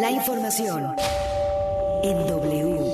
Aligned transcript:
La 0.00 0.12
información 0.12 0.94
en 2.04 2.26
W. 2.28 2.92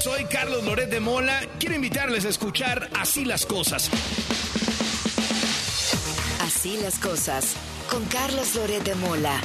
Soy 0.00 0.24
Carlos 0.24 0.64
Loret 0.64 0.90
de 0.90 0.98
Mola. 0.98 1.40
Quiero 1.60 1.76
invitarles 1.76 2.24
a 2.24 2.28
escuchar 2.28 2.90
Así 2.98 3.24
las 3.24 3.46
cosas. 3.46 3.88
Así 6.40 6.76
las 6.82 6.98
cosas 6.98 7.54
con 7.88 8.04
Carlos 8.06 8.54
Loret 8.56 8.82
de 8.82 8.96
Mola. 8.96 9.40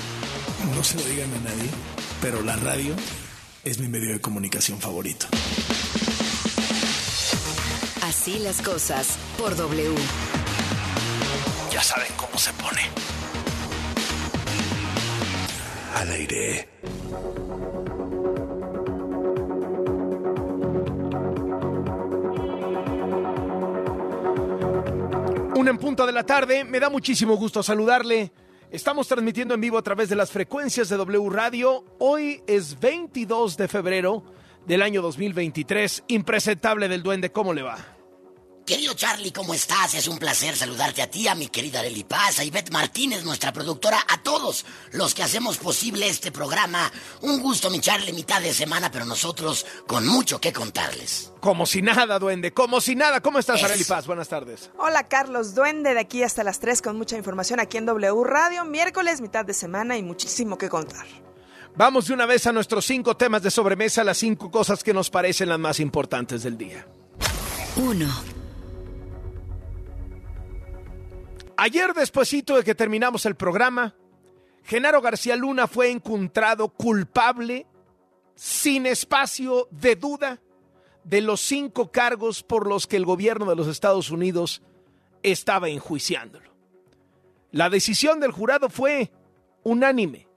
No 0.74 0.84
se 0.84 0.98
lo 0.98 1.04
digan 1.04 1.32
a 1.32 1.50
nadie, 1.50 1.70
pero 2.22 2.42
la 2.42 2.56
radio 2.56 2.96
es 3.64 3.78
mi 3.78 3.88
medio 3.88 4.14
de 4.14 4.20
comunicación 4.20 4.80
favorito. 4.80 5.28
Así 8.02 8.40
las 8.40 8.64
cosas 8.64 9.18
por 9.38 9.56
W. 9.56 9.96
Ya 11.72 11.84
saben 11.84 12.12
cómo 12.18 12.36
se 12.40 12.52
pone. 12.54 12.97
Al 15.98 16.12
aire. 16.12 16.70
Un 25.56 25.68
en 25.68 25.78
punto 25.80 26.06
de 26.06 26.12
la 26.12 26.24
tarde, 26.24 26.64
me 26.64 26.80
da 26.80 26.92
muchísimo 26.92 27.36
gusto 27.36 27.64
saludarle. 27.64 28.32
Estamos 28.70 29.08
transmitiendo 29.08 29.56
en 29.56 29.62
vivo 29.62 29.80
a 29.80 29.82
través 29.82 30.08
de 30.10 30.16
las 30.16 30.30
frecuencias 30.30 30.88
de 30.90 30.98
W 30.98 31.30
Radio. 31.32 31.84
Hoy 31.98 32.44
es 32.46 32.80
22 32.80 33.58
de 33.58 33.68
febrero 33.68 34.24
del 34.68 34.84
año 34.84 35.02
2023. 35.02 36.04
Impresentable 36.10 36.90
del 36.90 37.02
duende, 37.02 37.32
¿cómo 37.32 37.56
le 37.56 37.64
va? 37.64 37.97
Querido 38.68 38.96
Charlie, 38.96 39.32
¿cómo 39.32 39.54
estás? 39.54 39.94
Es 39.94 40.10
un 40.10 40.18
placer 40.18 40.54
saludarte 40.54 41.02
a 41.02 41.10
ti, 41.10 41.26
a 41.30 41.36
mi 41.36 41.48
querida 41.48 41.80
Arely 41.80 42.04
Paz, 42.04 42.40
a 42.40 42.44
Ivette 42.44 42.70
Martínez, 42.70 43.24
nuestra 43.24 43.54
productora, 43.54 43.98
a 44.10 44.22
todos 44.22 44.66
los 44.92 45.14
que 45.14 45.24
hacemos 45.24 45.58
posible 45.58 46.10
este 46.10 46.34
programa. 46.34 46.92
Un 47.22 47.40
gusto, 47.40 47.70
mi 47.70 47.80
Charlie, 47.80 48.12
mitad 48.12 48.42
de 48.42 48.54
semana, 48.54 48.92
pero 48.92 49.06
nosotros 49.06 49.66
con 49.88 50.06
mucho 50.06 50.42
que 50.42 50.52
contarles. 50.52 51.32
Como 51.40 51.66
si 51.66 51.82
nada, 51.82 52.20
duende, 52.20 52.52
como 52.52 52.82
si 52.82 52.94
nada. 52.96 53.22
¿Cómo 53.22 53.40
estás. 53.40 53.64
Arely 53.64 53.86
Paz? 53.86 54.06
Buenas 54.06 54.28
tardes. 54.28 54.70
Hola 54.78 55.08
Carlos 55.08 55.56
Duende, 55.56 55.94
de 55.94 56.02
aquí 56.02 56.22
hasta 56.24 56.44
las 56.44 56.60
3 56.60 56.82
con 56.82 56.98
mucha 56.98 57.16
información 57.16 57.62
aquí 57.62 57.78
en 57.78 57.86
W 57.86 58.22
Radio, 58.26 58.66
miércoles, 58.66 59.22
mitad 59.22 59.46
de 59.46 59.54
semana 59.54 59.96
y 59.96 60.04
muchísimo 60.04 60.58
que 60.58 60.68
contar. 60.68 61.08
Vamos 61.78 62.08
de 62.08 62.14
una 62.14 62.26
vez 62.26 62.46
a 62.48 62.52
nuestros 62.52 62.84
cinco 62.86 63.16
temas 63.16 63.42
de 63.44 63.50
sobremesa, 63.50 64.04
las 64.04 64.18
cinco 64.18 64.52
cosas 64.52 64.84
que 64.84 64.94
nos 64.94 65.10
parecen 65.10 65.48
las 65.48 65.60
más 65.60 65.80
importantes 65.80 66.44
del 66.44 66.58
día. 66.58 66.86
1. 67.78 68.37
Ayer, 71.60 71.96
despuesito 71.96 72.56
de 72.56 72.64
que 72.64 72.76
terminamos 72.76 73.26
el 73.26 73.36
programa, 73.36 73.96
Genaro 74.64 75.02
García 75.02 75.36
Luna 75.36 75.66
fue 75.66 75.90
encontrado 75.90 76.70
culpable, 76.70 77.66
sin 78.36 78.86
espacio 78.86 79.68
de 79.72 79.96
duda, 79.96 80.40
de 81.04 81.22
los 81.22 81.42
cinco 81.42 81.92
cargos 81.92 82.44
por 82.44 82.68
los 82.68 82.86
que 82.86 82.98
el 82.98 83.06
gobierno 83.06 83.48
de 83.48 83.56
los 83.56 83.68
Estados 83.68 84.12
Unidos 84.12 84.62
estaba 85.24 85.68
enjuiciándolo. 85.68 86.52
La 87.52 87.72
decisión 87.72 88.20
del 88.20 88.32
jurado 88.32 88.70
fue 88.70 89.12
unánime. 89.64 90.28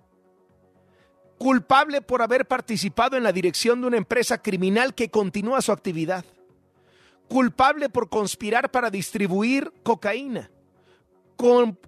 Culpable 1.36 2.00
por 2.00 2.22
haber 2.22 2.48
participado 2.48 3.18
en 3.18 3.24
la 3.24 3.32
dirección 3.32 3.82
de 3.82 3.88
una 3.88 3.98
empresa 3.98 4.40
criminal 4.40 4.94
que 4.94 5.10
continúa 5.10 5.60
su 5.60 5.72
actividad. 5.72 6.24
Culpable 7.28 7.90
por 7.90 8.08
conspirar 8.08 8.70
para 8.70 8.88
distribuir 8.88 9.70
cocaína 9.82 10.50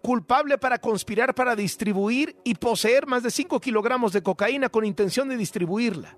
culpable 0.01 0.59
para 0.59 0.79
conspirar 0.79 1.35
para 1.35 1.55
distribuir 1.55 2.37
y 2.45 2.55
poseer 2.55 3.07
más 3.07 3.23
de 3.23 3.31
5 3.31 3.61
kilogramos 3.61 4.13
de 4.13 4.23
cocaína 4.23 4.69
con 4.69 4.85
intención 4.85 5.29
de 5.29 5.37
distribuirla. 5.37 6.17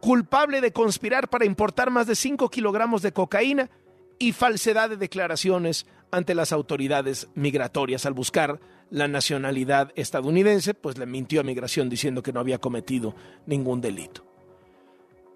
Culpable 0.00 0.60
de 0.60 0.72
conspirar 0.72 1.28
para 1.28 1.44
importar 1.44 1.90
más 1.90 2.06
de 2.06 2.16
5 2.16 2.50
kilogramos 2.50 3.02
de 3.02 3.12
cocaína 3.12 3.70
y 4.18 4.32
falsedad 4.32 4.90
de 4.90 4.96
declaraciones 4.96 5.86
ante 6.10 6.34
las 6.34 6.52
autoridades 6.52 7.28
migratorias 7.34 8.04
al 8.04 8.12
buscar 8.12 8.60
la 8.90 9.08
nacionalidad 9.08 9.90
estadounidense, 9.96 10.74
pues 10.74 10.98
le 10.98 11.06
mintió 11.06 11.40
a 11.40 11.44
migración 11.44 11.88
diciendo 11.88 12.22
que 12.22 12.32
no 12.32 12.40
había 12.40 12.58
cometido 12.58 13.14
ningún 13.46 13.80
delito. 13.80 14.26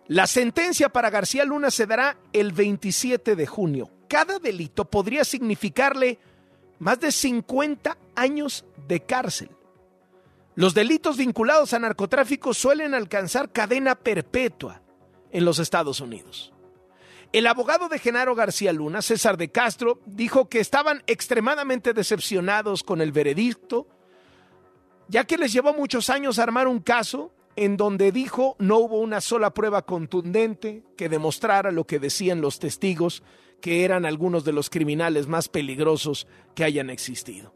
La 0.09 0.27
sentencia 0.27 0.91
para 0.91 1.11
García 1.11 1.45
Luna 1.45 1.71
se 1.71 1.87
dará 1.87 2.19
el 2.33 2.53
27 2.53 3.35
de 3.35 3.47
junio. 3.47 3.91
Cada 4.09 4.39
delito 4.39 4.85
podría 4.85 5.25
significarle 5.25 6.19
más 6.79 7.01
de 7.01 7.13
50 7.13 7.97
años 8.15 8.65
de 8.87 9.01
cárcel. 9.01 9.51
Los 10.55 10.75
delitos 10.75 11.17
vinculados 11.17 11.75
a 11.75 11.79
narcotráfico 11.79 12.55
suelen 12.55 12.95
alcanzar 12.95 13.53
cadena 13.53 13.95
perpetua 13.95 14.81
en 15.31 15.45
los 15.45 15.59
Estados 15.59 16.01
Unidos. 16.01 16.53
El 17.33 17.47
abogado 17.47 17.89
de 17.89 17.99
Genaro 17.99 18.35
García 18.35 18.73
Luna, 18.73 19.03
César 19.03 19.37
de 19.37 19.51
Castro, 19.51 20.01
dijo 20.07 20.49
que 20.49 20.61
estaban 20.61 21.03
extremadamente 21.07 21.93
decepcionados 21.93 22.83
con 22.83 23.03
el 23.03 23.13
veredicto, 23.13 23.87
ya 25.09 25.25
que 25.25 25.37
les 25.37 25.53
llevó 25.53 25.75
muchos 25.75 26.09
años 26.09 26.39
armar 26.39 26.69
un 26.69 26.81
caso 26.81 27.33
en 27.57 27.77
donde 27.77 28.13
dijo 28.13 28.57
no 28.59 28.79
hubo 28.79 29.01
una 29.01 29.21
sola 29.21 29.53
prueba 29.53 29.83
contundente 29.83 30.85
que 30.97 31.09
demostrara 31.09 31.73
lo 31.73 31.87
que 31.87 31.99
decían 31.99 32.41
los 32.41 32.59
testigos, 32.59 33.23
que 33.67 33.85
eran 33.85 34.07
algunos 34.07 34.45
de 34.45 34.53
los 34.53 34.71
criminales 34.71 35.27
más 35.27 35.49
peligrosos 35.49 36.29
que 36.55 36.63
hayan 36.63 36.89
existido. 36.89 37.53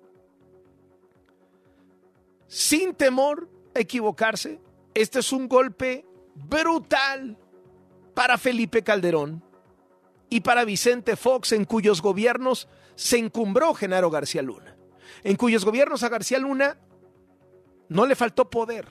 Sin 2.48 2.94
temor 2.94 3.48
a 3.76 3.78
equivocarse, 3.78 4.60
este 4.92 5.20
es 5.20 5.32
un 5.32 5.46
golpe 5.46 6.04
brutal 6.34 7.38
para 8.12 8.38
Felipe 8.38 8.82
Calderón 8.82 9.44
y 10.28 10.40
para 10.40 10.64
Vicente 10.64 11.14
Fox, 11.14 11.52
en 11.52 11.64
cuyos 11.64 12.02
gobiernos 12.02 12.66
se 12.96 13.18
encumbró 13.18 13.72
Genaro 13.72 14.10
García 14.10 14.42
Luna, 14.42 14.76
en 15.22 15.36
cuyos 15.36 15.64
gobiernos 15.64 16.02
a 16.02 16.08
García 16.08 16.40
Luna 16.40 16.76
no 17.88 18.04
le 18.04 18.16
faltó 18.16 18.50
poder, 18.50 18.88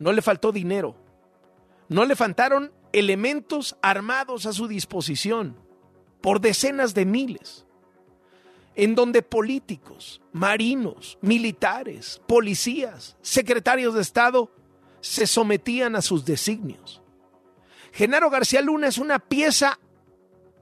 no 0.00 0.10
le 0.10 0.20
faltó 0.20 0.50
dinero, 0.50 0.96
no 1.88 2.04
le 2.06 2.16
faltaron 2.16 2.72
elementos 2.92 3.76
armados 3.82 4.46
a 4.46 4.52
su 4.52 4.66
disposición 4.66 5.61
por 6.22 6.40
decenas 6.40 6.94
de 6.94 7.04
miles, 7.04 7.66
en 8.74 8.94
donde 8.94 9.22
políticos, 9.22 10.22
marinos, 10.32 11.18
militares, 11.20 12.22
policías, 12.26 13.16
secretarios 13.20 13.94
de 13.94 14.00
Estado 14.00 14.50
se 15.00 15.26
sometían 15.26 15.96
a 15.96 16.02
sus 16.02 16.24
designios. 16.24 17.02
Genaro 17.92 18.30
García 18.30 18.62
Luna 18.62 18.86
es 18.86 18.96
una 18.96 19.18
pieza 19.18 19.78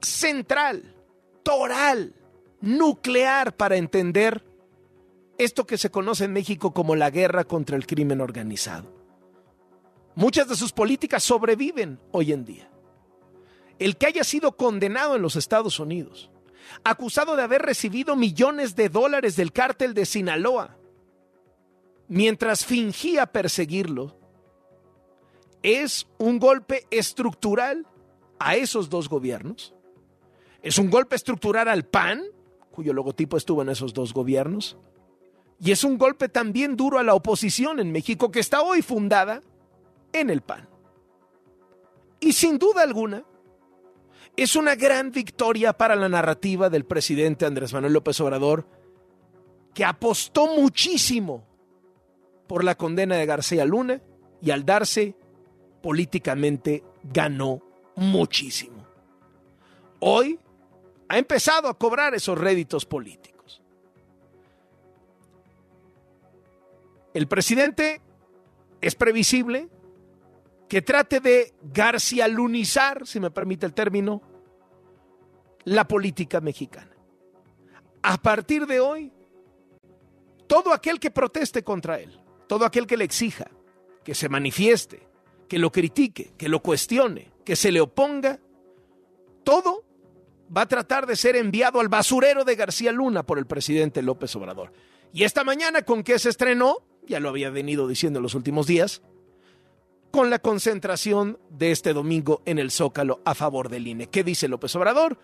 central, 0.01 0.95
toral, 1.43 2.15
nuclear 2.59 3.55
para 3.55 3.77
entender 3.77 4.43
esto 5.37 5.65
que 5.65 5.77
se 5.77 5.91
conoce 5.91 6.25
en 6.25 6.33
México 6.33 6.73
como 6.73 6.95
la 6.95 7.09
guerra 7.09 7.45
contra 7.45 7.77
el 7.77 7.87
crimen 7.87 8.19
organizado. 8.19 8.91
Muchas 10.15 10.49
de 10.49 10.55
sus 10.55 10.73
políticas 10.73 11.23
sobreviven 11.23 11.99
hoy 12.11 12.33
en 12.33 12.45
día. 12.45 12.70
El 13.81 13.97
que 13.97 14.05
haya 14.05 14.23
sido 14.23 14.51
condenado 14.57 15.15
en 15.15 15.23
los 15.23 15.35
Estados 15.35 15.79
Unidos, 15.79 16.29
acusado 16.83 17.35
de 17.35 17.41
haber 17.41 17.63
recibido 17.63 18.15
millones 18.15 18.75
de 18.75 18.89
dólares 18.89 19.35
del 19.35 19.51
cártel 19.51 19.95
de 19.95 20.05
Sinaloa, 20.05 20.77
mientras 22.07 22.63
fingía 22.63 23.25
perseguirlo, 23.25 24.15
es 25.63 26.07
un 26.19 26.37
golpe 26.37 26.85
estructural 26.91 27.87
a 28.37 28.55
esos 28.55 28.87
dos 28.87 29.09
gobiernos. 29.09 29.73
Es 30.61 30.77
un 30.77 30.91
golpe 30.91 31.15
estructural 31.15 31.67
al 31.67 31.83
PAN, 31.83 32.21
cuyo 32.69 32.93
logotipo 32.93 33.35
estuvo 33.35 33.63
en 33.63 33.69
esos 33.69 33.95
dos 33.95 34.13
gobiernos. 34.13 34.77
Y 35.59 35.71
es 35.71 35.83
un 35.83 35.97
golpe 35.97 36.29
también 36.29 36.75
duro 36.75 36.99
a 36.99 37.03
la 37.03 37.15
oposición 37.15 37.79
en 37.79 37.91
México, 37.91 38.29
que 38.29 38.41
está 38.41 38.61
hoy 38.61 38.83
fundada 38.83 39.41
en 40.13 40.29
el 40.29 40.41
PAN. 40.41 40.69
Y 42.19 42.33
sin 42.33 42.59
duda 42.59 42.83
alguna, 42.83 43.25
es 44.35 44.55
una 44.55 44.75
gran 44.75 45.11
victoria 45.11 45.73
para 45.73 45.95
la 45.95 46.09
narrativa 46.09 46.69
del 46.69 46.85
presidente 46.85 47.45
Andrés 47.45 47.73
Manuel 47.73 47.93
López 47.93 48.19
Obrador, 48.21 48.65
que 49.73 49.85
apostó 49.85 50.47
muchísimo 50.55 51.45
por 52.47 52.63
la 52.63 52.75
condena 52.75 53.15
de 53.15 53.25
García 53.25 53.65
Luna 53.65 54.01
y 54.41 54.51
al 54.51 54.65
darse 54.65 55.15
políticamente 55.81 56.83
ganó 57.03 57.61
muchísimo. 57.95 58.85
Hoy 59.99 60.39
ha 61.07 61.17
empezado 61.17 61.67
a 61.67 61.77
cobrar 61.77 62.15
esos 62.15 62.37
réditos 62.37 62.85
políticos. 62.85 63.61
El 67.13 67.27
presidente 67.27 68.01
es 68.79 68.95
previsible 68.95 69.69
que 70.71 70.81
trate 70.81 71.19
de 71.19 71.53
garcialunizar, 71.61 73.05
si 73.05 73.19
me 73.19 73.29
permite 73.29 73.65
el 73.65 73.73
término, 73.73 74.21
la 75.65 75.85
política 75.85 76.39
mexicana. 76.39 76.95
A 78.01 78.15
partir 78.21 78.65
de 78.65 78.79
hoy, 78.79 79.11
todo 80.47 80.71
aquel 80.71 80.97
que 80.97 81.11
proteste 81.11 81.61
contra 81.61 81.99
él, 81.99 82.17
todo 82.47 82.63
aquel 82.63 82.87
que 82.87 82.95
le 82.95 83.03
exija, 83.03 83.51
que 84.05 84.15
se 84.15 84.29
manifieste, 84.29 85.05
que 85.49 85.59
lo 85.59 85.73
critique, 85.73 86.31
que 86.37 86.47
lo 86.47 86.61
cuestione, 86.61 87.33
que 87.43 87.57
se 87.57 87.69
le 87.73 87.81
oponga, 87.81 88.39
todo 89.43 89.83
va 90.55 90.61
a 90.61 90.67
tratar 90.69 91.05
de 91.05 91.17
ser 91.17 91.35
enviado 91.35 91.81
al 91.81 91.89
basurero 91.89 92.45
de 92.45 92.55
García 92.55 92.93
Luna 92.93 93.23
por 93.23 93.39
el 93.39 93.45
presidente 93.45 94.01
López 94.01 94.33
Obrador. 94.37 94.71
Y 95.11 95.25
esta 95.25 95.43
mañana, 95.43 95.81
¿con 95.81 96.01
qué 96.01 96.17
se 96.17 96.29
estrenó? 96.29 96.77
Ya 97.07 97.19
lo 97.19 97.27
había 97.27 97.49
venido 97.49 97.89
diciendo 97.89 98.19
en 98.19 98.23
los 98.23 98.35
últimos 98.35 98.67
días, 98.67 99.01
con 100.11 100.29
la 100.29 100.39
concentración 100.39 101.39
de 101.49 101.71
este 101.71 101.93
domingo 101.93 102.41
en 102.45 102.59
el 102.59 102.71
Zócalo 102.71 103.21
a 103.25 103.33
favor 103.33 103.69
del 103.69 103.87
INE. 103.87 104.07
¿Qué 104.07 104.23
dice 104.23 104.47
López 104.47 104.75
Obrador? 104.75 105.17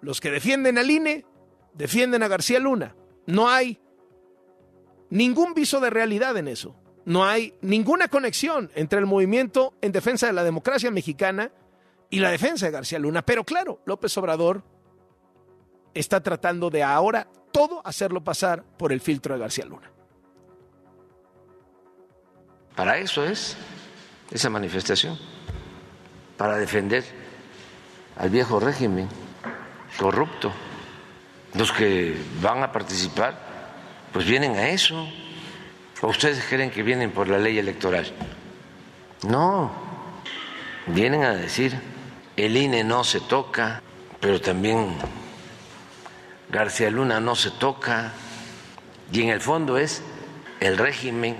Los 0.00 0.20
que 0.20 0.30
defienden 0.30 0.78
al 0.78 0.90
INE 0.90 1.24
defienden 1.72 2.22
a 2.22 2.28
García 2.28 2.60
Luna. 2.60 2.94
No 3.26 3.48
hay 3.48 3.80
ningún 5.10 5.54
viso 5.54 5.80
de 5.80 5.90
realidad 5.90 6.36
en 6.36 6.48
eso. 6.48 6.76
No 7.06 7.24
hay 7.24 7.54
ninguna 7.60 8.08
conexión 8.08 8.70
entre 8.74 8.98
el 8.98 9.06
movimiento 9.06 9.74
en 9.80 9.92
defensa 9.92 10.26
de 10.26 10.32
la 10.32 10.44
democracia 10.44 10.90
mexicana 10.90 11.50
y 12.10 12.20
la 12.20 12.30
defensa 12.30 12.66
de 12.66 12.72
García 12.72 12.98
Luna. 12.98 13.22
Pero 13.22 13.44
claro, 13.44 13.80
López 13.84 14.16
Obrador 14.18 14.62
está 15.94 16.22
tratando 16.22 16.70
de 16.70 16.82
ahora 16.82 17.28
todo 17.52 17.80
hacerlo 17.84 18.22
pasar 18.24 18.64
por 18.76 18.92
el 18.92 19.00
filtro 19.00 19.34
de 19.34 19.40
García 19.40 19.64
Luna. 19.64 19.90
Para 22.74 22.98
eso 22.98 23.24
es 23.24 23.56
esa 24.30 24.50
manifestación, 24.50 25.18
para 26.36 26.56
defender 26.56 27.04
al 28.16 28.30
viejo 28.30 28.60
régimen 28.60 29.08
corrupto. 29.98 30.52
Los 31.54 31.72
que 31.72 32.16
van 32.42 32.62
a 32.62 32.72
participar, 32.72 33.38
pues 34.12 34.26
vienen 34.26 34.56
a 34.56 34.68
eso. 34.68 35.06
¿O 36.00 36.08
ustedes 36.08 36.44
creen 36.48 36.70
que 36.70 36.82
vienen 36.82 37.12
por 37.12 37.28
la 37.28 37.38
ley 37.38 37.58
electoral? 37.58 38.06
No, 39.26 39.72
vienen 40.86 41.22
a 41.22 41.34
decir, 41.34 41.80
el 42.36 42.56
INE 42.56 42.84
no 42.84 43.04
se 43.04 43.20
toca, 43.20 43.80
pero 44.20 44.40
también 44.40 44.96
García 46.50 46.90
Luna 46.90 47.20
no 47.20 47.34
se 47.36 47.50
toca, 47.52 48.12
y 49.12 49.22
en 49.22 49.30
el 49.30 49.40
fondo 49.40 49.78
es 49.78 50.02
el 50.60 50.76
régimen 50.76 51.36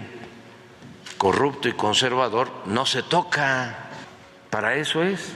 corrupto 1.24 1.68
y 1.68 1.72
conservador 1.72 2.50
no 2.66 2.84
se 2.84 3.02
toca, 3.02 3.88
para 4.50 4.76
eso 4.76 5.02
es. 5.02 5.32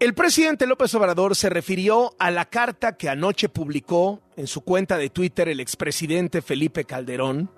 El 0.00 0.14
presidente 0.14 0.66
López 0.66 0.92
Obrador 0.96 1.36
se 1.36 1.48
refirió 1.48 2.16
a 2.18 2.32
la 2.32 2.46
carta 2.46 2.96
que 2.96 3.08
anoche 3.08 3.48
publicó 3.48 4.20
en 4.34 4.48
su 4.48 4.62
cuenta 4.62 4.98
de 4.98 5.08
Twitter 5.08 5.48
el 5.48 5.60
expresidente 5.60 6.42
Felipe 6.42 6.84
Calderón, 6.86 7.52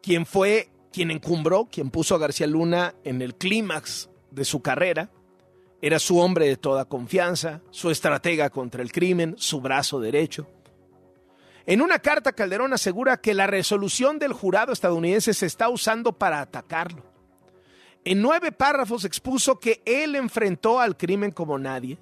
quien 0.00 0.24
fue 0.26 0.68
quien 0.92 1.10
encumbró, 1.10 1.64
quien 1.64 1.90
puso 1.90 2.14
a 2.14 2.18
García 2.18 2.46
Luna 2.46 2.94
en 3.02 3.20
el 3.20 3.34
clímax 3.34 4.10
de 4.30 4.44
su 4.44 4.62
carrera. 4.62 5.10
Era 5.82 5.98
su 5.98 6.18
hombre 6.18 6.46
de 6.46 6.56
toda 6.56 6.84
confianza, 6.84 7.62
su 7.70 7.90
estratega 7.90 8.50
contra 8.50 8.82
el 8.82 8.92
crimen, 8.92 9.34
su 9.38 9.60
brazo 9.60 9.98
derecho. 9.98 10.46
En 11.66 11.80
una 11.80 11.98
carta, 11.98 12.32
Calderón 12.32 12.72
asegura 12.72 13.20
que 13.20 13.32
la 13.32 13.46
resolución 13.46 14.18
del 14.18 14.32
jurado 14.32 14.72
estadounidense 14.72 15.32
se 15.32 15.46
está 15.46 15.68
usando 15.68 16.12
para 16.12 16.40
atacarlo. 16.40 17.04
En 18.04 18.20
nueve 18.20 18.52
párrafos 18.52 19.04
expuso 19.04 19.60
que 19.60 19.82
él 19.84 20.16
enfrentó 20.16 20.80
al 20.80 20.96
crimen 20.96 21.30
como 21.30 21.58
nadie, 21.58 21.98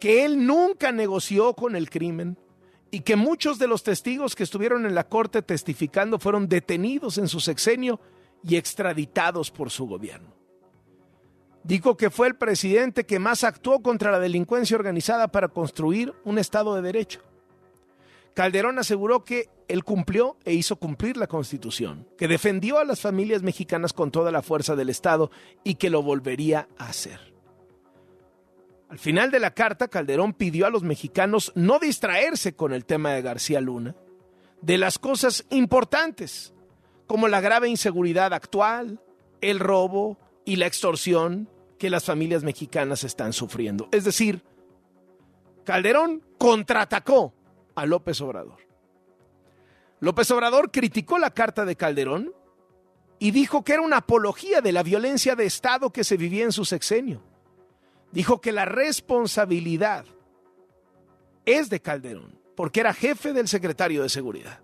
que 0.00 0.24
él 0.24 0.46
nunca 0.46 0.92
negoció 0.92 1.54
con 1.54 1.74
el 1.74 1.90
crimen 1.90 2.38
y 2.90 3.00
que 3.00 3.16
muchos 3.16 3.58
de 3.58 3.68
los 3.68 3.82
testigos 3.82 4.34
que 4.34 4.42
estuvieron 4.44 4.86
en 4.86 4.94
la 4.94 5.08
corte 5.08 5.42
testificando 5.42 6.18
fueron 6.18 6.48
detenidos 6.48 7.18
en 7.18 7.28
su 7.28 7.40
sexenio 7.40 8.00
y 8.42 8.56
extraditados 8.56 9.50
por 9.50 9.70
su 9.70 9.86
gobierno. 9.86 10.37
Dijo 11.64 11.96
que 11.96 12.10
fue 12.10 12.28
el 12.28 12.36
presidente 12.36 13.04
que 13.04 13.18
más 13.18 13.44
actuó 13.44 13.82
contra 13.82 14.10
la 14.10 14.20
delincuencia 14.20 14.76
organizada 14.76 15.28
para 15.28 15.48
construir 15.48 16.14
un 16.24 16.38
Estado 16.38 16.74
de 16.74 16.82
Derecho. 16.82 17.20
Calderón 18.34 18.78
aseguró 18.78 19.24
que 19.24 19.50
él 19.66 19.82
cumplió 19.82 20.36
e 20.44 20.54
hizo 20.54 20.76
cumplir 20.76 21.16
la 21.16 21.26
Constitución, 21.26 22.06
que 22.16 22.28
defendió 22.28 22.78
a 22.78 22.84
las 22.84 23.00
familias 23.00 23.42
mexicanas 23.42 23.92
con 23.92 24.10
toda 24.10 24.30
la 24.30 24.42
fuerza 24.42 24.76
del 24.76 24.90
Estado 24.90 25.30
y 25.64 25.74
que 25.74 25.90
lo 25.90 26.02
volvería 26.02 26.68
a 26.78 26.86
hacer. 26.86 27.34
Al 28.88 28.98
final 28.98 29.30
de 29.30 29.40
la 29.40 29.52
carta, 29.52 29.88
Calderón 29.88 30.32
pidió 30.32 30.66
a 30.66 30.70
los 30.70 30.82
mexicanos 30.82 31.52
no 31.54 31.78
distraerse 31.78 32.54
con 32.54 32.72
el 32.72 32.86
tema 32.86 33.12
de 33.12 33.22
García 33.22 33.60
Luna, 33.60 33.94
de 34.62 34.78
las 34.78 34.98
cosas 34.98 35.44
importantes, 35.50 36.54
como 37.06 37.28
la 37.28 37.40
grave 37.40 37.68
inseguridad 37.68 38.32
actual, 38.32 39.00
el 39.40 39.58
robo 39.58 40.16
y 40.48 40.56
la 40.56 40.64
extorsión 40.64 41.46
que 41.78 41.90
las 41.90 42.06
familias 42.06 42.42
mexicanas 42.42 43.04
están 43.04 43.34
sufriendo. 43.34 43.86
Es 43.92 44.04
decir, 44.04 44.42
Calderón 45.62 46.24
contraatacó 46.38 47.34
a 47.74 47.84
López 47.84 48.18
Obrador. 48.22 48.56
López 50.00 50.30
Obrador 50.30 50.70
criticó 50.70 51.18
la 51.18 51.34
carta 51.34 51.66
de 51.66 51.76
Calderón 51.76 52.32
y 53.18 53.30
dijo 53.30 53.62
que 53.62 53.74
era 53.74 53.82
una 53.82 53.98
apología 53.98 54.62
de 54.62 54.72
la 54.72 54.82
violencia 54.82 55.36
de 55.36 55.44
Estado 55.44 55.92
que 55.92 56.02
se 56.02 56.16
vivía 56.16 56.44
en 56.44 56.52
su 56.52 56.64
sexenio. 56.64 57.22
Dijo 58.10 58.40
que 58.40 58.52
la 58.52 58.64
responsabilidad 58.64 60.06
es 61.44 61.68
de 61.68 61.82
Calderón, 61.82 62.40
porque 62.56 62.80
era 62.80 62.94
jefe 62.94 63.34
del 63.34 63.48
secretario 63.48 64.02
de 64.02 64.08
Seguridad. 64.08 64.60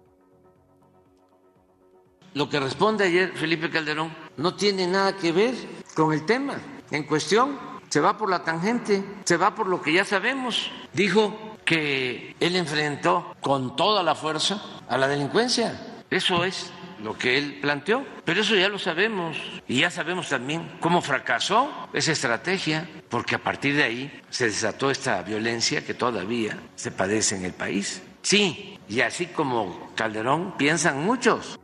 Lo 2.33 2.49
que 2.49 2.59
responde 2.59 3.05
ayer 3.05 3.37
Felipe 3.37 3.69
Calderón 3.69 4.24
no 4.37 4.55
tiene 4.55 4.87
nada 4.87 5.17
que 5.17 5.33
ver 5.33 5.55
con 5.95 6.13
el 6.13 6.25
tema 6.27 6.57
en 6.91 7.05
cuestión. 7.05 7.59
Se 7.89 8.01
va 8.01 8.17
por 8.17 8.29
la 8.29 8.43
tangente, 8.43 9.05
se 9.25 9.37
va 9.37 9.55
por 9.55 9.69
lo 9.69 9.81
que 9.81 9.93
ya 9.93 10.05
sabemos. 10.05 10.71
Dijo 10.93 11.57
que 11.65 12.35
él 12.41 12.57
enfrentó 12.57 13.35
con 13.41 13.77
toda 13.77 14.03
la 14.03 14.15
fuerza 14.15 14.61
a 14.89 14.99
la 14.99 15.09
delincuencia. 15.09 16.05
Eso 16.11 16.45
es 16.45 16.71
lo 17.03 17.17
que 17.17 17.39
él 17.39 17.59
planteó. 17.61 18.05
Pero 18.25 18.41
eso 18.41 18.57
ya 18.57 18.69
lo 18.69 18.79
sabemos. 18.79 19.37
Y 19.69 19.81
ya 19.81 19.91
sabemos 19.91 20.29
también 20.29 20.77
cómo 20.81 21.03
fracasó 21.03 21.71
esa 21.93 22.13
estrategia, 22.13 22.89
porque 23.09 23.37
a 23.37 23.43
partir 23.43 23.77
de 23.77 23.85
ahí 23.85 24.23
se 24.31 24.47
desató 24.47 24.91
esta 24.91 25.23
violencia 25.23 25.85
que 25.85 25.95
todavía 25.95 26.59
se 26.75 26.91
padece 26.91 27.37
en 27.37 27.45
el 27.45 27.53
país. 27.53 28.03
Sí, 28.23 28.79
y 28.89 29.03
así 29.03 29.27
como 29.27 29.93
Calderón 29.95 30.57
piensan 30.57 31.05
muchos. 31.05 31.59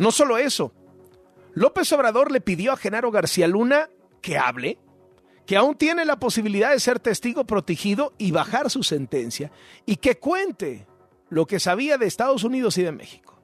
No 0.00 0.10
solo 0.10 0.38
eso, 0.38 0.72
López 1.52 1.92
Obrador 1.92 2.32
le 2.32 2.40
pidió 2.40 2.72
a 2.72 2.78
Genaro 2.78 3.10
García 3.10 3.46
Luna 3.46 3.90
que 4.22 4.38
hable 4.38 4.78
que 5.44 5.58
aún 5.58 5.74
tiene 5.74 6.06
la 6.06 6.18
posibilidad 6.18 6.70
de 6.70 6.80
ser 6.80 7.00
testigo 7.00 7.44
protegido 7.44 8.14
y 8.16 8.30
bajar 8.30 8.70
su 8.70 8.82
sentencia, 8.82 9.52
y 9.84 9.96
que 9.96 10.16
cuente 10.16 10.86
lo 11.28 11.44
que 11.44 11.60
sabía 11.60 11.98
de 11.98 12.06
Estados 12.06 12.44
Unidos 12.44 12.78
y 12.78 12.82
de 12.82 12.92
México. 12.92 13.38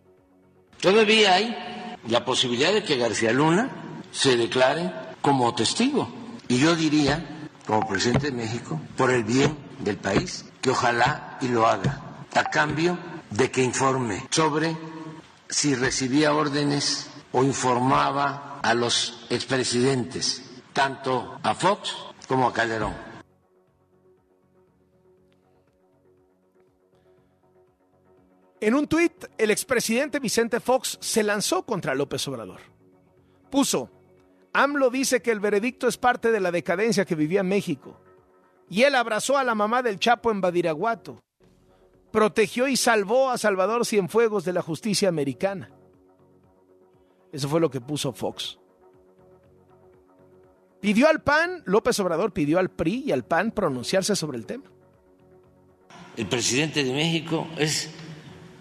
Todavía 0.80 1.34
hay 1.34 1.98
la 2.08 2.24
posibilidad 2.24 2.72
de 2.72 2.84
que 2.84 2.96
García 2.96 3.32
Luna 3.32 3.68
se 4.10 4.36
declare 4.38 4.90
como 5.20 5.54
testigo. 5.54 6.08
Y 6.48 6.58
yo 6.58 6.74
diría, 6.74 7.48
como 7.66 7.86
presidente 7.86 8.30
de 8.30 8.36
México, 8.36 8.80
por 8.96 9.10
el 9.10 9.24
bien 9.24 9.58
del 9.80 9.98
país, 9.98 10.46
que 10.62 10.70
ojalá 10.70 11.36
y 11.42 11.48
lo 11.48 11.66
haga, 11.66 12.24
a 12.34 12.44
cambio 12.44 12.96
de 13.30 13.50
que 13.50 13.62
informe 13.62 14.24
sobre 14.30 14.74
si 15.48 15.74
recibía 15.74 16.34
órdenes 16.34 17.10
o 17.32 17.44
informaba 17.44 18.60
a 18.62 18.74
los 18.74 19.26
expresidentes 19.30 20.42
tanto 20.72 21.38
a 21.42 21.54
Fox 21.54 21.94
como 22.28 22.48
a 22.48 22.52
Calderón. 22.52 22.94
En 28.60 28.74
un 28.74 28.86
tuit, 28.86 29.26
el 29.38 29.50
expresidente 29.50 30.18
Vicente 30.18 30.60
Fox 30.60 30.98
se 31.00 31.22
lanzó 31.22 31.64
contra 31.64 31.94
López 31.94 32.26
Obrador. 32.28 32.60
Puso, 33.50 33.90
AMLO 34.52 34.90
dice 34.90 35.20
que 35.20 35.30
el 35.30 35.40
veredicto 35.40 35.86
es 35.86 35.98
parte 35.98 36.30
de 36.32 36.40
la 36.40 36.50
decadencia 36.50 37.04
que 37.04 37.14
vivía 37.14 37.42
México. 37.42 38.00
Y 38.68 38.82
él 38.82 38.94
abrazó 38.94 39.38
a 39.38 39.44
la 39.44 39.54
mamá 39.54 39.82
del 39.82 40.00
Chapo 40.00 40.30
en 40.30 40.40
Badiraguato. 40.40 41.20
Protegió 42.16 42.66
y 42.66 42.78
salvó 42.78 43.28
a 43.28 43.36
Salvador 43.36 43.84
Cienfuegos 43.84 44.46
de 44.46 44.54
la 44.54 44.62
justicia 44.62 45.06
americana. 45.06 45.70
Eso 47.30 47.46
fue 47.46 47.60
lo 47.60 47.70
que 47.70 47.82
puso 47.82 48.14
Fox. 48.14 48.58
Pidió 50.80 51.08
al 51.10 51.22
PAN, 51.22 51.62
López 51.66 52.00
Obrador 52.00 52.32
pidió 52.32 52.58
al 52.58 52.70
PRI 52.70 53.04
y 53.08 53.12
al 53.12 53.26
PAN 53.26 53.50
pronunciarse 53.50 54.16
sobre 54.16 54.38
el 54.38 54.46
tema. 54.46 54.64
El 56.16 56.26
presidente 56.26 56.84
de 56.84 56.94
México 56.94 57.46
es 57.58 57.90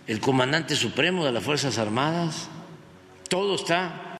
el 0.05 0.19
comandante 0.19 0.75
supremo 0.75 1.23
de 1.23 1.31
las 1.31 1.41
Fuerzas 1.41 1.77
Armadas. 1.77 2.49
Todo 3.29 3.55
está, 3.55 4.17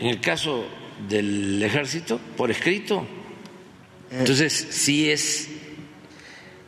en 0.00 0.08
el 0.08 0.20
caso 0.20 0.64
del 1.08 1.62
ejército 1.62 2.18
por 2.36 2.50
escrito. 2.50 3.06
Entonces, 4.10 4.52
sí 4.52 5.08
es 5.08 5.48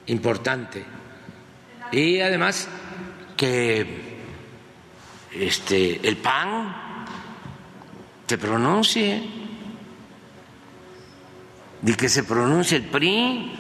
importante. 0.07 0.95
Y 1.93 2.21
además 2.21 2.69
que 3.37 4.17
este 5.33 6.07
el 6.07 6.17
PAN 6.17 6.75
se 8.27 8.39
pronuncie 8.39 9.23
y 11.83 11.95
que 11.95 12.09
se 12.09 12.25
pronuncie 12.25 12.79
el 12.79 12.85
PRI. 12.85 13.53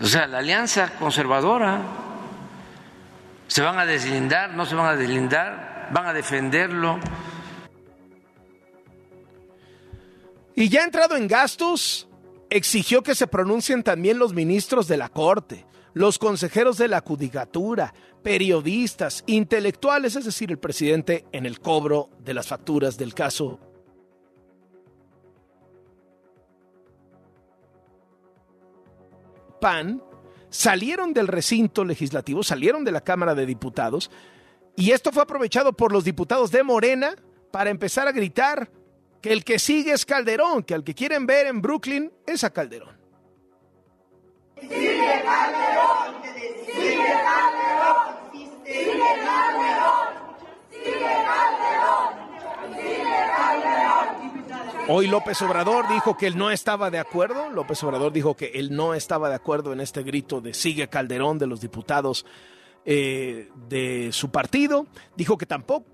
O 0.00 0.06
sea, 0.06 0.26
la 0.26 0.38
alianza 0.38 0.94
conservadora 0.98 1.80
se 3.46 3.62
van 3.62 3.78
a 3.78 3.86
deslindar, 3.86 4.54
no 4.54 4.66
se 4.66 4.74
van 4.74 4.86
a 4.86 4.96
deslindar, 4.96 5.88
van 5.92 6.06
a 6.06 6.12
defenderlo. 6.12 6.98
Y 10.54 10.68
ya 10.68 10.84
entrado 10.84 11.16
en 11.16 11.26
gastos, 11.26 12.06
exigió 12.54 13.02
que 13.02 13.16
se 13.16 13.26
pronuncien 13.26 13.82
también 13.82 14.20
los 14.20 14.32
ministros 14.32 14.86
de 14.86 14.96
la 14.96 15.08
Corte, 15.08 15.66
los 15.92 16.20
consejeros 16.20 16.78
de 16.78 16.86
la 16.86 17.00
Judicatura, 17.00 17.92
periodistas, 18.22 19.24
intelectuales, 19.26 20.14
es 20.14 20.24
decir, 20.24 20.52
el 20.52 20.60
presidente 20.60 21.24
en 21.32 21.46
el 21.46 21.58
cobro 21.58 22.10
de 22.20 22.32
las 22.32 22.46
facturas 22.46 22.96
del 22.96 23.12
caso. 23.12 23.58
PAN 29.60 30.00
salieron 30.48 31.12
del 31.12 31.26
recinto 31.26 31.84
legislativo, 31.84 32.44
salieron 32.44 32.84
de 32.84 32.92
la 32.92 33.00
Cámara 33.00 33.34
de 33.34 33.46
Diputados, 33.46 34.12
y 34.76 34.92
esto 34.92 35.10
fue 35.10 35.24
aprovechado 35.24 35.72
por 35.72 35.90
los 35.90 36.04
diputados 36.04 36.52
de 36.52 36.62
Morena 36.62 37.16
para 37.50 37.70
empezar 37.70 38.06
a 38.06 38.12
gritar 38.12 38.70
que 39.24 39.32
el 39.32 39.42
que 39.42 39.58
sigue 39.58 39.94
es 39.94 40.04
Calderón, 40.04 40.64
que 40.64 40.74
al 40.74 40.84
que 40.84 40.94
quieren 40.94 41.24
ver 41.24 41.46
en 41.46 41.62
Brooklyn 41.62 42.12
es 42.26 42.44
a 42.44 42.50
Calderón. 42.50 42.94
Sigue 44.60 45.22
Calderón, 45.24 46.22
sigue 46.66 47.14
Calderón, 47.24 48.30
sigue 48.66 48.98
Calderón, 49.24 50.08
sigue 50.70 51.24
Calderón, 51.24 52.74
sigue 52.74 53.14
Calderón. 53.34 54.88
Hoy 54.88 55.06
López 55.06 55.40
Obrador 55.40 55.88
dijo 55.88 56.18
que 56.18 56.26
él 56.26 56.36
no 56.36 56.50
estaba 56.50 56.90
de 56.90 56.98
acuerdo. 56.98 57.48
López 57.48 57.82
Obrador 57.82 58.12
dijo 58.12 58.36
que 58.36 58.52
él 58.54 58.76
no 58.76 58.92
estaba 58.92 59.30
de 59.30 59.36
acuerdo 59.36 59.72
en 59.72 59.80
este 59.80 60.02
grito 60.02 60.42
de 60.42 60.52
sigue 60.52 60.88
Calderón 60.88 61.38
de 61.38 61.46
los 61.46 61.62
diputados 61.62 62.26
eh, 62.84 63.48
de 63.70 64.10
su 64.12 64.30
partido. 64.30 64.86
Dijo 65.16 65.38
que 65.38 65.46
tampoco 65.46 65.93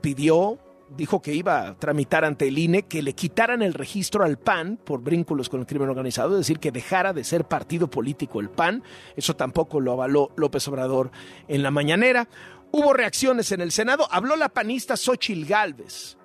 pidió, 0.00 0.58
dijo 0.96 1.22
que 1.22 1.34
iba 1.34 1.66
a 1.66 1.74
tramitar 1.74 2.24
ante 2.24 2.48
el 2.48 2.58
INE 2.58 2.82
que 2.82 3.02
le 3.02 3.14
quitaran 3.14 3.62
el 3.62 3.74
registro 3.74 4.24
al 4.24 4.38
PAN 4.38 4.78
por 4.82 5.02
vínculos 5.02 5.48
con 5.48 5.60
el 5.60 5.66
crimen 5.66 5.88
organizado, 5.88 6.32
es 6.32 6.38
decir, 6.38 6.58
que 6.58 6.70
dejara 6.70 7.12
de 7.12 7.24
ser 7.24 7.44
partido 7.44 7.88
político 7.88 8.40
el 8.40 8.50
PAN. 8.50 8.82
Eso 9.16 9.34
tampoco 9.34 9.80
lo 9.80 9.92
avaló 9.92 10.30
López 10.36 10.66
Obrador 10.68 11.10
en 11.48 11.62
la 11.62 11.70
mañanera. 11.70 12.28
Hubo 12.70 12.92
reacciones 12.92 13.52
en 13.52 13.60
el 13.60 13.72
Senado. 13.72 14.06
Habló 14.10 14.36
la 14.36 14.48
panista 14.48 14.96
Xochil 14.96 15.46
Gálvez. 15.46 16.16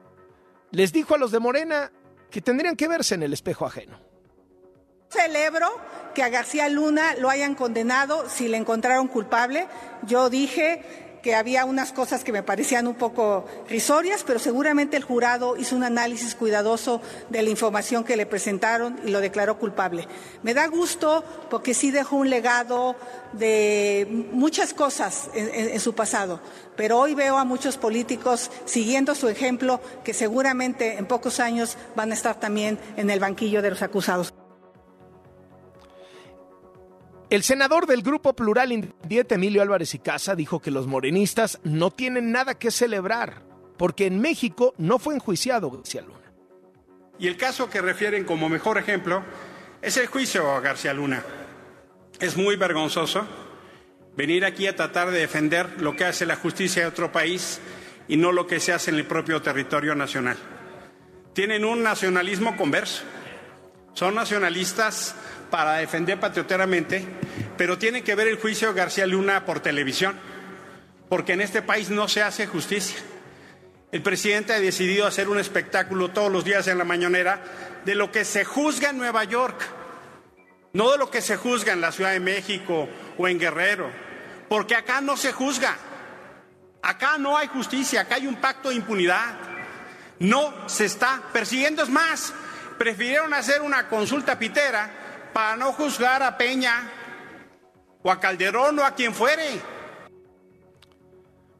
Les 0.71 0.91
dijo 0.93 1.15
a 1.15 1.17
los 1.17 1.31
de 1.31 1.39
Morena 1.39 1.91
que 2.29 2.41
tendrían 2.41 2.75
que 2.75 2.87
verse 2.87 3.15
en 3.15 3.23
el 3.23 3.33
espejo 3.33 3.65
ajeno. 3.65 3.99
Celebro 5.09 5.67
que 6.13 6.23
a 6.23 6.29
García 6.29 6.67
Luna 6.67 7.15
lo 7.15 7.29
hayan 7.29 7.55
condenado 7.55 8.27
si 8.27 8.49
le 8.49 8.57
encontraron 8.57 9.07
culpable. 9.07 9.67
Yo 10.03 10.29
dije 10.29 11.06
que 11.27 11.35
había 11.35 11.65
unas 11.65 11.91
cosas 11.91 12.23
que 12.23 12.31
me 12.31 12.41
parecían 12.41 12.87
un 12.87 12.95
poco 12.95 13.43
risorias, 13.67 14.23
pero 14.25 14.39
seguramente 14.39 14.95
el 14.95 15.03
jurado 15.03 15.57
hizo 15.57 15.75
un 15.75 15.83
análisis 15.83 16.35
cuidadoso 16.35 17.01
de 17.29 17.41
la 17.41 17.49
información 17.49 18.05
que 18.05 18.15
le 18.15 18.25
presentaron 18.25 18.97
y 19.03 19.09
lo 19.09 19.19
declaró 19.19 19.59
culpable. 19.59 20.07
Me 20.41 20.53
da 20.53 20.67
gusto 20.67 21.25
porque 21.49 21.73
sí 21.73 21.91
dejó 21.91 22.15
un 22.15 22.29
legado 22.29 22.95
de 23.33 24.07
muchas 24.31 24.73
cosas 24.73 25.29
en, 25.33 25.77
su 25.81 25.93
pasado, 25.93 26.39
pero 26.77 26.97
hoy 26.97 27.13
veo 27.13 27.37
a 27.37 27.43
muchos 27.43 27.75
políticos 27.75 28.49
siguiendo 28.63 29.13
su 29.13 29.27
ejemplo 29.27 29.81
que 30.05 30.13
seguramente 30.13 30.97
en 30.97 31.07
pocos 31.07 31.41
años 31.41 31.75
van 31.93 32.11
a 32.11 32.13
estar 32.13 32.39
también 32.39 32.79
en 32.95 33.09
el 33.09 33.19
banquillo 33.19 33.61
de 33.61 33.71
los 33.71 33.81
acusados. 33.81 34.33
El 37.29 37.43
senador 37.43 37.87
del 37.87 38.03
Grupo 38.03 38.33
Plural 38.33 38.71
Independiente, 38.71 39.35
Emilio 39.35 39.61
Álvarez 39.61 39.93
y 39.93 39.99
Casa, 39.99 40.33
dijo 40.33 40.61
que 40.61 40.71
los 40.71 40.87
morenistas 40.87 41.59
no 41.63 41.91
tienen 41.91 42.31
nada 42.31 42.57
que 42.57 42.71
celebrar, 42.71 43.43
porque 43.77 44.05
en 44.05 44.21
México 44.21 44.73
no 44.77 44.97
fue 44.97 45.15
enjuiciado 45.15 45.69
García 45.69 46.03
Luna. 46.03 46.33
Y 47.19 47.27
el 47.27 47.35
caso 47.35 47.69
que 47.69 47.81
refieren 47.81 48.23
como 48.23 48.47
mejor 48.47 48.77
ejemplo 48.77 49.23
es 49.81 49.97
el 49.97 50.07
juicio 50.07 50.49
a 50.51 50.61
García 50.61 50.93
Luna. 50.93 51.21
Es 52.19 52.37
muy 52.37 52.55
vergonzoso 52.55 53.27
venir 54.15 54.45
aquí 54.45 54.65
a 54.67 54.75
tratar 54.77 55.11
de 55.11 55.19
defender 55.19 55.81
lo 55.81 55.97
que 55.97 56.05
hace 56.05 56.25
la 56.25 56.37
justicia 56.37 56.83
de 56.83 56.87
otro 56.87 57.11
país 57.11 57.59
y 58.07 58.15
no 58.15 58.31
lo 58.31 58.47
que 58.47 58.61
se 58.61 58.71
hace 58.71 58.89
en 58.91 58.97
el 58.97 59.05
propio 59.05 59.41
territorio 59.41 59.95
nacional. 59.95 60.37
Tienen 61.33 61.65
un 61.65 61.83
nacionalismo 61.83 62.55
converso. 62.55 63.03
Son 63.93 64.15
nacionalistas 64.15 65.15
para 65.49 65.75
defender 65.75 66.19
patrioteramente, 66.19 67.05
pero 67.57 67.77
tiene 67.77 68.03
que 68.03 68.15
ver 68.15 68.27
el 68.27 68.39
juicio 68.39 68.73
García 68.73 69.07
Luna 69.07 69.45
por 69.45 69.59
televisión, 69.59 70.17
porque 71.09 71.33
en 71.33 71.41
este 71.41 71.61
país 71.61 71.89
no 71.89 72.07
se 72.07 72.21
hace 72.21 72.47
justicia. 72.47 72.97
El 73.91 74.01
presidente 74.01 74.53
ha 74.53 74.59
decidido 74.59 75.07
hacer 75.07 75.29
un 75.29 75.39
espectáculo 75.39 76.09
todos 76.09 76.31
los 76.31 76.43
días 76.43 76.67
en 76.67 76.77
la 76.77 76.83
mañanera 76.83 77.41
de 77.85 77.95
lo 77.95 78.11
que 78.11 78.25
se 78.25 78.43
juzga 78.43 78.89
en 78.89 78.97
Nueva 78.97 79.23
York, 79.23 79.61
no 80.73 80.91
de 80.91 80.97
lo 80.97 81.09
que 81.09 81.21
se 81.21 81.37
juzga 81.37 81.73
en 81.73 81.81
la 81.81 81.91
Ciudad 81.91 82.11
de 82.11 82.19
México 82.19 82.89
o 83.17 83.27
en 83.27 83.39
Guerrero, 83.39 83.89
porque 84.49 84.75
acá 84.75 84.99
no 84.99 85.15
se 85.15 85.31
juzga, 85.31 85.77
acá 86.81 87.17
no 87.17 87.37
hay 87.37 87.47
justicia, 87.47 88.01
acá 88.01 88.15
hay 88.15 88.27
un 88.27 88.35
pacto 88.35 88.69
de 88.69 88.75
impunidad, 88.75 89.35
no 90.19 90.67
se 90.67 90.85
está 90.85 91.21
persiguiendo, 91.31 91.83
es 91.83 91.89
más, 91.89 92.33
prefirieron 92.77 93.33
hacer 93.33 93.61
una 93.61 93.87
consulta 93.87 94.37
pitera 94.37 95.06
para 95.37 95.55
no 95.55 95.71
juzgar 95.71 96.23
a 96.23 96.35
Peña 96.35 96.91
o 98.01 98.09
a 98.09 98.19
Calderón 98.19 98.79
o 98.79 98.83
a 98.83 98.95
quien 98.95 99.13
fuere. 99.13 99.43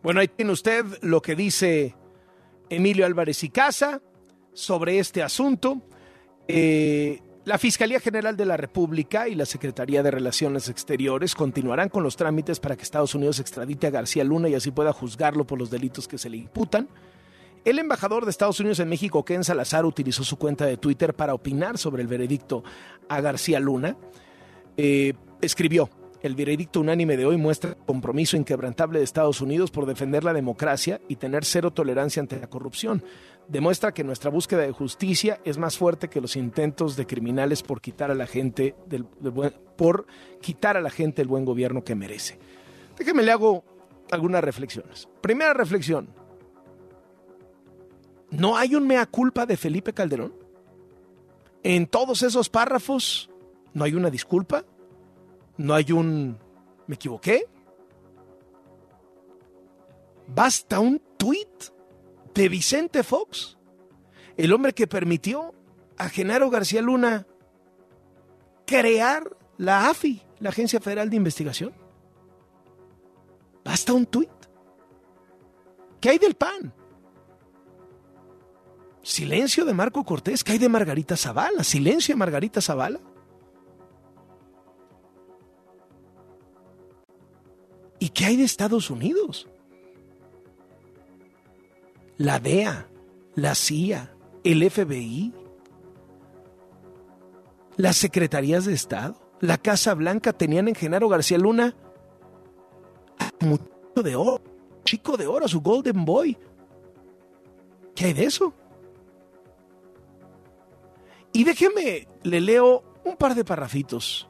Bueno, 0.02 0.20
ahí 0.20 0.28
tiene 0.30 0.52
usted 0.52 0.84
lo 1.04 1.22
que 1.22 1.36
dice 1.36 1.96
Emilio 2.72 3.06
Álvarez 3.06 3.44
y 3.44 3.50
Casa 3.50 4.02
sobre 4.52 4.98
este 4.98 5.22
asunto. 5.22 5.80
Eh, 6.48 7.22
la 7.46 7.60
Fiscalía 7.60 8.00
General 8.00 8.36
de 8.36 8.46
la 8.46 8.58
República 8.58 9.28
y 9.28 9.36
la 9.36 9.46
Secretaría 9.46 10.02
de 10.02 10.10
Relaciones 10.10 10.70
Exteriores 10.70 11.36
continuarán 11.36 11.90
con 11.90 12.02
los 12.02 12.16
trámites 12.16 12.60
para 12.60 12.76
que 12.76 12.82
Estados 12.82 13.14
Unidos 13.14 13.40
extradite 13.40 13.86
a 13.86 13.92
García 13.92 14.24
Luna 14.24 14.50
y 14.50 14.56
así 14.56 14.72
pueda 14.72 14.92
juzgarlo 14.92 15.46
por 15.46 15.60
los 15.60 15.70
delitos 15.70 16.08
que 16.08 16.18
se 16.18 16.32
le 16.32 16.38
imputan. 16.38 16.90
El 17.68 17.80
embajador 17.80 18.24
de 18.24 18.32
Estados 18.32 18.62
Unidos 18.62 18.80
en 18.80 18.88
México, 18.88 19.26
Ken 19.26 19.44
Salazar, 19.44 19.86
utilizó 19.86 20.24
su 20.24 20.38
cuenta 20.38 20.66
de 20.66 20.78
Twitter 20.78 21.14
para 21.14 21.34
opinar 21.34 21.78
sobre 21.78 22.02
el 22.02 22.08
veredicto 22.08 22.64
a 23.10 23.20
García 23.20 23.60
Luna. 23.60 23.98
Eh, 24.78 25.16
escribió, 25.42 25.90
el 26.22 26.36
veredicto 26.36 26.80
unánime 26.80 27.18
de 27.18 27.26
hoy 27.26 27.36
muestra 27.36 27.72
el 27.72 27.76
compromiso 27.86 28.38
inquebrantable 28.38 29.00
de 29.00 29.04
Estados 29.04 29.42
Unidos 29.42 29.70
por 29.70 29.86
defender 29.86 30.24
la 30.24 30.32
democracia 30.32 31.02
y 31.10 31.18
tener 31.18 31.44
cero 31.44 31.72
tolerancia 31.72 32.22
ante 32.22 32.40
la 32.40 32.48
corrupción. 32.48 33.04
Demuestra 33.50 33.94
que 33.94 34.06
nuestra 34.06 34.32
búsqueda 34.32 34.62
de 34.62 34.72
justicia 34.72 35.42
es 35.44 35.58
más 35.58 35.78
fuerte 35.78 36.08
que 36.08 36.22
los 36.22 36.38
intentos 36.38 36.96
de 36.96 37.06
criminales 37.06 37.64
por 37.64 37.82
quitar 37.82 38.12
a 38.12 38.16
la 38.16 38.28
gente 38.28 38.76
del, 38.86 39.04
por 39.04 40.08
quitar 40.40 40.78
a 40.78 40.82
la 40.82 40.90
gente 40.90 41.22
el 41.22 41.28
buen 41.28 41.44
gobierno 41.44 41.84
que 41.84 41.96
merece. 41.96 42.40
Déjeme 42.98 43.24
le 43.24 43.34
hago 43.34 43.66
algunas 44.10 44.42
reflexiones. 44.42 45.10
Primera 45.20 45.54
reflexión. 45.54 46.17
¿No 48.30 48.58
hay 48.58 48.76
un 48.76 48.88
mea 48.88 49.06
culpa 49.06 49.46
de 49.46 49.58
Felipe 49.58 49.94
Calderón? 49.94 50.34
En 51.64 51.88
todos 51.88 52.24
esos 52.24 52.50
párrafos 52.50 53.30
no 53.74 53.84
hay 53.84 53.94
una 53.94 54.10
disculpa, 54.10 54.66
no 55.58 55.74
hay 55.74 55.92
un 55.92 56.38
me 56.88 56.96
equivoqué. 56.96 57.48
Basta 60.28 60.80
un 60.80 61.02
tuit 61.18 61.48
de 62.34 62.50
Vicente 62.50 63.04
Fox, 63.04 63.58
el 64.36 64.52
hombre 64.54 64.74
que 64.74 64.88
permitió 64.88 65.54
a 65.98 66.10
Genaro 66.10 66.50
García 66.50 66.82
Luna 66.82 67.26
crear 68.66 69.24
la 69.58 69.90
AFI, 69.90 70.22
la 70.40 70.50
Agencia 70.50 70.80
Federal 70.80 71.10
de 71.10 71.16
Investigación. 71.16 71.74
Basta 73.64 73.94
un 73.94 74.06
tuit. 74.06 74.30
¿Qué 76.00 76.10
hay 76.10 76.18
del 76.20 76.36
PAN? 76.36 76.74
Silencio 79.08 79.64
de 79.64 79.74
Marco 79.74 80.04
Cortés, 80.04 80.44
¿qué 80.44 80.52
hay 80.52 80.58
de 80.58 80.68
Margarita 80.68 81.16
Zavala? 81.16 81.64
Silencio 81.64 82.14
de 82.14 82.20
Margarita 82.20 82.60
Zavala. 82.60 83.00
¿Y 88.00 88.10
qué 88.10 88.26
hay 88.26 88.36
de 88.36 88.44
Estados 88.44 88.90
Unidos? 88.90 89.48
La 92.18 92.42
DEA, 92.42 92.90
la 93.34 93.56
CIA, 93.56 94.14
el 94.44 94.70
FBI, 94.70 95.34
las 97.78 97.96
secretarías 97.96 98.66
de 98.66 98.74
Estado, 98.74 99.16
la 99.40 99.58
Casa 99.58 99.94
Blanca 99.94 100.34
tenían 100.34 100.68
en 100.68 100.76
Genaro 100.76 101.08
García 101.08 101.38
Luna 101.38 101.78
mucho 103.40 104.04
de 104.04 104.18
oro, 104.18 104.44
chico 104.84 105.16
de 105.16 105.28
oro, 105.28 105.48
su 105.48 105.62
Golden 105.62 106.04
Boy. 106.04 106.38
¿Qué 107.96 108.08
hay 108.08 108.14
de 108.14 108.26
eso? 108.26 108.54
Y 111.38 111.44
déjeme, 111.44 112.08
le 112.24 112.42
leo 112.42 112.84
un 113.06 113.16
par 113.16 113.36
de 113.36 113.46
parrafitos 113.46 114.28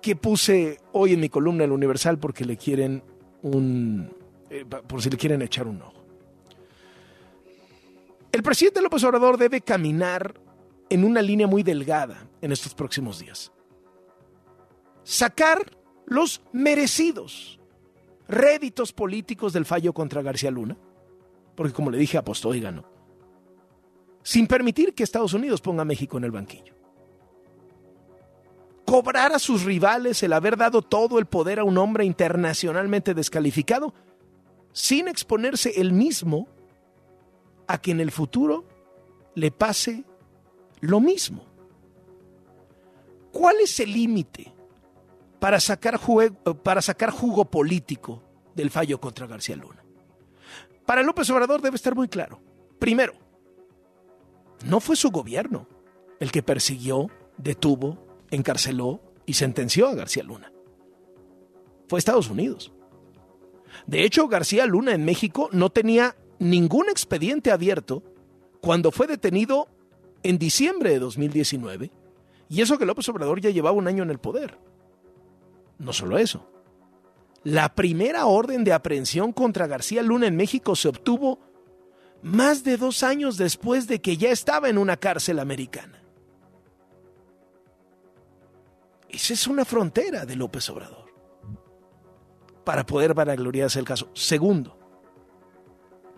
que 0.00 0.16
puse 0.16 0.80
hoy 0.90 1.12
en 1.12 1.20
mi 1.20 1.28
columna 1.28 1.62
El 1.62 1.70
Universal 1.70 2.18
porque 2.18 2.44
le 2.44 2.56
quieren 2.56 3.04
un. 3.42 4.12
Eh, 4.50 4.64
por 4.64 5.00
si 5.00 5.08
le 5.08 5.16
quieren 5.16 5.40
echar 5.40 5.68
un 5.68 5.80
ojo. 5.80 6.04
El 8.32 8.42
presidente 8.42 8.82
López 8.82 9.04
Obrador 9.04 9.38
debe 9.38 9.60
caminar 9.60 10.34
en 10.90 11.04
una 11.04 11.22
línea 11.22 11.46
muy 11.46 11.62
delgada 11.62 12.28
en 12.40 12.50
estos 12.50 12.74
próximos 12.74 13.20
días. 13.20 13.52
Sacar 15.04 15.78
los 16.06 16.42
merecidos 16.52 17.60
réditos 18.26 18.92
políticos 18.92 19.52
del 19.52 19.64
fallo 19.64 19.92
contra 19.92 20.22
García 20.22 20.50
Luna, 20.50 20.76
porque 21.54 21.72
como 21.72 21.92
le 21.92 21.98
dije, 21.98 22.18
apostó 22.18 22.52
y 22.52 22.60
ganó, 22.60 22.84
sin 24.22 24.46
permitir 24.46 24.94
que 24.94 25.02
Estados 25.02 25.34
Unidos 25.34 25.60
ponga 25.60 25.82
a 25.82 25.86
México 25.86 26.18
en 26.18 26.24
el 26.24 26.30
banquillo 26.30 26.82
cobrar 28.92 29.32
a 29.32 29.38
sus 29.38 29.64
rivales 29.64 30.22
el 30.22 30.34
haber 30.34 30.58
dado 30.58 30.82
todo 30.82 31.18
el 31.18 31.24
poder 31.24 31.58
a 31.58 31.64
un 31.64 31.78
hombre 31.78 32.04
internacionalmente 32.04 33.14
descalificado, 33.14 33.94
sin 34.72 35.08
exponerse 35.08 35.72
él 35.80 35.94
mismo 35.94 36.46
a 37.66 37.80
que 37.80 37.92
en 37.92 38.00
el 38.00 38.10
futuro 38.10 38.66
le 39.34 39.50
pase 39.50 40.04
lo 40.80 41.00
mismo. 41.00 41.46
¿Cuál 43.32 43.60
es 43.60 43.80
el 43.80 43.94
límite 43.94 44.52
para 45.40 45.58
sacar, 45.58 45.98
para 46.62 46.82
sacar 46.82 47.10
jugo 47.12 47.46
político 47.46 48.22
del 48.54 48.70
fallo 48.70 49.00
contra 49.00 49.26
García 49.26 49.56
Luna? 49.56 49.82
Para 50.84 51.02
López 51.02 51.30
Obrador 51.30 51.62
debe 51.62 51.76
estar 51.76 51.94
muy 51.94 52.08
claro. 52.08 52.42
Primero, 52.78 53.14
no 54.64 54.80
fue 54.80 54.96
su 54.96 55.10
gobierno 55.10 55.66
el 56.20 56.30
que 56.30 56.42
persiguió, 56.42 57.08
detuvo, 57.36 57.98
encarceló 58.30 59.00
y 59.26 59.34
sentenció 59.34 59.88
a 59.88 59.94
García 59.94 60.22
Luna. 60.22 60.52
Fue 61.88 61.98
Estados 61.98 62.30
Unidos. 62.30 62.72
De 63.86 64.04
hecho, 64.04 64.28
García 64.28 64.66
Luna 64.66 64.94
en 64.94 65.04
México 65.04 65.48
no 65.52 65.70
tenía 65.70 66.16
ningún 66.38 66.88
expediente 66.88 67.50
abierto 67.50 68.02
cuando 68.60 68.92
fue 68.92 69.06
detenido 69.06 69.68
en 70.22 70.38
diciembre 70.38 70.90
de 70.90 70.98
2019, 71.00 71.90
y 72.48 72.60
eso 72.60 72.78
que 72.78 72.86
López 72.86 73.08
Obrador 73.08 73.40
ya 73.40 73.50
llevaba 73.50 73.76
un 73.76 73.88
año 73.88 74.02
en 74.02 74.10
el 74.10 74.18
poder. 74.18 74.58
No 75.78 75.92
solo 75.92 76.18
eso. 76.18 76.48
La 77.44 77.74
primera 77.74 78.26
orden 78.26 78.62
de 78.62 78.72
aprehensión 78.72 79.32
contra 79.32 79.66
García 79.66 80.02
Luna 80.02 80.28
en 80.28 80.36
México 80.36 80.76
se 80.76 80.88
obtuvo 80.88 81.40
más 82.22 82.64
de 82.64 82.76
dos 82.76 83.02
años 83.02 83.36
después 83.36 83.86
de 83.86 84.00
que 84.00 84.16
ya 84.16 84.30
estaba 84.30 84.68
en 84.68 84.78
una 84.78 84.96
cárcel 84.96 85.38
americana. 85.38 86.02
Esa 89.08 89.34
es 89.34 89.46
una 89.46 89.64
frontera 89.64 90.24
de 90.24 90.36
López 90.36 90.68
Obrador 90.70 91.12
para 92.64 92.86
poder 92.86 93.12
vanagloriarse 93.12 93.78
el 93.78 93.84
caso. 93.84 94.08
Segundo, 94.14 94.78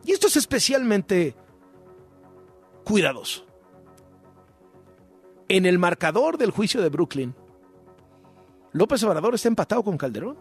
y 0.05 0.13
esto 0.13 0.27
es 0.27 0.37
especialmente 0.37 1.35
cuidadoso. 2.85 3.47
En 5.49 5.67
el 5.67 5.79
marcador 5.79 6.39
del 6.39 6.51
juicio 6.51 6.83
de 6.83 6.89
Brooklyn, 6.89 7.35
López 8.73 9.03
Obrador 9.05 9.35
está 9.35 9.49
empatado 9.49 9.83
con 9.83 9.97
Calderón. 9.97 10.37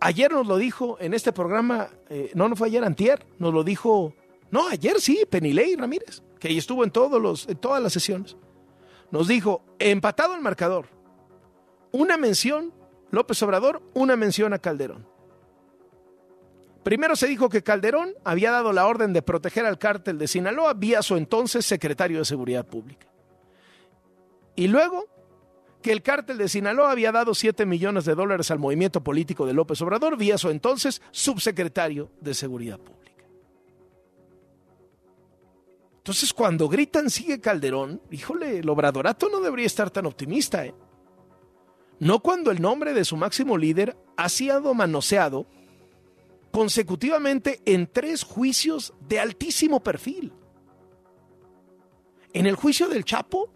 Ayer 0.00 0.32
nos 0.32 0.46
lo 0.46 0.56
dijo 0.56 0.96
en 1.00 1.14
este 1.14 1.32
programa, 1.32 1.88
eh, 2.08 2.30
no, 2.34 2.48
no 2.48 2.56
fue 2.56 2.68
ayer, 2.68 2.84
antier, 2.84 3.26
nos 3.38 3.52
lo 3.52 3.64
dijo, 3.64 4.14
no, 4.50 4.68
ayer 4.68 5.00
sí, 5.00 5.24
Penilei 5.28 5.76
Ramírez, 5.76 6.22
que 6.38 6.56
estuvo 6.56 6.84
en, 6.84 6.90
todos 6.90 7.20
los, 7.20 7.48
en 7.48 7.56
todas 7.56 7.82
las 7.82 7.92
sesiones. 7.92 8.36
Nos 9.10 9.28
dijo, 9.28 9.64
empatado 9.78 10.34
el 10.34 10.40
marcador, 10.40 10.86
una 11.92 12.16
mención, 12.16 12.72
López 13.10 13.42
Obrador, 13.42 13.82
una 13.94 14.16
mención 14.16 14.52
a 14.52 14.58
Calderón. 14.58 15.06
Primero 16.82 17.16
se 17.16 17.26
dijo 17.26 17.48
que 17.48 17.62
Calderón 17.62 18.14
había 18.24 18.50
dado 18.50 18.72
la 18.72 18.86
orden 18.86 19.12
de 19.12 19.20
proteger 19.20 19.66
al 19.66 19.78
cártel 19.78 20.18
de 20.18 20.28
Sinaloa 20.28 20.74
vía 20.74 21.02
su 21.02 21.16
entonces 21.16 21.66
secretario 21.66 22.18
de 22.18 22.24
Seguridad 22.24 22.66
Pública. 22.66 23.06
Y 24.56 24.68
luego 24.68 25.06
que 25.82 25.92
el 25.92 26.02
cártel 26.02 26.38
de 26.38 26.48
Sinaloa 26.48 26.90
había 26.90 27.12
dado 27.12 27.34
7 27.34 27.66
millones 27.66 28.04
de 28.04 28.14
dólares 28.14 28.50
al 28.50 28.58
movimiento 28.58 29.02
político 29.02 29.46
de 29.46 29.52
López 29.52 29.80
Obrador 29.82 30.16
vía 30.16 30.38
su 30.38 30.50
entonces 30.50 31.02
subsecretario 31.10 32.10
de 32.20 32.34
Seguridad 32.34 32.78
Pública. 32.78 32.97
Entonces 36.08 36.32
cuando 36.32 36.70
gritan 36.70 37.10
sigue 37.10 37.38
Calderón, 37.38 38.00
híjole, 38.10 38.60
el 38.60 38.68
obradorato 38.70 39.28
no 39.28 39.40
debería 39.40 39.66
estar 39.66 39.90
tan 39.90 40.06
optimista, 40.06 40.64
¿eh? 40.64 40.74
no 41.98 42.20
cuando 42.20 42.50
el 42.50 42.62
nombre 42.62 42.94
de 42.94 43.04
su 43.04 43.18
máximo 43.18 43.58
líder 43.58 43.94
ha 44.16 44.30
sido 44.30 44.72
manoseado 44.72 45.46
consecutivamente 46.50 47.60
en 47.66 47.86
tres 47.86 48.22
juicios 48.22 48.94
de 49.06 49.20
altísimo 49.20 49.82
perfil. 49.82 50.32
En 52.32 52.46
el 52.46 52.56
juicio 52.56 52.88
del 52.88 53.04
Chapo 53.04 53.50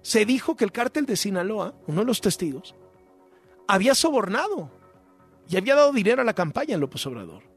se 0.00 0.24
dijo 0.24 0.56
que 0.56 0.64
el 0.64 0.72
cártel 0.72 1.04
de 1.04 1.16
Sinaloa, 1.16 1.74
uno 1.86 2.00
de 2.00 2.06
los 2.06 2.22
testigos, 2.22 2.74
había 3.68 3.94
sobornado 3.94 4.70
y 5.46 5.58
había 5.58 5.74
dado 5.74 5.92
dinero 5.92 6.22
a 6.22 6.24
la 6.24 6.32
campaña 6.32 6.72
en 6.72 6.80
López 6.80 7.04
Obrador. 7.04 7.49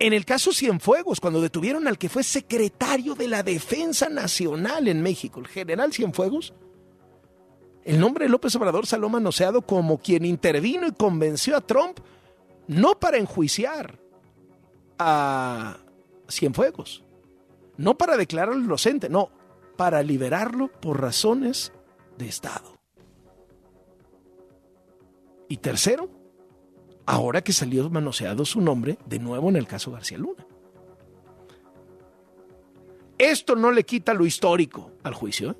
En 0.00 0.14
el 0.14 0.24
caso 0.24 0.50
Cienfuegos, 0.54 1.20
cuando 1.20 1.42
detuvieron 1.42 1.86
al 1.86 1.98
que 1.98 2.08
fue 2.08 2.22
secretario 2.22 3.14
de 3.14 3.28
la 3.28 3.42
Defensa 3.42 4.08
Nacional 4.08 4.88
en 4.88 5.02
México, 5.02 5.40
el 5.40 5.46
general 5.46 5.92
Cienfuegos, 5.92 6.54
el 7.84 8.00
nombre 8.00 8.24
de 8.24 8.30
López 8.30 8.56
Obrador 8.56 8.86
salió 8.86 9.10
manoseado 9.10 9.60
como 9.60 9.98
quien 9.98 10.24
intervino 10.24 10.86
y 10.86 10.92
convenció 10.92 11.54
a 11.54 11.60
Trump 11.60 12.00
no 12.66 12.98
para 12.98 13.18
enjuiciar 13.18 14.00
a 14.98 15.76
Cienfuegos, 16.30 17.04
no 17.76 17.98
para 17.98 18.16
declararlo 18.16 18.58
inocente, 18.58 19.10
no, 19.10 19.30
para 19.76 20.02
liberarlo 20.02 20.68
por 20.68 20.98
razones 20.98 21.74
de 22.16 22.26
Estado. 22.26 22.78
Y 25.46 25.58
tercero, 25.58 26.08
ahora 27.10 27.42
que 27.42 27.52
salió 27.52 27.90
manoseado 27.90 28.44
su 28.44 28.60
nombre 28.60 28.96
de 29.04 29.18
nuevo 29.18 29.48
en 29.48 29.56
el 29.56 29.66
caso 29.66 29.90
García 29.90 30.16
Luna. 30.16 30.46
Esto 33.18 33.56
no 33.56 33.72
le 33.72 33.82
quita 33.82 34.14
lo 34.14 34.24
histórico 34.24 34.92
al 35.02 35.14
juicio. 35.14 35.50
¿eh? 35.50 35.56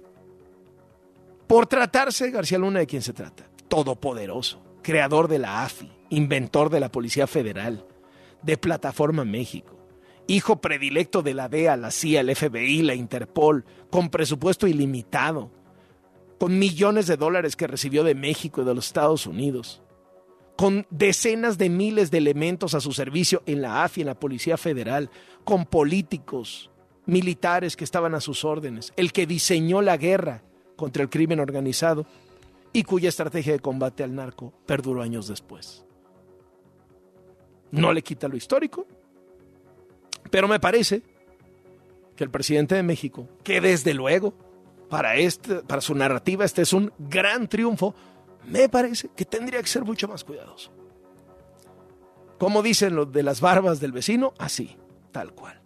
Por 1.49 1.67
tratarse 1.67 2.31
García 2.31 2.59
Luna, 2.59 2.79
¿de 2.79 2.87
quién 2.87 3.03
se 3.03 3.13
trata? 3.13 3.51
Todopoderoso, 3.67 4.63
creador 4.81 5.27
de 5.27 5.41
la 5.41 5.65
AFI, 5.65 5.91
inventor 6.11 6.71
de 6.71 6.79
la 6.79 6.93
Policía 6.93 7.27
Federal, 7.27 7.85
de 8.43 8.57
Plataforma 8.57 9.25
México, 9.25 9.77
hijo 10.29 10.61
predilecto 10.61 11.23
de 11.23 11.35
la 11.35 11.49
DEA, 11.49 11.77
la 11.77 11.91
CIA, 11.91 12.21
el 12.21 12.37
FBI, 12.37 12.83
la 12.83 12.95
Interpol, 12.95 13.65
con 13.91 14.09
presupuesto 14.11 14.69
ilimitado, 14.69 15.51
con 16.39 16.61
millones 16.61 17.09
de 17.09 17.17
dólares 17.17 17.57
que 17.57 17.67
recibió 17.67 18.05
de 18.05 18.15
México 18.15 18.63
y 18.63 18.65
de 18.65 18.75
los 18.77 18.87
Estados 18.87 19.27
Unidos, 19.27 19.83
con 20.61 20.87
decenas 20.91 21.57
de 21.57 21.71
miles 21.71 22.11
de 22.11 22.19
elementos 22.19 22.75
a 22.75 22.83
su 22.83 22.93
servicio 22.93 23.43
en 23.47 23.63
la 23.63 23.83
AFI, 23.83 24.03
en 24.03 24.09
la 24.09 24.21
Policía 24.21 24.59
Federal, 24.59 25.09
con 25.43 25.65
políticos, 25.65 26.71
militares 27.07 27.77
que 27.77 27.85
estaban 27.85 28.15
a 28.15 28.21
sus 28.21 28.45
órdenes, 28.45 28.93
el 28.97 29.11
que 29.11 29.27
diseñó 29.27 29.81
la 29.81 29.97
guerra 29.97 30.43
contra 30.77 31.03
el 31.03 31.09
crimen 31.09 31.41
organizado 31.41 32.05
y 32.75 32.83
cuya 32.83 33.09
estrategia 33.09 33.55
de 33.55 33.61
combate 33.61 34.03
al 34.03 34.15
narco 34.15 34.53
perduró 34.67 35.01
años 35.01 35.29
después. 35.29 35.83
No 37.71 37.95
le 37.95 38.03
quita 38.03 38.29
lo 38.29 38.37
histórico, 38.37 38.87
pero 40.31 40.47
me 40.47 40.61
parece 40.61 41.01
que 42.15 42.25
el 42.25 42.31
presidente 42.31 42.75
de 42.75 42.83
México, 42.83 43.27
que 43.45 43.63
desde 43.63 43.95
luego 43.95 44.35
para, 44.91 45.17
este, 45.17 45.63
para 45.63 45.81
su 45.81 45.95
narrativa 45.95 46.45
este 46.45 46.61
es 46.61 46.75
un 46.75 46.93
gran 46.99 47.49
triunfo, 47.49 47.95
me 48.47 48.69
parece 48.69 49.09
que 49.15 49.25
tendría 49.25 49.61
que 49.61 49.69
ser 49.69 49.85
mucho 49.85 50.09
más 50.09 50.25
cuidadoso. 50.25 50.71
Como 52.39 52.63
dicen 52.63 52.97
los 52.97 53.13
de 53.13 53.23
las 53.23 53.41
barbas 53.41 53.81
del 53.81 53.93
vecino, 53.93 54.33
así, 54.39 54.77
tal 55.13 55.35
cual. 55.35 55.61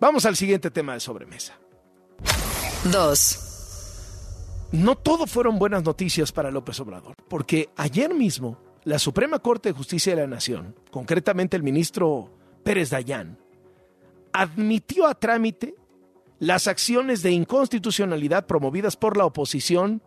Vamos 0.00 0.26
al 0.26 0.36
siguiente 0.36 0.70
tema 0.70 0.94
de 0.94 1.00
sobremesa. 1.00 1.58
2. 2.90 4.68
no 4.72 4.96
todo 4.96 5.28
fueron 5.28 5.60
buenas 5.60 5.84
noticias 5.84 6.32
para 6.32 6.50
López 6.50 6.80
Obrador, 6.80 7.14
porque 7.28 7.70
ayer 7.76 8.12
mismo 8.12 8.58
la 8.82 8.98
Suprema 8.98 9.38
Corte 9.38 9.68
de 9.68 9.74
Justicia 9.74 10.16
de 10.16 10.22
la 10.22 10.26
Nación, 10.26 10.74
concretamente 10.90 11.56
el 11.56 11.62
ministro 11.62 12.30
Pérez 12.64 12.90
Dayán, 12.90 13.38
admitió 14.32 15.06
a 15.06 15.14
trámite 15.14 15.76
las 16.40 16.66
acciones 16.66 17.22
de 17.22 17.30
inconstitucionalidad 17.30 18.46
promovidas 18.46 18.96
por 18.96 19.16
la 19.16 19.26
oposición 19.26 20.02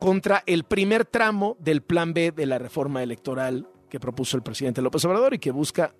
contra 0.00 0.42
el 0.46 0.64
primer 0.64 1.04
tramo 1.04 1.56
del 1.60 1.82
Plan 1.82 2.12
B 2.14 2.32
de 2.32 2.46
la 2.46 2.58
reforma 2.58 3.02
electoral 3.02 3.68
que 3.88 4.00
propuso 4.00 4.36
el 4.36 4.42
presidente 4.42 4.80
López 4.82 5.04
Obrador 5.04 5.34
y 5.34 5.38
que 5.38 5.50
busca 5.50 5.94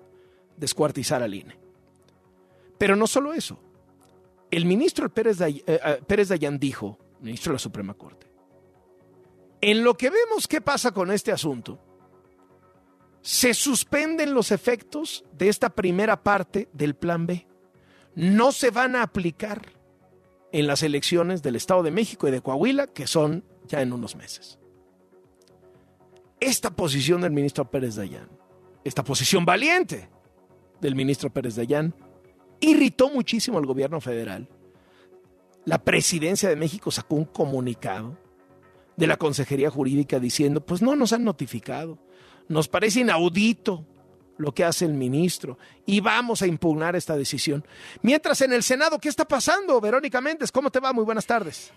descuartizar 0.57 1.23
al 1.23 1.35
INE. 1.35 1.59
Pero 2.79 2.97
no 2.97 3.07
solo 3.07 3.35
eso. 3.35 3.61
El 4.51 4.65
ministro 4.65 5.09
Pérez, 5.11 5.37
Day, 5.37 5.63
eh, 5.67 5.79
eh, 6.09 6.59
dijo, 6.59 6.99
ministro 7.21 7.53
de 7.53 7.55
la 7.57 7.59
Suprema 7.59 7.95
Corte, 7.95 8.27
en 9.61 9.85
lo 9.85 9.95
que 9.95 10.09
vemos 10.09 10.49
qué 10.49 10.63
pasa 10.63 10.93
con 10.93 11.11
este 11.11 11.31
asunto, 11.31 11.79
se 13.21 13.53
suspenden 13.53 14.33
los 14.33 14.51
efectos 14.51 15.27
de 15.33 15.51
esta 15.51 15.69
primera 15.69 16.23
parte 16.23 16.71
del 16.73 16.95
Plan 16.95 17.27
B. 17.27 17.47
No 18.15 18.51
se 18.51 18.71
van 18.71 18.97
a 18.97 19.03
aplicar 19.03 19.61
en 20.53 20.67
las 20.67 20.83
elecciones 20.83 21.43
del 21.43 21.57
Estado 21.57 21.83
de 21.83 21.91
México 21.91 22.27
y 22.27 22.31
de 22.31 22.41
Coahuila, 22.41 22.87
que 22.87 23.07
son 23.07 23.45
ya 23.71 23.81
en 23.81 23.93
unos 23.93 24.17
meses. 24.17 24.59
Esta 26.41 26.71
posición 26.71 27.21
del 27.21 27.31
ministro 27.31 27.71
Pérez 27.71 27.95
Dayán, 27.95 28.29
esta 28.85 29.05
posición 29.05 29.45
valiente 29.45 30.09
del 30.81 30.95
ministro 30.95 31.31
Pérez 31.31 31.55
Dayán, 31.55 31.95
irritó 32.61 33.11
muchísimo 33.11 33.59
al 33.59 33.67
gobierno 33.67 34.01
federal. 34.01 34.49
La 35.65 35.79
presidencia 35.79 36.49
de 36.49 36.57
México 36.57 36.91
sacó 36.91 37.15
un 37.15 37.27
comunicado 37.27 38.19
de 38.97 39.07
la 39.07 39.17
Consejería 39.17 39.71
Jurídica 39.71 40.19
diciendo, 40.19 40.65
pues 40.65 40.83
no 40.83 40.97
nos 40.97 41.13
han 41.13 41.25
notificado, 41.25 41.99
nos 42.49 42.69
parece 42.69 43.01
inaudito 43.01 43.87
lo 44.37 44.53
que 44.53 44.65
hace 44.65 44.87
el 44.87 44.95
ministro 44.95 45.59
y 45.87 46.01
vamos 46.01 46.43
a 46.43 46.47
impugnar 46.47 46.97
esta 46.97 47.17
decisión. 47.17 47.65
Mientras 48.03 48.41
en 48.41 48.53
el 48.53 48.63
Senado, 48.63 48.99
¿qué 48.99 49.11
está 49.11 49.29
pasando? 49.29 49.81
Verónica 49.81 50.21
Méndez, 50.21 50.51
¿cómo 50.51 50.71
te 50.71 50.81
va? 50.81 50.93
Muy 50.93 51.05
buenas 51.05 51.27
tardes. 51.27 51.71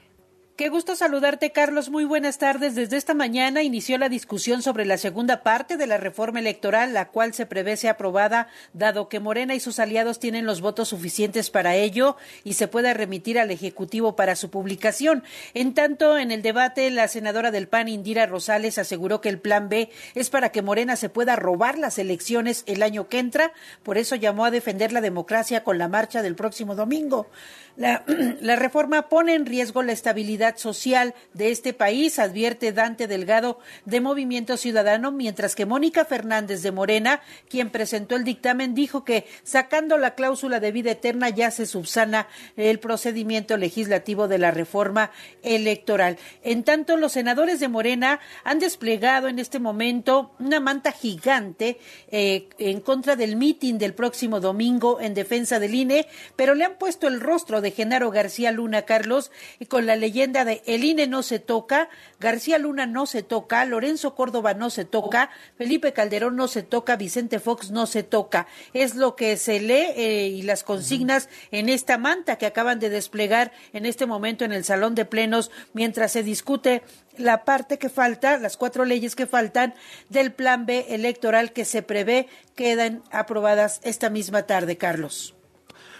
Qué 0.56 0.70
gusto 0.70 0.96
saludarte, 0.96 1.52
Carlos. 1.52 1.90
Muy 1.90 2.06
buenas 2.06 2.38
tardes. 2.38 2.76
Desde 2.76 2.96
esta 2.96 3.16
mañana 3.16 3.64
inició 3.64 3.98
la 3.98 4.08
discusión 4.08 4.62
sobre 4.62 4.86
la 4.86 5.00
segunda 5.00 5.42
parte 5.42 5.78
de 5.78 5.88
la 5.88 5.98
reforma 5.98 6.38
electoral, 6.38 6.94
la 6.94 7.08
cual 7.08 7.34
se 7.34 7.48
prevé 7.48 7.76
sea 7.76 7.94
aprobada, 7.94 8.50
dado 8.72 9.10
que 9.10 9.20
Morena 9.20 9.56
y 9.56 9.60
sus 9.60 9.80
aliados 9.80 10.20
tienen 10.20 10.46
los 10.46 10.62
votos 10.62 10.90
suficientes 10.90 11.50
para 11.50 11.74
ello 11.74 12.18
y 12.44 12.54
se 12.54 12.68
pueda 12.68 12.94
remitir 12.94 13.40
al 13.40 13.50
Ejecutivo 13.50 14.16
para 14.16 14.36
su 14.36 14.52
publicación. 14.52 15.24
En 15.56 15.74
tanto, 15.74 16.20
en 16.20 16.30
el 16.30 16.44
debate, 16.44 16.92
la 16.92 17.08
senadora 17.08 17.50
del 17.50 17.68
PAN, 17.68 17.88
Indira 17.88 18.28
Rosales, 18.28 18.78
aseguró 18.78 19.22
que 19.22 19.30
el 19.30 19.40
plan 19.40 19.70
B 19.70 19.90
es 20.14 20.30
para 20.30 20.50
que 20.50 20.62
Morena 20.62 20.98
se 20.98 21.10
pueda 21.10 21.36
robar 21.36 21.80
las 21.80 21.98
elecciones 21.98 22.62
el 22.68 22.84
año 22.84 23.10
que 23.10 23.18
entra. 23.18 23.54
Por 23.82 23.98
eso 23.98 24.16
llamó 24.16 24.46
a 24.46 24.52
defender 24.52 24.92
la 24.92 25.02
democracia 25.02 25.64
con 25.64 25.80
la 25.80 25.88
marcha 25.88 26.22
del 26.22 26.36
próximo 26.36 26.76
domingo. 26.76 27.26
La, 27.76 28.56
reforma 28.56 29.10
pone 29.10 29.34
en 29.34 29.48
riesgo 29.48 29.82
la 29.82 29.94
estabilidad 29.94 30.58
social 30.58 31.16
de 31.34 31.50
este 31.50 31.74
país, 31.74 32.20
advierte 32.20 32.72
Dante 32.72 33.08
Delgado 33.08 33.60
de 33.86 34.00
Movimiento 34.00 34.58
Ciudadano, 34.58 35.12
mientras 35.12 35.56
que 35.56 35.66
Mónica 35.66 36.06
Fernández 36.06 36.62
de 36.62 36.72
Morena, 36.72 37.22
quien 37.50 37.72
presentó 37.72 38.16
el 38.16 38.26
dictamen, 38.26 38.76
dijo 38.76 39.04
que 39.04 39.26
sacando 39.44 39.98
la 39.98 40.14
cláusula 40.14 40.60
de 40.60 40.72
vida 40.72 40.92
eterna 40.92 41.30
ya 41.30 41.50
se 41.50 41.66
subsana 41.66 42.28
el 42.58 42.78
procedimiento 42.78 43.58
legislativo 43.58 44.28
de 44.28 44.38
la 44.38 44.52
reforma 44.52 45.10
electoral. 45.42 46.20
En 46.44 46.64
tanto, 46.64 46.96
los 46.96 47.14
senadores 47.14 47.60
de 47.60 47.70
Morena 47.70 48.20
han 48.44 48.60
desplegado 48.60 49.30
en 49.30 49.40
este 49.40 49.60
momento 49.60 50.36
una 50.38 50.60
manta 50.60 50.92
gigante 50.92 51.80
eh, 52.12 52.50
en 52.60 52.82
contra 52.82 53.16
del 53.16 53.36
mitin 53.36 53.80
del 53.80 53.96
próximo 53.96 54.40
domingo 54.40 55.02
en 55.02 55.16
defensa 55.16 55.58
del 55.58 55.74
INE, 55.74 56.06
pero 56.36 56.54
le 56.54 56.66
han 56.66 56.78
puesto 56.78 57.08
el 57.08 57.20
rostro 57.20 57.63
de 57.64 57.72
Genaro 57.72 58.12
García 58.12 58.52
Luna, 58.52 58.84
Carlos, 58.84 59.32
y 59.60 59.66
con 59.66 59.88
la 59.88 59.96
leyenda 59.96 60.46
de 60.46 60.62
El 60.68 60.84
INE 60.84 61.08
no 61.08 61.24
se 61.24 61.40
toca, 61.40 61.90
García 62.20 62.60
Luna 62.60 62.86
no 62.86 63.08
se 63.08 63.24
toca, 63.24 63.66
Lorenzo 63.66 64.14
Córdoba 64.14 64.54
no 64.54 64.70
se 64.70 64.86
toca, 64.86 65.32
Felipe 65.58 65.94
Calderón 65.94 66.36
no 66.36 66.48
se 66.48 66.62
toca, 66.62 66.96
Vicente 66.96 67.40
Fox 67.40 67.72
no 67.72 67.88
se 67.88 68.04
toca. 68.04 68.46
Es 68.74 68.94
lo 68.94 69.16
que 69.16 69.38
se 69.38 69.60
lee 69.60 69.88
eh, 69.96 70.28
y 70.28 70.44
las 70.44 70.64
consignas 70.64 71.30
en 71.50 71.70
esta 71.70 71.98
manta 71.98 72.38
que 72.38 72.46
acaban 72.46 72.80
de 72.80 72.90
desplegar 72.90 73.52
en 73.74 73.88
este 73.88 74.06
momento 74.06 74.46
en 74.46 74.52
el 74.52 74.64
Salón 74.64 74.94
de 74.94 75.06
Plenos 75.06 75.50
mientras 75.74 76.12
se 76.12 76.22
discute 76.22 76.84
la 77.18 77.46
parte 77.46 77.78
que 77.78 77.90
falta, 77.90 78.38
las 78.38 78.58
cuatro 78.58 78.86
leyes 78.86 79.16
que 79.16 79.28
faltan 79.28 79.74
del 80.10 80.32
Plan 80.32 80.66
B 80.66 80.88
electoral 80.90 81.54
que 81.54 81.66
se 81.66 81.82
prevé 81.82 82.28
quedan 82.56 83.04
aprobadas 83.12 83.80
esta 83.84 84.10
misma 84.10 84.44
tarde, 84.44 84.78
Carlos. 84.78 85.36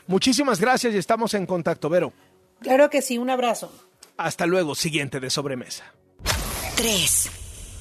Muchísimas 0.08 0.60
gracias 0.60 0.94
y 0.94 0.98
estamos 0.98 1.34
en 1.34 1.46
contacto, 1.46 1.90
Vero. 1.90 2.14
Claro 2.62 2.90
que 2.90 3.02
sí, 3.02 3.18
un 3.18 3.30
abrazo. 3.30 3.72
Hasta 4.18 4.46
luego, 4.46 4.76
siguiente 4.76 5.20
de 5.20 5.30
sobremesa. 5.30 5.94
3. 6.76 7.32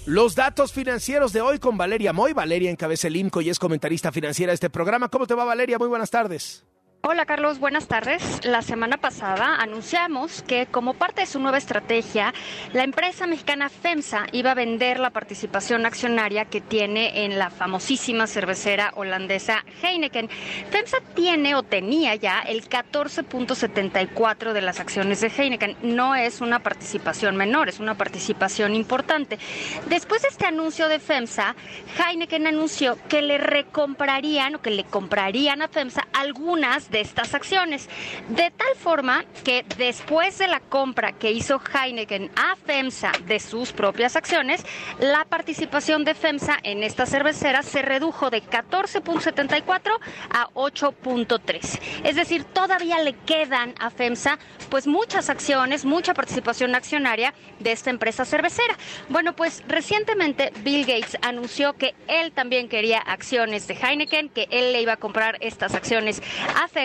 Los 0.07 0.35
datos 0.35 0.73
financieros 0.73 1.33
de 1.33 1.41
hoy 1.41 1.59
con 1.59 1.77
Valeria 1.77 2.13
Moy. 2.13 2.33
Valeria 2.33 2.71
encabeza 2.71 3.09
el 3.09 3.17
IMCO 3.17 3.41
y 3.41 3.51
es 3.51 3.59
comentarista 3.59 4.11
financiera 4.11 4.51
de 4.51 4.55
este 4.55 4.71
programa. 4.71 5.09
¿Cómo 5.09 5.27
te 5.27 5.35
va, 5.35 5.45
Valeria? 5.45 5.79
Muy 5.79 5.89
buenas 5.89 6.11
tardes. 6.11 6.65
Hola 7.05 7.27
Carlos, 7.27 7.59
buenas 7.59 7.89
tardes. 7.89 8.45
La 8.45 8.63
semana 8.63 8.97
pasada 8.97 9.57
anunciamos 9.57 10.43
que 10.43 10.67
como 10.67 10.95
parte 10.95 11.23
de 11.23 11.27
su 11.27 11.41
nueva 11.41 11.59
estrategia, 11.59 12.33
la 12.73 12.85
empresa 12.85 13.27
mexicana 13.27 13.69
FEMSA 13.69 14.27
iba 14.31 14.53
a 14.53 14.55
vender 14.55 15.01
la 15.01 15.11
participación 15.11 15.85
accionaria 15.85 16.45
que 16.45 16.61
tiene 16.61 17.25
en 17.25 17.41
la 17.41 17.51
famosísima 17.51 18.29
cervecera 18.29 18.93
holandesa 18.95 19.65
Heineken. 19.83 20.29
FEMSA 20.71 20.99
tiene 21.17 21.57
o 21.57 21.65
tenía 21.65 22.15
ya 22.15 22.41
el 22.41 22.69
14.74 22.69 24.53
de 24.53 24.63
las 24.63 24.79
acciones 24.79 25.21
de 25.21 25.33
Heineken. 25.37 25.79
No 25.83 26.15
es 26.15 26.41
una 26.41 26.61
participación 26.61 27.37
menor, 27.37 27.69
es 27.69 27.81
una 27.81 27.97
participación 27.97 28.77
importante. 28.77 29.41
Después 29.89 30.23
de 30.23 30.29
este 30.29 30.47
anuncio 30.47 30.87
de 30.87 31.01
FEMSA, 31.01 31.57
Heineken 31.99 32.47
anunció 32.47 32.97
que 33.09 33.23
le 33.23 33.39
recomprarían 33.39 34.55
o 34.55 34.63
que 34.63 34.71
le 34.71 34.85
comprarían 34.85 35.63
a 35.63 35.69
FEMSA 35.69 36.07
algunas 36.13 36.92
de 36.93 37.01
estas 37.01 37.35
acciones. 37.35 37.89
De 38.29 38.51
tal 38.51 38.77
forma 38.77 39.25
que 39.43 39.65
después 39.79 40.39
de 40.39 40.47
la 40.47 40.61
compra 40.61 41.13
que 41.13 41.33
hizo 41.33 41.61
Heineken 41.73 42.31
a 42.37 42.55
FEMSA 42.55 43.13
de 43.27 43.41
sus 43.41 43.73
propias 43.73 44.15
acciones, 44.15 44.65
la 45.01 45.25
participación 45.25 46.05
de 46.05 46.15
FEMSA 46.15 46.59
en 46.63 46.83
esta 46.85 47.07
cervecera 47.07 47.63
se 47.63 47.83
redujo 47.83 48.31
de 48.31 48.43
14.74 48.43 49.99
a 50.31 50.49
8.3. 50.51 51.81
Es 52.05 52.17
decir, 52.17 52.45
todavía 52.45 53.03
le 53.03 53.15
quedan 53.15 53.75
a 53.81 53.91
FEMSA 53.91 54.39
pues 54.69 54.87
muchas 54.87 55.31
acciones, 55.31 55.85
mucha 55.85 56.15
participación 56.15 56.75
accionaria 56.75 57.35
de 57.59 57.73
esta 57.73 57.91
empresa 57.91 58.25
cervecera. 58.25 58.77
Bueno, 59.09 59.35
pues 59.35 59.63
recientemente 59.67 60.53
Bill 60.63 60.85
Gates 60.85 61.17
anunció 61.23 61.73
que 61.73 61.95
él 62.07 62.33
también 62.33 62.69
quería 62.69 62.99
acciones 62.99 63.67
de 63.67 63.75
Heineken, 63.75 64.29
que 64.29 64.47
él 64.51 64.73
le 64.73 64.83
iba 64.83 64.93
a 64.95 64.97
comprar 64.99 65.39
estas 65.41 65.75
acciones 65.75 66.23
a 66.55 66.69
FEMSA 66.69 66.82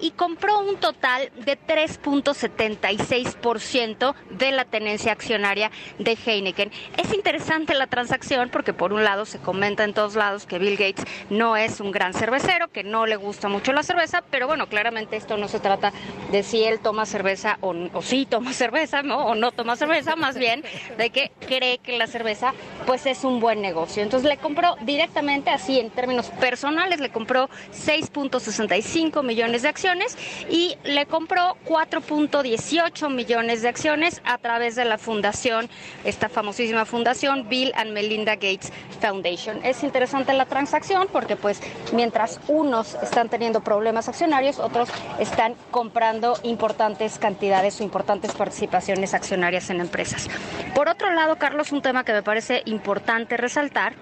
y 0.00 0.12
compró 0.12 0.60
un 0.60 0.76
total 0.76 1.30
de 1.44 1.58
3.76% 1.58 4.14
de 4.30 4.52
la 4.52 4.64
tenencia 4.64 5.12
accionaria 5.12 5.70
de 5.98 6.16
Heineken. 6.24 6.72
Es 6.96 7.12
interesante 7.12 7.74
la 7.74 7.86
transacción 7.86 8.48
porque 8.50 8.72
por 8.72 8.94
un 8.94 9.04
lado 9.04 9.26
se 9.26 9.38
comenta 9.38 9.84
en 9.84 9.92
todos 9.92 10.14
lados 10.14 10.46
que 10.46 10.58
Bill 10.58 10.78
Gates 10.78 11.04
no 11.28 11.58
es 11.58 11.80
un 11.80 11.92
gran 11.92 12.14
cervecero, 12.14 12.68
que 12.68 12.84
no 12.84 13.04
le 13.04 13.16
gusta 13.16 13.48
mucho 13.48 13.74
la 13.74 13.82
cerveza, 13.82 14.24
pero 14.30 14.46
bueno, 14.46 14.66
claramente 14.66 15.16
esto 15.16 15.36
no 15.36 15.48
se 15.48 15.60
trata 15.60 15.92
de 16.32 16.42
si 16.42 16.64
él 16.64 16.80
toma 16.80 17.04
cerveza 17.04 17.58
o, 17.60 17.74
o 17.92 18.00
sí 18.00 18.24
toma 18.26 18.52
cerveza. 18.54 19.00
O 19.00 19.34
no 19.34 19.50
toma 19.52 19.76
cerveza, 19.76 20.16
más 20.16 20.38
bien 20.38 20.64
de 20.96 21.10
que 21.10 21.30
cree 21.46 21.76
que 21.78 21.98
la 21.98 22.06
cerveza 22.06 22.54
pues 22.86 23.04
es 23.06 23.24
un 23.24 23.40
buen 23.40 23.60
negocio. 23.60 24.02
Entonces 24.02 24.26
le 24.28 24.38
compró 24.38 24.76
directamente 24.82 25.50
así 25.50 25.80
en 25.80 25.90
términos 25.90 26.30
personales, 26.40 27.00
le 27.00 27.10
compró 27.10 27.50
6.65 27.72 29.22
millones 29.22 29.33
millones 29.34 29.62
de 29.62 29.68
acciones 29.68 30.16
y 30.48 30.76
le 30.84 31.06
compró 31.06 31.56
4.18 31.66 33.12
millones 33.12 33.62
de 33.62 33.68
acciones 33.68 34.22
a 34.24 34.38
través 34.38 34.76
de 34.76 34.84
la 34.84 34.96
fundación, 34.96 35.68
esta 36.04 36.28
famosísima 36.28 36.84
fundación 36.84 37.48
Bill 37.48 37.72
and 37.74 37.90
Melinda 37.90 38.36
Gates 38.36 38.72
Foundation. 39.00 39.58
Es 39.64 39.82
interesante 39.82 40.32
la 40.34 40.46
transacción 40.46 41.08
porque 41.10 41.34
pues 41.34 41.60
mientras 41.92 42.38
unos 42.46 42.94
están 43.02 43.28
teniendo 43.28 43.60
problemas 43.60 44.08
accionarios, 44.08 44.60
otros 44.60 44.88
están 45.18 45.56
comprando 45.72 46.38
importantes 46.44 47.18
cantidades 47.18 47.80
o 47.80 47.82
importantes 47.82 48.32
participaciones 48.34 49.14
accionarias 49.14 49.68
en 49.70 49.80
empresas. 49.80 50.28
Por 50.76 50.88
otro 50.88 51.12
lado, 51.12 51.36
Carlos, 51.36 51.72
un 51.72 51.82
tema 51.82 52.04
que 52.04 52.12
me 52.12 52.22
parece 52.22 52.62
importante 52.66 53.36
resaltar 53.36 53.94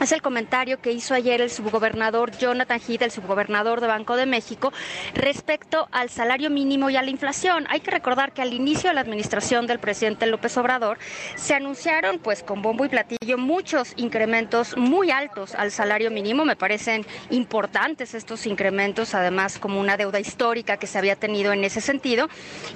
es 0.00 0.12
el 0.12 0.22
comentario 0.22 0.80
que 0.80 0.92
hizo 0.92 1.14
ayer 1.14 1.40
el 1.40 1.50
subgobernador 1.50 2.30
Jonathan 2.36 2.80
Heath, 2.80 3.02
el 3.02 3.10
subgobernador 3.10 3.80
de 3.80 3.88
Banco 3.88 4.16
de 4.16 4.26
México, 4.26 4.72
respecto 5.14 5.88
al 5.90 6.08
salario 6.08 6.50
mínimo 6.50 6.88
y 6.90 6.96
a 6.96 7.02
la 7.02 7.10
inflación. 7.10 7.66
Hay 7.68 7.80
que 7.80 7.90
recordar 7.90 8.32
que 8.32 8.42
al 8.42 8.52
inicio 8.52 8.90
de 8.90 8.94
la 8.94 9.00
administración 9.00 9.66
del 9.66 9.80
presidente 9.80 10.26
López 10.26 10.56
Obrador 10.56 10.98
se 11.34 11.54
anunciaron, 11.54 12.18
pues 12.18 12.42
con 12.42 12.62
bombo 12.62 12.84
y 12.84 12.88
platillo, 12.88 13.38
muchos 13.38 13.92
incrementos 13.96 14.76
muy 14.76 15.10
altos 15.10 15.54
al 15.54 15.72
salario 15.72 16.10
mínimo. 16.10 16.44
Me 16.44 16.54
parecen 16.54 17.04
importantes 17.30 18.14
estos 18.14 18.46
incrementos, 18.46 19.14
además 19.14 19.58
como 19.58 19.80
una 19.80 19.96
deuda 19.96 20.20
histórica 20.20 20.76
que 20.76 20.86
se 20.86 20.98
había 20.98 21.16
tenido 21.16 21.52
en 21.52 21.64
ese 21.64 21.80
sentido. 21.80 22.28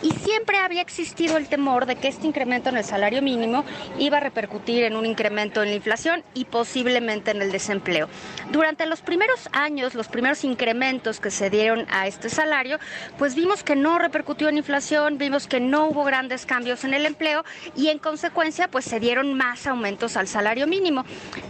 Y 0.02 0.10
siempre 0.10 0.58
había 0.58 0.82
existido 0.82 1.36
el 1.36 1.48
temor 1.48 1.86
de 1.86 1.96
que 1.96 2.08
este 2.08 2.26
incremento 2.26 2.70
en 2.70 2.78
el 2.78 2.84
salario 2.84 3.22
mínimo 3.22 3.64
iba 3.98 4.16
a 4.16 4.20
repercutir 4.20 4.82
en 4.84 4.96
un 4.96 5.06
incremento 5.06 5.62
en 5.62 5.68
la 5.68 5.76
inflación 5.76 6.24
y 6.34 6.46
posiblemente 6.46 7.01
en 7.10 7.42
el 7.42 7.52
desempleo. 7.52 8.08
Durante 8.50 8.86
los 8.86 9.00
primeros 9.00 9.48
años, 9.52 9.94
los 9.94 10.08
primeros 10.08 10.44
incrementos 10.44 11.20
que 11.20 11.30
se 11.30 11.50
dieron 11.50 11.86
a 11.90 12.06
este 12.06 12.28
salario, 12.28 12.78
pues 13.18 13.34
vimos 13.34 13.62
que 13.62 13.76
no 13.76 13.98
repercutió 13.98 14.48
en 14.48 14.58
inflación, 14.58 15.18
vimos 15.18 15.46
que 15.46 15.60
no 15.60 15.86
hubo 15.86 16.04
grandes 16.04 16.46
cambios 16.46 16.84
en 16.84 16.94
el 16.94 17.06
empleo 17.06 17.44
y 17.76 17.88
en 17.88 17.98
consecuencia 17.98 18.68
pues 18.68 18.84
se 18.84 19.00
dieron 19.00 19.34
más 19.34 19.66
aumentos 19.66 20.16
al 20.16 20.28
salario 20.28 20.66
mínimo. 20.66 21.04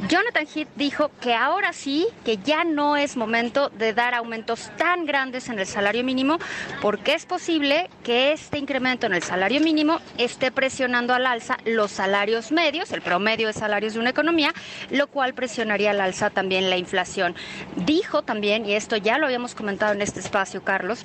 Jonathan 0.09 0.47
Heath 0.47 0.69
dijo 0.77 1.11
que 1.21 1.35
ahora 1.35 1.73
sí, 1.73 2.07
que 2.25 2.39
ya 2.39 2.65
no 2.65 2.97
es 2.97 3.17
momento 3.17 3.69
de 3.71 3.93
dar 3.93 4.15
aumentos 4.15 4.71
tan 4.77 5.05
grandes 5.05 5.49
en 5.49 5.59
el 5.59 5.67
salario 5.67 6.05
mínimo 6.05 6.39
porque 6.81 7.15
es 7.15 7.27
posible 7.27 7.91
que 8.03 8.33
este 8.33 8.59
incremento 8.59 9.07
en 9.07 9.15
el 9.15 9.23
salario 9.23 9.61
mínimo 9.61 10.01
esté 10.19 10.51
presionando 10.51 11.15
al 11.15 11.27
alza 11.27 11.59
los 11.65 11.91
salarios 11.91 12.53
medios, 12.53 12.93
el 12.93 13.03
promedio 13.03 13.47
de 13.49 13.53
salarios 13.53 13.95
de 13.95 14.01
una 14.01 14.11
economía, 14.11 14.53
lo 14.91 15.07
cual 15.07 15.35
presionaría 15.43 15.91
al 15.91 16.01
alza 16.01 16.31
también 16.31 16.71
la 16.71 16.77
inflación. 16.77 17.35
Dijo 17.75 18.23
también, 18.23 18.65
y 18.65 18.75
esto 18.75 18.97
ya 18.97 19.19
lo 19.19 19.27
habíamos 19.27 19.57
comentado 19.57 19.93
en 19.93 20.01
este 20.01 20.21
espacio, 20.21 20.63
Carlos, 20.63 21.05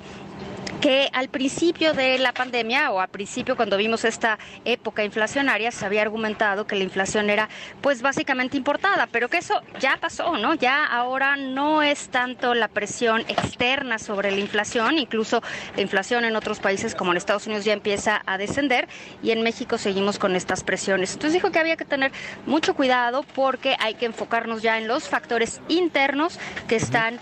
que 0.80 1.08
al 1.12 1.28
principio 1.28 1.92
de 1.92 2.18
la 2.18 2.32
pandemia 2.32 2.90
o 2.92 3.00
al 3.00 3.08
principio 3.08 3.56
cuando 3.56 3.76
vimos 3.76 4.04
esta 4.04 4.38
época 4.64 5.04
inflacionaria 5.04 5.72
se 5.72 5.84
había 5.84 6.02
argumentado 6.02 6.66
que 6.66 6.76
la 6.76 6.84
inflación 6.84 7.30
era 7.30 7.48
pues 7.80 8.00
básicamente 8.00 8.56
importada, 8.56 9.08
pero 9.10 9.28
que 9.28 9.38
eso 9.38 9.60
ya 9.80 9.96
pasó, 10.00 10.36
¿no? 10.36 10.54
Ya 10.54 10.84
ahora 10.84 11.36
no 11.36 11.82
es 11.82 12.08
tanto 12.10 12.54
la 12.54 12.68
presión 12.68 13.22
externa 13.22 13.98
sobre 13.98 14.30
la 14.30 14.38
inflación, 14.38 14.98
incluso 14.98 15.42
la 15.74 15.82
inflación 15.82 16.24
en 16.24 16.36
otros 16.36 16.60
países 16.60 16.94
como 16.94 17.10
en 17.10 17.16
Estados 17.16 17.46
Unidos 17.46 17.64
ya 17.64 17.72
empieza 17.72 18.22
a 18.26 18.38
descender 18.38 18.88
y 19.22 19.32
en 19.32 19.42
México 19.42 19.78
seguimos 19.78 20.18
con 20.18 20.36
estas 20.36 20.62
presiones. 20.62 21.12
Entonces 21.12 21.32
dijo 21.32 21.50
que 21.50 21.58
había 21.58 21.76
que 21.76 21.84
tener 21.84 22.12
mucho 22.46 22.74
cuidado 22.74 23.24
porque 23.34 23.76
hay 23.80 23.94
que 23.94 24.06
enfocarnos 24.06 24.62
ya 24.62 24.78
en 24.78 24.86
los 24.86 25.08
factores 25.08 25.60
internos 25.68 26.38
que 26.68 26.76
están 26.76 27.18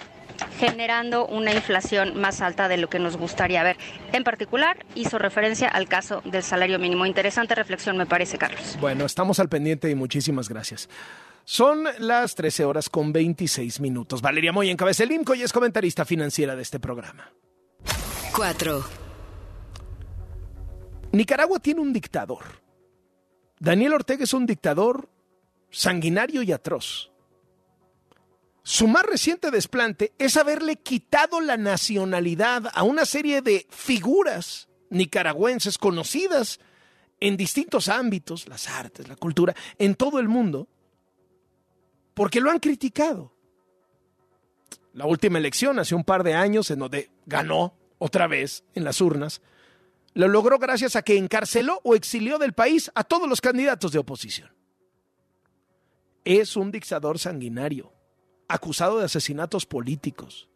generando 0.59 1.27
una 1.27 1.53
inflación 1.53 2.19
más 2.21 2.40
alta 2.40 2.69
de 2.69 2.77
lo 2.77 2.88
que 2.88 2.99
nos 2.99 3.16
gustaría 3.16 3.62
ver. 3.62 3.77
En 4.12 4.25
particular, 4.25 4.85
hizo 4.95 5.19
referencia 5.19 5.69
al 5.69 5.88
caso 5.88 6.23
del 6.25 6.42
salario 6.42 6.79
mínimo. 6.79 7.07
Interesante 7.07 7.55
reflexión, 7.55 7.97
me 7.97 8.07
parece, 8.07 8.38
Carlos. 8.38 8.77
Bueno, 8.81 9.05
estamos 9.05 9.38
al 9.40 9.49
pendiente 9.49 9.90
y 9.90 9.95
muchísimas 9.95 10.49
gracias. 10.49 10.88
Son 11.45 11.85
las 11.99 12.35
13 12.35 12.64
horas 12.64 12.88
con 12.88 13.12
26 13.12 13.81
minutos. 13.81 14.21
Valeria 14.21 14.53
Moy 14.53 14.69
encabeza 14.69 15.05
el 15.05 15.12
IMCO 15.12 15.35
y 15.35 15.42
es 15.42 15.53
comentarista 15.53 16.05
financiera 16.05 16.57
de 16.57 16.62
este 16.62 16.81
programa. 16.81 17.31
4. 18.35 18.85
Nicaragua 21.12 21.61
tiene 21.61 21.81
un 21.81 21.92
dictador. 21.92 22.42
Daniel 23.59 23.95
Ortega 23.95 24.25
es 24.25 24.35
un 24.35 24.45
dictador 24.45 25.09
sanguinario 25.71 26.42
y 26.42 26.53
atroz. 26.53 27.11
Su 28.68 28.88
más 28.88 29.05
reciente 29.05 29.52
desplante 29.52 30.12
es 30.18 30.37
haberle 30.37 30.74
quitado 30.74 31.40
la 31.40 31.57
nacionalidad 31.57 32.64
a 32.74 32.83
una 32.83 33.05
serie 33.05 33.40
de 33.40 33.64
figuras 33.70 34.68
nicaragüenses 34.90 35.79
conocidas 35.79 36.59
en 37.20 37.37
distintos 37.37 37.87
ámbitos, 37.87 38.48
las 38.48 38.68
artes, 38.68 39.07
la 39.07 39.14
cultura, 39.14 39.55
en 39.79 39.94
todo 39.94 40.18
el 40.18 40.26
mundo, 40.26 40.66
porque 42.12 42.40
lo 42.40 42.50
han 42.50 42.59
criticado. 42.59 43.33
La 44.94 45.07
última 45.07 45.38
elección, 45.38 45.79
hace 45.79 45.94
un 45.94 46.02
par 46.02 46.24
de 46.24 46.35
años, 46.35 46.68
en 46.72 46.81
donde 46.81 47.12
ganó 47.24 47.72
otra 47.98 48.26
vez 48.26 48.64
en 48.74 48.83
las 48.83 49.00
urnas, 49.00 49.42
lo 50.12 50.26
logró 50.26 50.59
gracias 50.59 50.96
a 50.96 51.02
que 51.02 51.16
encarceló 51.16 51.81
o 51.85 51.94
exilió 51.94 52.37
del 52.37 52.52
país 52.52 52.90
a 52.96 53.05
todos 53.05 53.29
los 53.29 53.40
candidatos 53.40 53.92
de 53.92 54.00
oposición. 54.00 54.50
Es 56.24 56.57
un 56.57 56.72
dictador 56.72 57.20
sanguinario 57.20 57.95
acusado 58.48 58.98
de 58.98 59.04
asesinatos 59.04 59.66
políticos, 59.66 60.48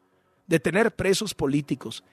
de 0.47 0.61
tener 0.61 0.95
presos 0.95 1.35
políticos. 1.35 2.05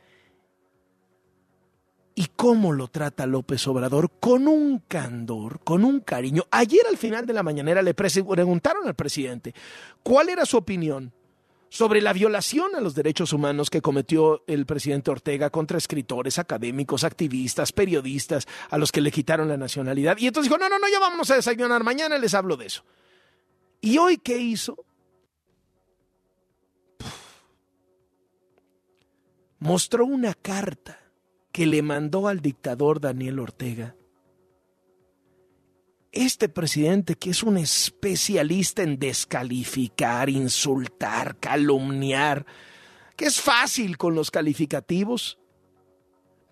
¿Y 2.15 2.27
cómo 2.35 2.73
lo 2.73 2.87
trata 2.87 3.27
López 3.27 3.67
Obrador? 3.67 4.11
Con 4.19 4.47
un 4.47 4.79
candor, 4.79 5.59
con 5.59 5.83
un 5.83 5.99
cariño. 5.99 6.45
Ayer 6.49 6.81
al 6.89 6.97
final 6.97 7.27
de 7.27 7.33
la 7.33 7.43
mañanera 7.43 7.83
le 7.83 7.93
preguntaron 7.93 8.87
al 8.87 8.95
presidente 8.95 9.53
cuál 10.01 10.29
era 10.29 10.45
su 10.45 10.57
opinión 10.57 11.13
sobre 11.69 12.01
la 12.01 12.13
violación 12.13 12.75
a 12.75 12.81
los 12.81 12.95
derechos 12.95 13.33
humanos 13.33 13.69
que 13.69 13.81
cometió 13.81 14.43
el 14.47 14.65
presidente 14.65 15.11
Ortega 15.11 15.49
contra 15.49 15.77
escritores, 15.77 16.39
académicos, 16.39 17.03
activistas, 17.03 17.71
periodistas, 17.71 18.47
a 18.69 18.77
los 18.77 18.91
que 18.91 19.01
le 19.01 19.11
quitaron 19.11 19.47
la 19.47 19.57
nacionalidad. 19.57 20.17
Y 20.17 20.27
entonces 20.27 20.49
dijo, 20.49 20.59
no, 20.59 20.69
no, 20.69 20.79
no, 20.79 20.87
ya 20.89 20.99
vámonos 20.99 21.29
a 21.31 21.35
desayunar, 21.35 21.83
mañana 21.83 22.17
les 22.17 22.33
hablo 22.33 22.57
de 22.57 22.67
eso. 22.67 22.83
¿Y 23.81 23.97
hoy 23.97 24.17
qué 24.17 24.37
hizo? 24.37 24.86
Mostró 29.59 30.05
una 30.05 30.33
carta 30.33 30.99
que 31.51 31.65
le 31.65 31.81
mandó 31.81 32.27
al 32.27 32.41
dictador 32.41 32.99
Daniel 32.99 33.39
Ortega. 33.39 33.95
Este 36.11 36.49
presidente, 36.49 37.15
que 37.15 37.31
es 37.31 37.43
un 37.43 37.57
especialista 37.57 38.81
en 38.81 38.97
descalificar, 38.97 40.29
insultar, 40.29 41.37
calumniar, 41.39 42.45
que 43.15 43.25
es 43.25 43.41
fácil 43.41 43.97
con 43.97 44.15
los 44.15 44.31
calificativos, 44.31 45.39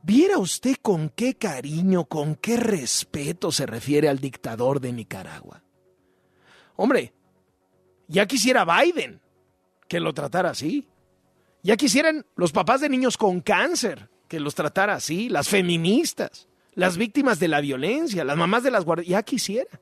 viera 0.04 0.38
usted 0.38 0.76
con 0.82 1.10
qué 1.10 1.36
cariño, 1.36 2.06
con 2.06 2.36
qué 2.36 2.58
respeto 2.58 3.52
se 3.52 3.66
refiere 3.66 4.10
al 4.10 4.20
dictador 4.20 4.80
de 4.80 4.92
Nicaragua. 4.92 5.64
Hombre, 6.76 7.14
ya 8.08 8.26
quisiera 8.26 8.66
Biden 8.66 9.22
que 9.88 10.00
lo 10.00 10.14
tratara 10.14 10.50
así. 10.52 10.88
Ya 11.66 11.78
quisieran 11.78 12.28
los 12.36 12.52
papás 12.52 12.80
de 12.82 12.90
niños 12.90 13.18
con 13.18 13.42
cáncer 13.42 14.08
que 14.28 14.40
los 14.40 14.54
tratara 14.54 14.94
así, 14.94 15.30
las 15.30 15.50
feministas, 15.50 16.48
las 16.76 16.96
víctimas 16.96 17.40
de 17.40 17.48
la 17.48 17.60
violencia, 17.60 18.24
las 18.24 18.38
mamás 18.38 18.62
de 18.62 18.70
las 18.70 18.86
guardias, 18.86 19.08
ya 19.08 19.24
quisiera. 19.24 19.82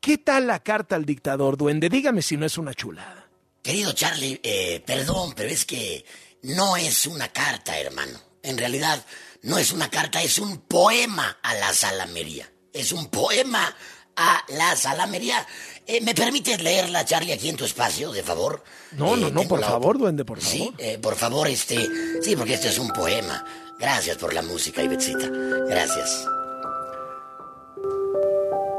¿Qué 0.00 0.18
tal 0.18 0.48
la 0.48 0.64
carta 0.64 0.96
al 0.96 1.04
dictador, 1.04 1.56
duende? 1.56 1.88
Dígame 1.88 2.22
si 2.22 2.36
no 2.36 2.44
es 2.44 2.58
una 2.58 2.74
chulada. 2.74 3.30
Querido 3.62 3.92
Charlie, 3.92 4.40
eh, 4.42 4.82
perdón, 4.84 5.32
pero 5.36 5.48
es 5.48 5.64
que 5.64 6.04
no 6.42 6.76
es 6.76 7.06
una 7.06 7.28
carta, 7.28 7.78
hermano. 7.78 8.18
En 8.42 8.58
realidad, 8.58 9.06
no 9.42 9.58
es 9.58 9.70
una 9.70 9.90
carta, 9.90 10.20
es 10.20 10.40
un 10.40 10.62
poema 10.62 11.38
a 11.40 11.54
la 11.54 11.72
salamería. 11.72 12.50
Es 12.72 12.90
un 12.90 13.10
poema 13.10 13.76
a 14.16 14.44
la 14.48 14.76
salamería. 14.76 15.46
Eh, 15.86 16.00
¿Me 16.02 16.14
permites 16.14 16.62
leerla, 16.62 17.04
Charlie, 17.04 17.32
aquí 17.32 17.48
en 17.48 17.56
tu 17.56 17.64
espacio, 17.64 18.12
de 18.12 18.22
favor? 18.22 18.62
No, 18.92 19.16
no, 19.16 19.28
Eh, 19.28 19.32
no, 19.32 19.42
por 19.48 19.60
la 19.60 19.68
favor, 19.68 19.98
duende, 19.98 20.24
por 20.24 20.40
favor. 20.40 20.52
Sí, 20.52 20.72
eh, 20.78 20.98
por 20.98 21.16
favor, 21.16 21.48
este. 21.48 21.76
Sí, 22.22 22.36
porque 22.36 22.54
este 22.54 22.68
es 22.68 22.78
un 22.78 22.88
poema. 22.90 23.44
Gracias 23.78 24.16
por 24.18 24.32
la 24.34 24.42
música, 24.42 24.82
Ivetsita. 24.82 25.26
Gracias. 25.68 26.26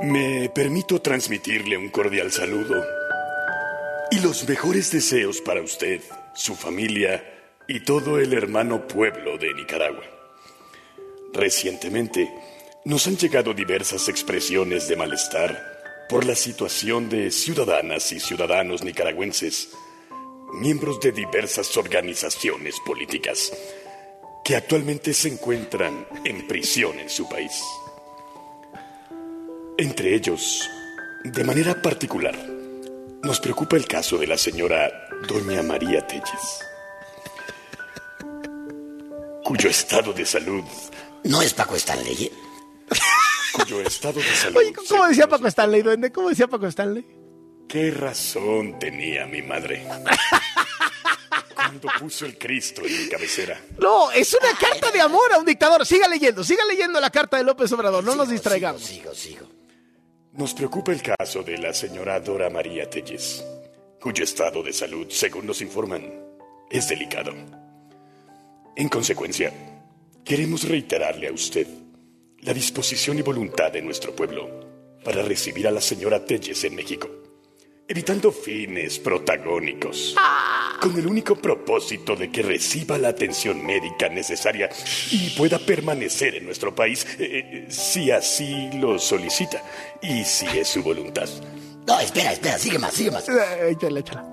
Me 0.01 0.49
permito 0.53 0.99
transmitirle 1.01 1.77
un 1.77 1.89
cordial 1.89 2.31
saludo 2.31 2.83
y 4.09 4.19
los 4.19 4.47
mejores 4.47 4.91
deseos 4.91 5.41
para 5.41 5.61
usted, 5.61 6.01
su 6.33 6.55
familia 6.55 7.23
y 7.67 7.81
todo 7.81 8.17
el 8.19 8.33
hermano 8.33 8.87
pueblo 8.87 9.37
de 9.37 9.53
Nicaragua. 9.53 10.03
Recientemente 11.33 12.29
nos 12.83 13.05
han 13.05 13.17
llegado 13.17 13.53
diversas 13.53 14.09
expresiones 14.09 14.87
de 14.87 14.95
malestar 14.95 16.07
por 16.09 16.25
la 16.25 16.35
situación 16.35 17.09
de 17.09 17.29
ciudadanas 17.31 18.11
y 18.11 18.19
ciudadanos 18.19 18.83
nicaragüenses, 18.83 19.69
miembros 20.53 20.99
de 20.99 21.11
diversas 21.11 21.77
organizaciones 21.77 22.75
políticas, 22.85 23.53
que 24.43 24.55
actualmente 24.55 25.13
se 25.13 25.29
encuentran 25.29 26.07
en 26.25 26.47
prisión 26.47 26.99
en 26.99 27.09
su 27.09 27.29
país. 27.29 27.61
Entre 29.77 30.15
ellos, 30.15 30.67
de 31.23 31.43
manera 31.43 31.81
particular, 31.81 32.35
nos 33.21 33.39
preocupa 33.39 33.77
el 33.77 33.85
caso 33.85 34.17
de 34.17 34.25
la 34.25 34.37
señora 34.37 34.91
Doña 35.27 35.61
María 35.61 36.05
Telles, 36.07 36.65
cuyo 39.43 39.69
estado 39.69 40.13
de 40.13 40.25
salud... 40.25 40.63
¿No 41.23 41.43
es 41.43 41.53
Paco 41.53 41.75
Stanley? 41.75 42.31
Cuyo 43.53 43.81
estado 43.81 44.19
de 44.19 44.35
salud... 44.35 44.57
Oye, 44.57 44.73
¿cómo 44.73 45.07
decía 45.07 45.27
Paco 45.27 45.47
Stanley, 45.47 45.81
duende? 45.81 46.11
¿Cómo 46.11 46.29
decía 46.29 46.47
Paco 46.47 46.67
Stanley? 46.67 47.05
¿Qué 47.67 47.91
razón 47.91 48.79
tenía 48.79 49.25
mi 49.25 49.41
madre? 49.41 49.85
Cuando 51.55 51.87
puso 51.99 52.25
el 52.25 52.37
Cristo 52.37 52.81
en 52.85 53.03
mi 53.03 53.09
cabecera. 53.09 53.59
No, 53.79 54.11
es 54.11 54.33
una 54.33 54.57
carta 54.57 54.91
de 54.91 54.99
amor 54.99 55.31
a 55.33 55.39
un 55.39 55.45
dictador. 55.45 55.85
Siga 55.85 56.07
leyendo, 56.07 56.43
siga 56.43 56.65
leyendo 56.65 56.99
la 56.99 57.09
carta 57.09 57.37
de 57.37 57.43
López 57.43 57.71
Obrador, 57.71 58.03
no 58.03 58.15
nos 58.15 58.27
Sigo, 58.27 58.33
distraigamos. 58.33 58.81
Sigo, 58.81 59.13
sigo. 59.13 59.47
Nos 60.33 60.53
preocupa 60.53 60.91
el 60.91 61.01
caso 61.01 61.43
de 61.43 61.57
la 61.57 61.73
señora 61.73 62.19
Dora 62.19 62.49
María 62.49 62.89
Telles, 62.89 63.43
cuyo 63.99 64.23
estado 64.23 64.63
de 64.63 64.73
salud, 64.73 65.07
según 65.09 65.45
nos 65.45 65.61
informan, 65.61 66.09
es 66.69 66.87
delicado. 66.87 67.33
En 68.75 68.89
consecuencia, 68.89 69.53
queremos 70.23 70.67
reiterarle 70.67 71.27
a 71.27 71.33
usted 71.33 71.67
la 72.41 72.53
disposición 72.53 73.19
y 73.19 73.21
voluntad 73.21 73.71
de 73.71 73.81
nuestro 73.81 74.15
pueblo 74.15 74.49
para 75.03 75.21
recibir 75.21 75.67
a 75.67 75.71
la 75.71 75.81
señora 75.81 76.25
Telles 76.25 76.63
en 76.63 76.75
México, 76.75 77.09
evitando 77.87 78.31
fines 78.31 78.99
protagónicos, 78.99 80.15
con 80.81 80.97
el 80.97 81.05
único 81.05 81.35
propósito 81.35 82.15
de 82.15 82.31
que 82.31 82.41
reciba 82.41 82.97
la 82.97 83.09
atención 83.09 83.63
médica 83.63 84.09
necesaria 84.09 84.69
y 85.11 85.29
pueda 85.31 85.59
permanecer 85.59 86.35
en 86.35 86.45
nuestro 86.45 86.73
país 86.73 87.05
eh, 87.19 87.65
si 87.69 88.09
así 88.09 88.71
lo 88.73 88.97
solicita 88.97 89.63
y 90.01 90.23
si 90.23 90.47
es 90.47 90.67
su 90.67 90.81
voluntad. 90.81 91.29
No, 91.87 91.99
espera, 91.99 92.33
espera, 92.33 92.57
sigue 92.57 92.79
más, 92.79 92.93
sigue 92.93 93.11
más. 93.11 93.27
Eh, 93.29 93.71
Échala, 93.71 93.99
échala. 93.99 94.31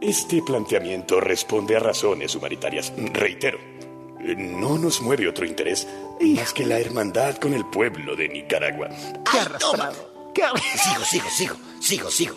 Este 0.00 0.42
planteamiento 0.42 1.20
responde 1.20 1.76
a 1.76 1.78
razones 1.78 2.34
humanitarias. 2.34 2.92
Reitero, 2.96 3.58
eh, 3.58 3.73
no 4.36 4.78
nos 4.78 5.00
mueve 5.00 5.28
otro 5.28 5.44
interés 5.44 5.86
más 6.20 6.52
que 6.52 6.64
la 6.64 6.78
hermandad 6.78 7.36
con 7.36 7.54
el 7.54 7.64
pueblo 7.66 8.16
de 8.16 8.28
Nicaragua. 8.28 8.88
Qué 9.30 9.38
arrastrado. 9.38 10.14
Sigo, 10.34 11.04
sigo, 11.04 11.28
sigo, 11.30 11.56
sigo, 11.80 12.10
sigo. 12.10 12.36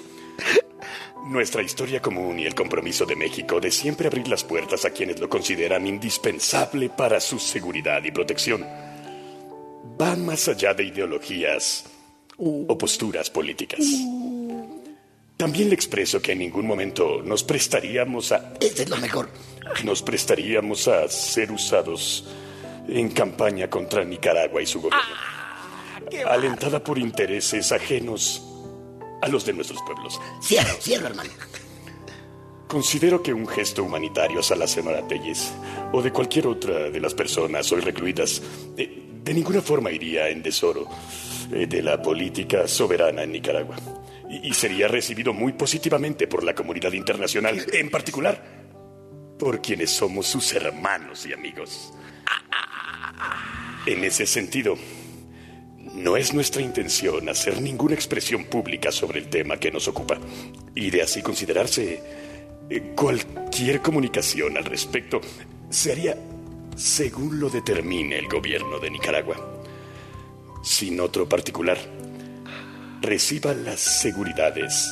Nuestra 1.25 1.61
historia 1.61 2.01
común 2.01 2.39
y 2.39 2.45
el 2.45 2.55
compromiso 2.55 3.05
de 3.05 3.15
México 3.15 3.59
de 3.59 3.71
siempre 3.71 4.07
abrir 4.07 4.27
las 4.27 4.43
puertas 4.43 4.85
a 4.85 4.91
quienes 4.91 5.19
lo 5.19 5.27
consideran 5.27 5.87
indispensable 5.87 6.89
para 6.89 7.19
su 7.19 7.39
seguridad 7.39 8.03
y 8.03 8.11
protección 8.11 8.65
van 9.97 10.25
más 10.25 10.47
allá 10.47 10.73
de 10.73 10.85
ideologías 10.85 11.85
o 12.37 12.77
posturas 12.77 13.29
políticas. 13.29 13.79
También 15.37 15.69
le 15.69 15.75
expreso 15.75 16.19
que 16.19 16.31
en 16.31 16.39
ningún 16.39 16.65
momento 16.65 17.21
nos 17.23 17.43
prestaríamos 17.43 18.31
a 18.31 18.53
Este 18.59 18.83
es 18.83 18.89
lo 18.89 18.97
mejor. 18.97 19.29
nos 19.83 20.01
prestaríamos 20.01 20.87
a 20.87 21.07
ser 21.07 21.51
usados 21.51 22.25
en 22.87 23.09
campaña 23.09 23.69
contra 23.69 24.03
Nicaragua 24.03 24.63
y 24.63 24.65
su 24.65 24.81
gobierno, 24.81 25.15
alentada 26.27 26.83
por 26.83 26.97
intereses 26.97 27.71
ajenos 27.71 28.41
a 29.21 29.27
los 29.27 29.45
de 29.45 29.53
nuestros 29.53 29.79
pueblos. 29.83 30.19
Cierro, 30.41 30.73
cierro, 30.81 31.07
hermano. 31.07 31.29
Considero 32.67 33.21
que 33.21 33.31
un 33.31 33.47
gesto 33.47 33.83
humanitario 33.83 34.41
a 34.49 34.55
la 34.55 34.67
señora 34.67 35.07
Telles 35.07 35.51
o 35.93 36.01
de 36.01 36.11
cualquier 36.11 36.47
otra 36.47 36.89
de 36.89 36.99
las 36.99 37.13
personas 37.13 37.71
hoy 37.71 37.81
recluidas 37.81 38.41
eh, 38.75 39.03
de 39.23 39.33
ninguna 39.33 39.61
forma 39.61 39.91
iría 39.91 40.29
en 40.29 40.41
desoro 40.41 40.87
eh, 41.53 41.67
de 41.67 41.83
la 41.83 42.01
política 42.01 42.67
soberana 42.67 43.23
en 43.23 43.33
Nicaragua 43.33 43.75
y, 44.43 44.53
sería 44.53 44.87
recibido 44.87 45.33
muy 45.33 45.53
positivamente 45.53 46.27
por 46.27 46.43
la 46.43 46.55
comunidad 46.55 46.93
internacional, 46.93 47.65
en 47.71 47.89
particular 47.89 48.43
por 49.37 49.61
quienes 49.61 49.91
somos 49.91 50.27
sus 50.27 50.53
hermanos 50.53 51.25
y 51.25 51.33
amigos. 51.33 51.93
En 53.85 54.03
ese 54.03 54.25
sentido, 54.25 54.75
no 55.93 56.17
es 56.17 56.33
nuestra 56.33 56.61
intención 56.61 57.29
hacer 57.29 57.61
ninguna 57.61 57.95
expresión 57.95 58.45
pública 58.45 58.91
sobre 58.91 59.19
el 59.19 59.29
tema 59.29 59.57
que 59.57 59.71
nos 59.71 59.87
ocupa 59.87 60.17
y 60.75 60.89
de 60.89 61.01
así 61.01 61.21
considerarse 61.21 62.01
eh, 62.69 62.93
cualquier 62.95 63.81
comunicación 63.81 64.57
al 64.57 64.65
respecto 64.65 65.21
se 65.69 65.91
haría 65.91 66.17
según 66.75 67.39
lo 67.39 67.49
determine 67.49 68.19
el 68.19 68.27
gobierno 68.27 68.79
de 68.79 68.91
Nicaragua. 68.91 69.63
Sin 70.63 70.99
otro 70.99 71.27
particular, 71.27 71.77
reciba 73.01 73.53
las 73.53 73.79
seguridades 73.79 74.87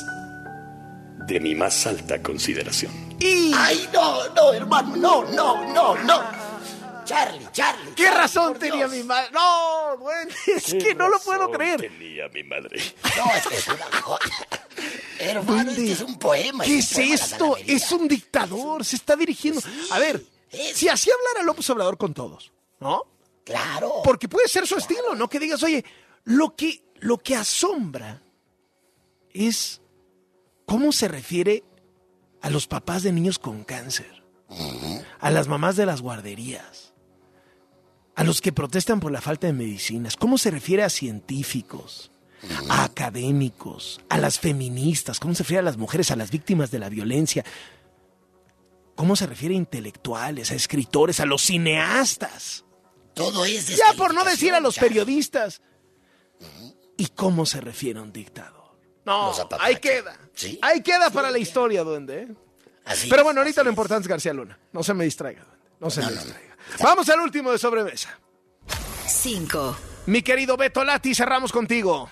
de 1.26 1.40
mi 1.40 1.54
más 1.54 1.86
alta 1.86 2.22
consideración. 2.22 2.92
Ay, 3.54 3.88
no, 3.92 4.28
no, 4.34 4.52
hermano, 4.52 4.96
no, 4.96 5.24
no, 5.24 5.64
no, 5.72 5.94
no. 5.96 6.46
Charlie, 7.04 7.46
Charlie. 7.52 7.92
¿Qué 7.94 8.04
Charlie, 8.04 8.18
razón 8.18 8.58
tenía 8.58 8.88
Dios. 8.88 8.90
mi 8.90 9.02
madre? 9.04 9.30
No, 9.32 9.96
bueno, 9.98 10.30
es 10.46 10.64
¿Qué 10.64 10.78
que 10.78 10.94
no 10.94 11.08
lo 11.08 11.18
puedo 11.20 11.38
razón 11.40 11.54
creer. 11.54 11.80
Tenía 11.80 12.28
mi 12.28 12.42
madre. 12.42 12.80
No, 13.16 13.32
es 13.34 13.46
que 13.46 13.56
es 13.56 13.68
una 13.68 14.00
joya. 14.02 14.48
Hermano, 15.18 15.70
este 15.70 15.92
es 15.92 16.00
un 16.00 16.18
poema. 16.18 16.64
¿Qué 16.64 16.78
es 16.78 16.98
esto? 16.98 17.56
Es 17.64 17.90
un 17.92 18.08
dictador, 18.08 18.84
se 18.84 18.96
está 18.96 19.16
dirigiendo. 19.16 19.60
A 19.90 19.98
ver, 19.98 20.22
es. 20.50 20.76
si 20.76 20.88
así 20.88 21.10
hablara 21.10 21.44
López 21.44 21.68
Obrador 21.70 21.96
con 21.96 22.12
todos, 22.12 22.52
¿no? 22.80 23.02
Claro. 23.44 24.02
Porque 24.04 24.28
puede 24.28 24.48
ser 24.48 24.66
su 24.66 24.76
estilo, 24.76 25.14
¿no? 25.14 25.28
Que 25.28 25.38
digas, 25.38 25.62
oye, 25.62 25.84
lo 26.24 26.56
que, 26.56 26.82
lo 27.06 27.18
que 27.18 27.36
asombra 27.36 28.20
es 29.32 29.80
cómo 30.66 30.90
se 30.90 31.06
refiere 31.06 31.62
a 32.42 32.50
los 32.50 32.66
papás 32.66 33.04
de 33.04 33.12
niños 33.12 33.38
con 33.38 33.62
cáncer, 33.62 34.24
a 35.20 35.30
las 35.30 35.46
mamás 35.46 35.76
de 35.76 35.86
las 35.86 36.02
guarderías, 36.02 36.94
a 38.16 38.24
los 38.24 38.40
que 38.40 38.52
protestan 38.52 38.98
por 38.98 39.12
la 39.12 39.20
falta 39.20 39.46
de 39.46 39.52
medicinas, 39.52 40.16
cómo 40.16 40.36
se 40.36 40.50
refiere 40.50 40.82
a 40.82 40.90
científicos, 40.90 42.10
a 42.68 42.82
académicos, 42.82 44.00
a 44.08 44.18
las 44.18 44.40
feministas, 44.40 45.20
cómo 45.20 45.34
se 45.34 45.44
refiere 45.44 45.60
a 45.60 45.62
las 45.62 45.76
mujeres, 45.76 46.10
a 46.10 46.16
las 46.16 46.32
víctimas 46.32 46.72
de 46.72 46.80
la 46.80 46.88
violencia, 46.88 47.44
cómo 48.96 49.14
se 49.14 49.26
refiere 49.26 49.54
a 49.54 49.58
intelectuales, 49.58 50.50
a 50.50 50.54
escritores, 50.54 51.20
a 51.20 51.26
los 51.26 51.42
cineastas. 51.42 52.64
Todo 53.14 53.44
es 53.44 53.68
Ya 53.68 53.94
por 53.96 54.12
no 54.12 54.24
decir 54.24 54.54
a 54.54 54.60
los 54.60 54.76
periodistas. 54.76 55.62
¿Y 56.96 57.08
cómo 57.08 57.44
se 57.46 57.60
refiere 57.60 57.98
a 57.98 58.02
un 58.02 58.12
dictador? 58.12 58.64
No, 59.04 59.32
ahí 59.60 59.76
queda. 59.76 60.16
Sí. 60.34 60.58
Ahí 60.62 60.82
queda 60.82 61.10
para 61.10 61.30
la 61.30 61.38
historia, 61.38 61.84
duende. 61.84 62.22
¿eh? 62.22 62.28
Así 62.84 63.08
Pero 63.08 63.22
bueno, 63.24 63.40
ahorita 63.40 63.60
así 63.60 63.64
lo 63.64 63.70
es. 63.70 63.72
importante 63.74 64.02
es 64.02 64.08
García 64.08 64.32
Luna. 64.32 64.58
No 64.72 64.82
se 64.82 64.94
me 64.94 65.04
distraiga, 65.04 65.44
duende. 65.44 65.64
No 65.78 65.90
se 65.90 66.00
No, 66.00 66.06
me 66.08 66.12
no, 66.14 66.18
no. 66.20 66.24
distraiga. 66.24 66.56
Vamos 66.82 67.08
al 67.08 67.20
último 67.20 67.52
de 67.52 67.58
sobremesa. 67.58 68.18
5, 69.06 69.76
Mi 70.06 70.22
querido 70.22 70.56
Beto 70.56 70.82
Lati, 70.84 71.14
cerramos 71.14 71.52
contigo. 71.52 72.10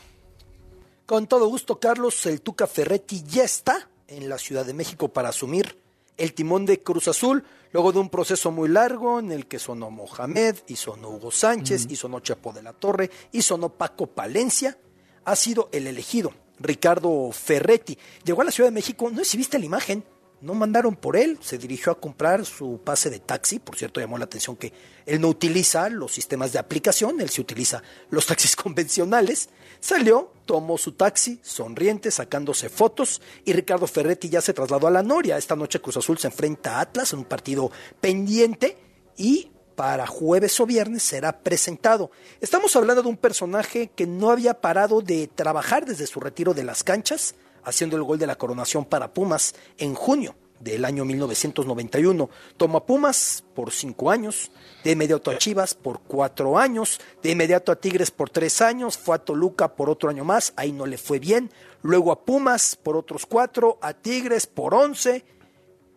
Con 1.07 1.27
todo 1.27 1.47
gusto, 1.49 1.79
Carlos, 1.81 2.25
el 2.27 2.41
Tuca 2.41 2.67
Ferretti 2.67 3.23
ya 3.25 3.45
está 3.45 3.89
en 4.07 4.29
la 4.29 4.39
Ciudad 4.39 4.65
de 4.65 4.75
México 4.75 5.13
para 5.13 5.31
asumir 5.31 5.79
el 6.17 6.33
timón 6.35 6.67
de 6.67 6.83
Cruz 6.83 7.09
Azul, 7.09 7.45
luego 7.73 7.93
de 7.93 7.99
un 7.99 8.09
proceso 8.09 8.51
muy 8.51 8.69
largo 8.69 9.19
en 9.19 9.33
el 9.33 9.47
que 9.47 9.59
sonó 9.59 9.91
Mohamed, 9.91 10.57
y 10.67 10.77
sonó 10.77 11.11
Hugo 11.11 11.31
Sánchez, 11.31 11.87
y 11.89 11.97
sonó 11.97 12.21
Chapo 12.21 12.53
de 12.53 12.63
la 12.63 12.73
Torre, 12.73 13.11
y 13.33 13.43
sonó 13.43 13.71
Paco 13.71 14.07
Palencia, 14.07 14.79
ha 15.25 15.37
sido 15.37 15.69
el 15.73 15.87
elegido, 15.87 16.33
Ricardo 16.59 17.31
Ferretti. 17.33 17.99
Llegó 18.25 18.43
a 18.43 18.45
la 18.45 18.51
Ciudad 18.51 18.69
de 18.69 18.75
México, 18.75 19.11
no 19.11 19.19
sé 19.19 19.25
si 19.25 19.37
viste 19.37 19.59
la 19.59 19.65
imagen, 19.65 20.05
no 20.41 20.55
mandaron 20.55 20.95
por 20.95 21.17
él, 21.17 21.39
se 21.41 21.57
dirigió 21.57 21.91
a 21.91 22.01
comprar 22.01 22.45
su 22.45 22.81
pase 22.85 23.09
de 23.09 23.19
taxi, 23.19 23.59
por 23.59 23.77
cierto 23.77 24.01
llamó 24.01 24.19
la 24.19 24.27
atención 24.27 24.57
que 24.57 24.73
él 25.07 25.21
no 25.21 25.29
utiliza 25.29 25.89
los 25.89 26.13
sistemas 26.13 26.53
de 26.53 26.59
aplicación, 26.59 27.21
él 27.21 27.31
sí 27.31 27.41
utiliza 27.41 27.83
los 28.11 28.27
taxis 28.27 28.55
convencionales, 28.57 29.49
salió, 29.85 30.33
tomó 30.47 30.79
su 30.79 30.93
taxi, 30.93 31.39
sonriente, 31.43 32.11
sacándose 32.11 32.71
fotos, 32.71 33.21
y 33.45 33.53
Ricardo 33.53 33.87
Ferretti 33.87 34.31
ya 34.31 34.41
se 34.41 34.55
trasladó 34.55 34.87
a 34.87 34.91
la 34.91 35.03
Noria. 35.03 35.37
Esta 35.37 35.57
noche 35.57 35.81
Cruz 35.81 35.99
Azul 35.99 36.17
se 36.19 36.29
enfrenta 36.29 36.77
a 36.77 36.81
Atlas 36.81 37.13
en 37.13 37.19
un 37.19 37.25
partido 37.27 37.71
pendiente 38.01 38.79
y 39.19 39.51
para 39.77 40.07
jueves 40.07 40.59
o 40.61 40.65
viernes 40.65 41.03
será 41.03 41.41
presentado. 41.41 42.11
Estamos 42.41 42.75
hablando 42.77 43.03
de 43.03 43.09
un 43.11 43.19
personaje 43.19 43.91
que 43.95 44.07
no 44.07 44.31
había 44.31 44.55
parado 44.55 45.03
de 45.03 45.27
trabajar 45.27 45.85
desde 45.85 46.07
su 46.07 46.19
retiro 46.19 46.55
de 46.55 46.65
las 46.65 46.83
canchas, 46.83 47.35
haciendo 47.63 47.97
el 47.97 48.05
gol 48.05 48.19
de 48.19 48.27
la 48.27 48.37
coronación 48.37 48.87
para 48.87 49.13
Pumas 49.13 49.55
en 49.77 49.95
junio 49.95 50.35
del 50.65 50.85
año 50.85 51.05
1991. 51.05 52.31
Tomó 52.57 52.79
a 52.79 52.87
Pumas 52.87 53.45
por 53.55 53.71
cinco 53.71 54.11
años, 54.11 54.51
de 54.83 54.93
inmediato 54.93 55.31
a 55.31 55.39
Chivas 55.39 55.75
por 55.75 56.01
cuatro 56.01 56.59
años, 56.59 57.01
de 57.23 57.31
inmediato 57.31 57.71
a 57.71 57.77
Tigres 57.77 58.11
por 58.11 58.31
tres 58.31 58.63
años, 58.63 58.97
fue 58.97 59.15
a 59.15 59.19
Toluca 59.19 59.77
por 59.77 59.91
otro 59.91 60.09
año 60.09 60.25
más, 60.25 60.55
ahí 60.57 60.73
no 60.73 60.87
le 60.87 60.99
fue 60.99 61.19
bien, 61.19 61.51
luego 61.83 62.11
a 62.11 62.25
Pumas 62.25 62.77
por 62.77 62.97
otros 62.97 63.27
cuatro, 63.27 63.79
a 63.83 63.93
Tigres 63.93 64.47
por 64.47 64.75
once, 64.75 65.25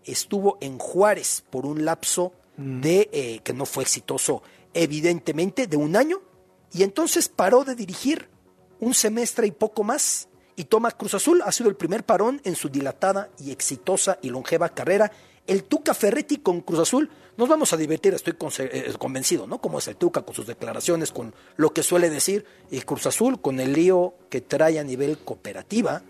estuvo 0.03 0.57
en 0.59 0.77
Juárez 0.77 1.43
por 1.49 1.65
un 1.65 1.85
lapso 1.85 2.33
de 2.57 3.09
eh, 3.13 3.39
que 3.43 3.53
no 3.53 3.65
fue 3.65 3.83
exitoso, 3.83 4.43
evidentemente, 4.73 5.67
de 5.67 5.77
un 5.77 5.95
año, 5.95 6.21
y 6.73 6.83
entonces 6.83 7.29
paró 7.29 7.63
de 7.63 7.75
dirigir 7.75 8.29
un 8.79 8.93
semestre 8.93 9.47
y 9.47 9.51
poco 9.51 9.83
más, 9.83 10.27
y 10.57 10.65
toma 10.65 10.91
Cruz 10.91 11.13
Azul, 11.13 11.41
ha 11.45 11.51
sido 11.53 11.69
el 11.69 11.77
primer 11.77 12.03
parón 12.03 12.41
en 12.43 12.55
su 12.57 12.67
dilatada 12.67 13.29
y 13.39 13.51
exitosa 13.51 14.17
y 14.21 14.29
longeva 14.29 14.67
carrera. 14.69 15.09
El 15.45 15.63
Tuca 15.63 15.93
Ferretti 15.93 16.37
con 16.39 16.59
Cruz 16.59 16.79
Azul, 16.79 17.09
nos 17.37 17.47
vamos 17.47 17.71
a 17.71 17.77
divertir, 17.77 18.13
estoy 18.13 18.33
conce- 18.33 18.69
eh, 18.73 18.93
convencido, 18.99 19.47
¿no? 19.47 19.61
Como 19.61 19.79
es 19.79 19.87
el 19.87 19.95
Tuca 19.95 20.23
con 20.23 20.35
sus 20.35 20.45
declaraciones, 20.47 21.11
con 21.13 21.33
lo 21.55 21.69
que 21.73 21.83
suele 21.83 22.09
decir, 22.09 22.45
y 22.69 22.81
Cruz 22.81 23.05
Azul 23.05 23.39
con 23.39 23.61
el 23.61 23.71
lío 23.71 24.15
que 24.29 24.41
trae 24.41 24.77
a 24.79 24.83
nivel 24.83 25.19
cooperativa, 25.19 26.01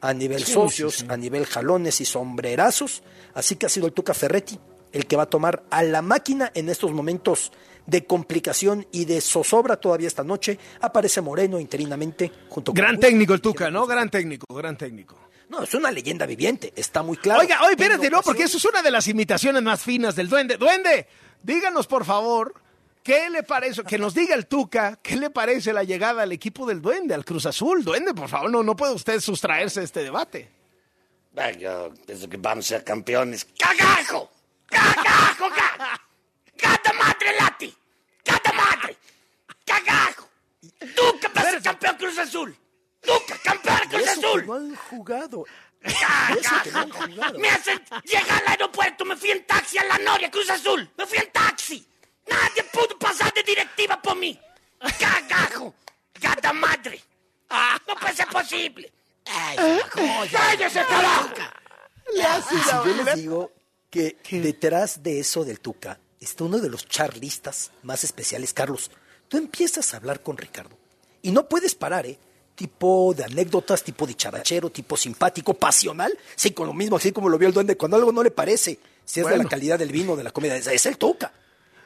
a 0.00 0.12
nivel 0.14 0.44
Sí, 0.44 0.52
socios, 0.52 0.94
sí, 0.96 1.00
sí. 1.00 1.06
a 1.08 1.16
nivel 1.16 1.46
jalones 1.46 2.00
y 2.00 2.04
sombrerazos. 2.04 3.02
Así 3.32 3.56
que 3.56 3.66
ha 3.66 3.70
sido 3.70 3.86
el 3.86 3.92
Tuca 3.94 4.14
Ferretti 4.14 4.58
el 4.92 5.06
que 5.06 5.16
va 5.16 5.24
a 5.24 5.30
tomar 5.30 5.64
a 5.70 5.82
la 5.82 6.02
máquina 6.02 6.52
en 6.54 6.68
estos 6.68 6.92
momentos 6.92 7.50
de 7.86 8.04
complicación 8.06 8.86
y 8.92 9.04
de 9.04 9.20
zozobra 9.20 9.76
todavía 9.76 10.08
esta 10.08 10.24
noche. 10.24 10.58
Aparece 10.80 11.20
Moreno 11.20 11.58
interinamente 11.60 12.30
junto 12.48 12.72
con... 12.72 12.76
Gran 12.76 12.98
técnico 12.98 13.34
el 13.34 13.40
Tuca, 13.40 13.70
¿no? 13.70 13.86
Gran 13.86 14.10
técnico, 14.10 14.46
gran 14.54 14.76
técnico. 14.76 15.18
No, 15.48 15.62
es 15.62 15.74
una 15.74 15.90
leyenda 15.90 16.24
viviente, 16.26 16.72
está 16.74 17.02
muy 17.02 17.16
claro. 17.18 17.40
Oiga, 17.40 17.60
oye, 17.62 17.72
espérate, 17.72 18.08
no, 18.10 18.22
porque 18.22 18.44
eso 18.44 18.56
es 18.56 18.64
una 18.64 18.82
de 18.82 18.90
las 18.90 19.06
imitaciones 19.08 19.62
más 19.62 19.82
finas 19.82 20.16
del 20.16 20.28
duende. 20.28 20.56
Duende, 20.56 21.06
díganos 21.42 21.86
por 21.86 22.04
favor, 22.06 22.54
¿qué 23.02 23.28
le 23.28 23.42
parece? 23.42 23.84
Que 23.84 23.98
nos 23.98 24.14
diga 24.14 24.34
el 24.34 24.46
Tuca, 24.46 24.98
¿qué 25.02 25.16
le 25.16 25.28
parece 25.30 25.72
la 25.74 25.84
llegada 25.84 26.22
al 26.22 26.32
equipo 26.32 26.66
del 26.66 26.80
duende, 26.80 27.14
al 27.14 27.24
Cruz 27.26 27.44
Azul? 27.46 27.84
Duende, 27.84 28.14
por 28.14 28.28
favor, 28.30 28.50
no, 28.50 28.62
no 28.62 28.74
puede 28.74 28.94
usted 28.94 29.20
sustraerse 29.20 29.80
de 29.80 29.86
este 29.86 30.02
debate. 30.02 30.50
Yo 31.60 31.92
pienso 32.06 32.28
que 32.28 32.36
vamos 32.38 32.64
a 32.66 32.68
ser 32.68 32.84
campeones. 32.84 33.46
¡Cagajo! 33.58 34.30
¡Cagajo! 34.66 35.48
ca- 35.50 35.76
¡Gata 35.78 36.03
madre 37.24 37.36
lati! 37.40 37.76
¡Gata 38.24 38.52
madre! 38.52 38.96
¡Cagajo! 39.64 40.28
¡Tú 40.94 41.18
que 41.20 41.28
vas 41.28 41.44
a 41.46 41.50
ser 41.50 41.62
campeón 41.62 41.96
Cruz 41.96 42.18
Azul! 42.18 42.56
¡Tú 43.00 43.12
que 43.26 43.34
campeón 43.38 43.78
Cruz 43.88 44.02
Eso 44.02 44.20
que 44.20 44.26
Azul! 44.28 44.46
no 44.46 44.54
han 44.54 44.76
jugado. 44.76 45.44
Me 47.38 47.48
hacen 47.50 47.82
llegar 48.04 48.42
al 48.42 48.48
aeropuerto, 48.48 49.04
me 49.04 49.16
fui 49.16 49.30
en 49.30 49.46
taxi 49.46 49.76
a 49.78 49.84
la 49.84 49.98
Noria, 49.98 50.30
Cruz 50.30 50.48
Azul. 50.48 50.90
Me 50.96 51.06
fui 51.06 51.18
en 51.18 51.30
taxi. 51.30 51.86
Nadie 52.26 52.64
pudo 52.72 52.98
pasar 52.98 53.32
de 53.34 53.42
directiva 53.42 54.00
por 54.00 54.16
mí. 54.16 54.38
¡Cagajo! 54.98 55.74
¡Gata 56.20 56.52
madre! 56.52 57.02
¡No 57.86 57.94
puede 57.96 58.14
ser 58.14 58.28
posible! 58.28 58.92
¡Ay, 59.26 59.80
¡Cállese, 60.30 60.84
carajo! 60.84 61.30
Y 62.12 62.20
si 62.48 62.70
yo 62.70 63.04
les 63.04 63.14
digo 63.16 63.52
que 63.90 64.16
detrás 64.30 65.02
de 65.02 65.20
eso 65.20 65.44
del 65.44 65.60
Tuca 65.60 65.98
está 66.24 66.44
uno 66.44 66.58
de 66.58 66.68
los 66.68 66.86
charlistas 66.88 67.70
más 67.82 68.04
especiales, 68.04 68.52
Carlos. 68.52 68.90
Tú 69.28 69.36
empiezas 69.36 69.92
a 69.92 69.98
hablar 69.98 70.22
con 70.22 70.36
Ricardo 70.36 70.76
y 71.22 71.30
no 71.30 71.48
puedes 71.48 71.74
parar, 71.74 72.06
¿eh? 72.06 72.18
Tipo 72.54 73.14
de 73.16 73.24
anécdotas, 73.24 73.82
tipo 73.82 74.06
dicharachero, 74.06 74.70
tipo 74.70 74.96
simpático, 74.96 75.54
pasional. 75.54 76.16
Sí, 76.36 76.52
con 76.52 76.66
lo 76.66 76.72
mismo, 76.72 76.96
así 76.96 77.10
como 77.10 77.28
lo 77.28 77.38
vio 77.38 77.48
el 77.48 77.54
duende, 77.54 77.76
cuando 77.76 77.96
algo 77.96 78.12
no 78.12 78.22
le 78.22 78.30
parece, 78.30 78.78
si 79.04 79.20
es 79.20 79.26
de 79.26 79.36
la 79.36 79.44
calidad 79.44 79.78
del 79.78 79.90
vino, 79.90 80.14
de 80.14 80.22
la 80.22 80.30
comida, 80.30 80.56
es, 80.56 80.66
es 80.66 80.86
el 80.86 80.98
Tuca. 80.98 81.32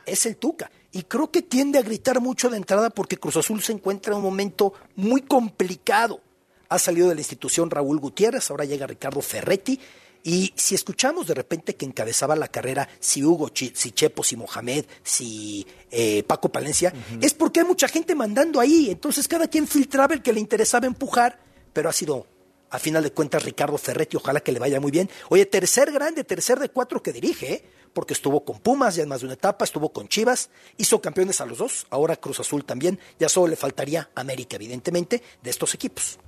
Es 0.04 0.26
el 0.26 0.36
Tuca. 0.36 0.70
Y 0.92 1.04
creo 1.04 1.30
que 1.30 1.42
tiende 1.42 1.78
a 1.78 1.82
gritar 1.82 2.20
mucho 2.20 2.50
de 2.50 2.56
entrada 2.56 2.90
porque 2.90 3.16
Cruz 3.16 3.36
Azul 3.36 3.62
se 3.62 3.72
encuentra 3.72 4.12
en 4.12 4.18
un 4.18 4.24
momento 4.24 4.74
muy 4.96 5.22
complicado. 5.22 6.20
Ha 6.68 6.78
salido 6.78 7.08
de 7.08 7.14
la 7.14 7.20
institución 7.20 7.70
Raúl 7.70 7.98
Gutiérrez, 7.98 8.50
ahora 8.50 8.64
llega 8.64 8.86
Ricardo 8.86 9.20
Ferretti. 9.22 9.80
Y 10.28 10.52
si 10.56 10.74
escuchamos 10.74 11.26
de 11.26 11.32
repente 11.32 11.74
que 11.74 11.86
encabezaba 11.86 12.36
la 12.36 12.48
carrera 12.48 12.86
si 13.00 13.24
Hugo, 13.24 13.48
Chi- 13.48 13.72
si 13.74 13.92
Chepo, 13.92 14.22
si 14.22 14.36
Mohamed, 14.36 14.84
si 15.02 15.66
eh, 15.90 16.22
Paco 16.24 16.50
Palencia, 16.50 16.92
es 17.22 17.32
porque 17.32 17.60
hay 17.60 17.66
mucha 17.66 17.88
gente 17.88 18.14
mandando 18.14 18.60
ahí. 18.60 18.90
Entonces 18.90 19.26
cada 19.26 19.48
quien 19.48 19.66
filtraba 19.66 20.12
el 20.12 20.20
que 20.20 20.34
le 20.34 20.40
interesaba 20.40 20.86
empujar, 20.86 21.40
pero 21.72 21.88
ha 21.88 21.94
sido, 21.94 22.26
a 22.68 22.78
final 22.78 23.02
de 23.02 23.10
cuentas, 23.10 23.42
Ricardo 23.42 23.78
Ferretti. 23.78 24.18
Ojalá 24.18 24.40
que 24.40 24.52
le 24.52 24.58
vaya 24.58 24.78
muy 24.80 24.90
bien. 24.90 25.08
Oye, 25.30 25.46
tercer 25.46 25.90
grande, 25.92 26.24
tercer 26.24 26.58
de 26.58 26.68
cuatro 26.68 27.02
que 27.02 27.10
dirige, 27.14 27.50
¿eh? 27.54 27.64
porque 27.94 28.12
estuvo 28.12 28.44
con 28.44 28.58
Pumas 28.58 28.96
ya 28.96 29.04
en 29.04 29.08
más 29.08 29.20
de 29.20 29.28
una 29.28 29.34
etapa, 29.34 29.64
estuvo 29.64 29.94
con 29.94 30.08
Chivas, 30.08 30.50
hizo 30.76 31.00
campeones 31.00 31.40
a 31.40 31.46
los 31.46 31.56
dos, 31.56 31.86
ahora 31.88 32.16
Cruz 32.16 32.38
Azul 32.38 32.66
también. 32.66 33.00
Ya 33.18 33.30
solo 33.30 33.46
le 33.48 33.56
faltaría 33.56 34.10
América, 34.14 34.56
evidentemente, 34.56 35.22
de 35.42 35.48
estos 35.48 35.72
equipos. 35.72 36.18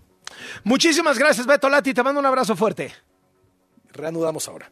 Muchísimas 0.64 1.18
gracias, 1.18 1.46
Beto 1.46 1.68
Lati, 1.68 1.92
te 1.92 2.02
mando 2.02 2.18
un 2.18 2.24
abrazo 2.26 2.56
fuerte. 2.56 2.94
Reanudamos 3.92 4.48
ahora. 4.48 4.70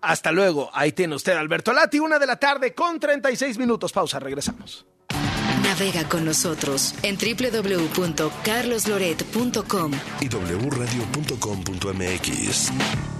Hasta 0.00 0.32
luego, 0.32 0.70
ahí 0.72 0.92
tiene 0.92 1.14
usted 1.14 1.32
Alberto 1.32 1.72
Lati, 1.72 1.98
una 1.98 2.18
de 2.18 2.26
la 2.26 2.36
tarde 2.36 2.74
con 2.74 3.00
36 3.00 3.56
minutos. 3.58 3.92
Pausa, 3.92 4.20
regresamos. 4.20 4.84
Navega 5.62 6.06
con 6.08 6.24
nosotros 6.26 6.94
en 7.02 7.16
www.carlosloret.com. 7.16 9.92
y 10.20 10.28
wradio.com.mx. 10.28 13.13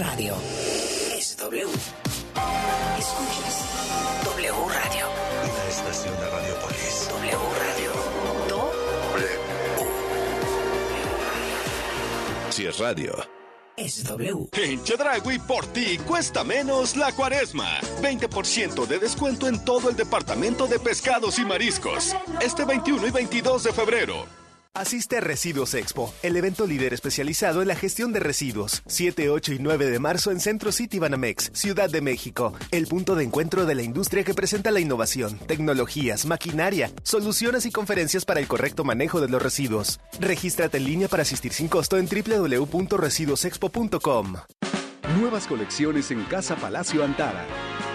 radio, 0.00 0.34
es 1.14 1.36
W. 1.36 1.66
Escuchas 2.98 3.64
W 4.24 4.52
Radio. 4.68 5.06
Una 5.44 5.64
estación 5.68 6.14
de 6.18 6.30
Radiopolis. 6.30 7.08
W 7.10 7.38
Radio. 7.60 7.92
Do, 8.48 8.72
Si 12.50 12.64
es 12.66 12.78
radio. 12.78 13.14
es 13.76 14.04
W. 14.04 14.48
En 14.52 14.82
Chedragui 14.84 15.38
por 15.40 15.66
ti 15.66 15.98
cuesta 15.98 16.44
menos 16.44 16.96
la 16.96 17.12
cuaresma. 17.12 17.68
20% 18.00 18.86
de 18.86 18.98
descuento 18.98 19.48
en 19.48 19.62
todo 19.64 19.90
el 19.90 19.96
departamento 19.96 20.66
de 20.66 20.78
pescados 20.78 21.38
y 21.38 21.44
mariscos. 21.44 22.16
Este 22.40 22.64
21 22.64 23.06
y 23.06 23.10
22 23.10 23.64
de 23.64 23.72
febrero. 23.72 24.39
Asiste 24.80 25.18
a 25.18 25.20
Residuos 25.20 25.74
Expo, 25.74 26.14
el 26.22 26.38
evento 26.38 26.66
líder 26.66 26.94
especializado 26.94 27.60
en 27.60 27.68
la 27.68 27.74
gestión 27.74 28.14
de 28.14 28.20
residuos. 28.20 28.82
7, 28.86 29.28
8 29.28 29.52
y 29.52 29.58
9 29.58 29.90
de 29.90 29.98
marzo 29.98 30.30
en 30.30 30.40
Centro 30.40 30.72
City 30.72 30.98
Banamex, 30.98 31.50
Ciudad 31.52 31.90
de 31.90 32.00
México. 32.00 32.54
El 32.70 32.86
punto 32.86 33.14
de 33.14 33.24
encuentro 33.24 33.66
de 33.66 33.74
la 33.74 33.82
industria 33.82 34.24
que 34.24 34.32
presenta 34.32 34.70
la 34.70 34.80
innovación, 34.80 35.38
tecnologías, 35.40 36.24
maquinaria, 36.24 36.90
soluciones 37.02 37.66
y 37.66 37.72
conferencias 37.72 38.24
para 38.24 38.40
el 38.40 38.48
correcto 38.48 38.82
manejo 38.82 39.20
de 39.20 39.28
los 39.28 39.42
residuos. 39.42 40.00
Regístrate 40.18 40.78
en 40.78 40.84
línea 40.84 41.08
para 41.08 41.24
asistir 41.24 41.52
sin 41.52 41.68
costo 41.68 41.98
en 41.98 42.08
www.residuosexpo.com. 42.08 44.36
Nuevas 45.18 45.48
colecciones 45.48 46.12
en 46.12 46.22
Casa 46.24 46.54
Palacio 46.54 47.04
Antara. 47.04 47.44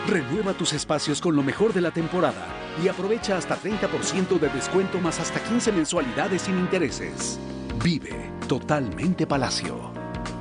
Renueva 0.06 0.54
tus 0.54 0.74
espacios 0.74 1.22
con 1.22 1.34
lo 1.34 1.44
mejor 1.44 1.74
de 1.74 1.80
la 1.80 1.92
temporada 1.92 2.46
y 2.84 2.90
aprovecha 2.90 3.38
hasta 3.38 3.58
30% 3.58 4.38
de 4.38 4.50
descuento 4.50 5.00
más 5.00 5.20
hasta 5.22 5.40
15 5.42 5.72
mensualidades 5.72 6.42
sin 6.42 6.60
intereses. 6.60 7.40
Vive 7.82 8.32
totalmente 8.50 9.26
Palacio. 9.26 9.94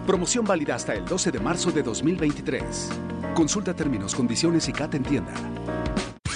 Promoción 0.05 0.45
válida 0.45 0.75
hasta 0.75 0.95
el 0.95 1.05
12 1.05 1.31
de 1.31 1.39
marzo 1.39 1.70
de 1.70 1.85
2023. 1.85 2.89
Consulta 3.35 3.75
términos, 3.75 4.14
condiciones 4.14 4.68
y 4.68 4.72
CAT 4.72 4.97
en 4.97 5.03
tienda. 5.05 5.35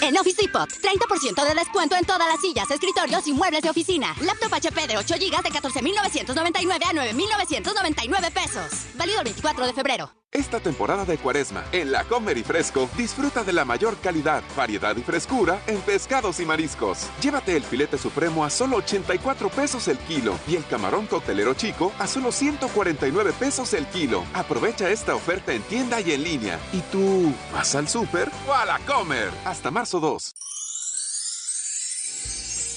En 0.01 0.17
Office 0.17 0.41
Depot, 0.41 0.69
30% 0.69 1.49
de 1.49 1.55
descuento 1.55 1.97
en 1.97 2.05
todas 2.05 2.29
las 2.29 2.41
sillas, 2.41 2.71
escritorios 2.71 3.27
y 3.27 3.33
muebles 3.33 3.63
de 3.63 3.71
oficina. 3.71 4.15
Laptop 4.23 4.55
HP 4.55 4.87
de 4.87 4.97
8 4.97 5.15
GB 5.19 5.43
de 5.43 5.51
14,999 5.51 6.85
a 6.89 6.93
9,999 6.93 8.31
pesos. 8.31 8.87
Válido 8.95 9.19
el 9.19 9.25
24 9.25 9.67
de 9.67 9.73
febrero. 9.73 10.11
Esta 10.33 10.61
temporada 10.61 11.07
de 11.07 11.17
cuaresma, 11.17 11.65
en 11.73 11.91
La 11.91 12.05
Comer 12.05 12.37
y 12.37 12.43
Fresco, 12.43 12.91
disfruta 12.99 13.45
de 13.45 13.55
la 13.55 13.65
mayor 13.65 13.97
calidad, 13.97 14.43
variedad 14.55 14.95
y 14.95 15.03
frescura 15.03 15.59
en 15.67 15.81
pescados 15.81 16.39
y 16.39 16.45
mariscos. 16.45 17.07
Llévate 17.23 17.57
el 17.57 17.63
filete 17.63 17.97
supremo 17.97 18.45
a 18.45 18.51
solo 18.51 18.77
84 18.77 19.49
pesos 19.49 19.89
el 19.89 19.97
kilo 20.01 20.39
y 20.47 20.57
el 20.57 20.67
camarón 20.67 21.07
coctelero 21.07 21.55
chico 21.55 21.93
a 21.99 22.07
solo 22.07 22.31
149 22.31 23.33
pesos 23.39 23.73
el 23.73 23.87
kilo. 23.87 24.23
Aprovecha 24.35 24.91
esta 24.91 25.15
oferta 25.15 25.55
en 25.55 25.63
tienda 25.63 25.99
y 26.03 26.13
en 26.13 26.23
línea. 26.23 26.61
¿Y 26.75 26.81
tú 26.93 27.33
vas 27.51 27.75
al 27.75 27.89
súper 27.89 28.31
o 28.47 28.53
a 28.53 28.67
La 28.67 28.79
Comer? 28.81 29.31
Hasta 29.47 29.71
marzo 29.71 29.99
2. 29.99 30.35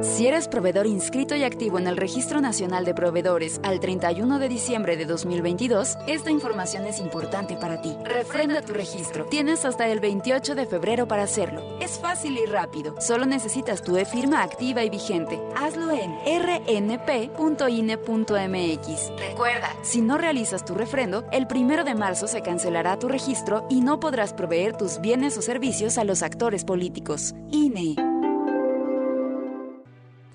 Si 0.00 0.26
eres 0.26 0.46
proveedor 0.46 0.86
inscrito 0.86 1.34
y 1.34 1.42
activo 1.42 1.78
en 1.78 1.86
el 1.88 1.96
Registro 1.96 2.40
Nacional 2.40 2.84
de 2.84 2.94
Proveedores 2.94 3.60
al 3.64 3.80
31 3.80 4.38
de 4.38 4.48
diciembre 4.48 4.96
de 4.96 5.06
2022, 5.06 5.96
esta 6.06 6.30
información 6.30 6.86
es 6.86 7.00
importante 7.00 7.56
para 7.56 7.80
ti. 7.80 7.96
Refrenda 8.04 8.62
tu 8.62 8.74
registro. 8.74 9.24
Tienes 9.26 9.64
hasta 9.64 9.88
el 9.88 9.98
28 9.98 10.54
de 10.54 10.66
febrero 10.66 11.08
para 11.08 11.24
hacerlo. 11.24 11.78
Es 11.80 11.98
fácil 11.98 12.38
y 12.38 12.46
rápido. 12.46 12.94
Solo 13.00 13.26
necesitas 13.26 13.82
tu 13.82 13.96
e-firma 13.96 14.42
activa 14.42 14.84
y 14.84 14.90
vigente. 14.90 15.40
Hazlo 15.56 15.90
en 15.90 16.14
rnp.ine.mx. 16.24 17.38
Recuerda, 19.18 19.74
si 19.82 20.00
no 20.00 20.16
realizas 20.16 20.64
tu 20.64 20.74
refrendo, 20.74 21.24
el 21.32 21.48
1 21.52 21.84
de 21.84 21.94
marzo 21.94 22.28
se 22.28 22.42
cancelará 22.42 22.98
tu 22.98 23.08
registro 23.08 23.66
y 23.68 23.80
no 23.80 23.98
podrás 23.98 24.32
proveer 24.32 24.76
tus 24.76 25.00
bienes 25.00 25.36
o 25.38 25.42
servicios 25.42 25.98
a 25.98 26.04
los 26.04 26.22
actores 26.22 26.64
políticos. 26.64 27.34
INE. 27.50 28.17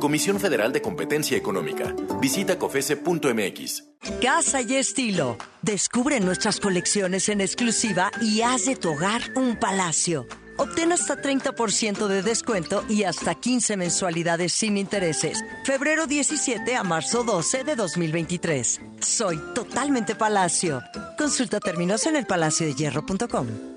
Comisión 0.00 0.38
Federal 0.38 0.72
de 0.72 0.82
Competencia 0.82 1.36
Económica. 1.36 1.94
Visita 2.20 2.58
cofese.mx. 2.58 3.84
Casa 4.20 4.60
y 4.62 4.76
estilo. 4.76 5.36
Descubre 5.62 6.20
nuestras 6.20 6.60
colecciones 6.60 7.28
en 7.28 7.40
exclusiva 7.40 8.10
y 8.20 8.42
haz 8.42 8.66
de 8.66 8.76
tu 8.76 8.90
hogar 8.92 9.22
un 9.34 9.56
palacio. 9.56 10.26
Obtén 10.58 10.92
hasta 10.92 11.20
30% 11.20 12.06
de 12.06 12.22
descuento 12.22 12.84
y 12.88 13.04
hasta 13.04 13.34
15 13.34 13.76
mensualidades 13.76 14.52
sin 14.52 14.78
intereses. 14.78 15.44
Febrero 15.64 16.06
17 16.06 16.74
a 16.74 16.82
marzo 16.82 17.24
12 17.24 17.64
de 17.64 17.76
2023. 17.76 18.80
Soy 19.00 19.38
totalmente 19.54 20.14
Palacio. 20.14 20.82
Consulta 21.18 21.60
términos 21.60 22.06
en 22.06 22.16
elpalaciodehierro.com. 22.16 23.75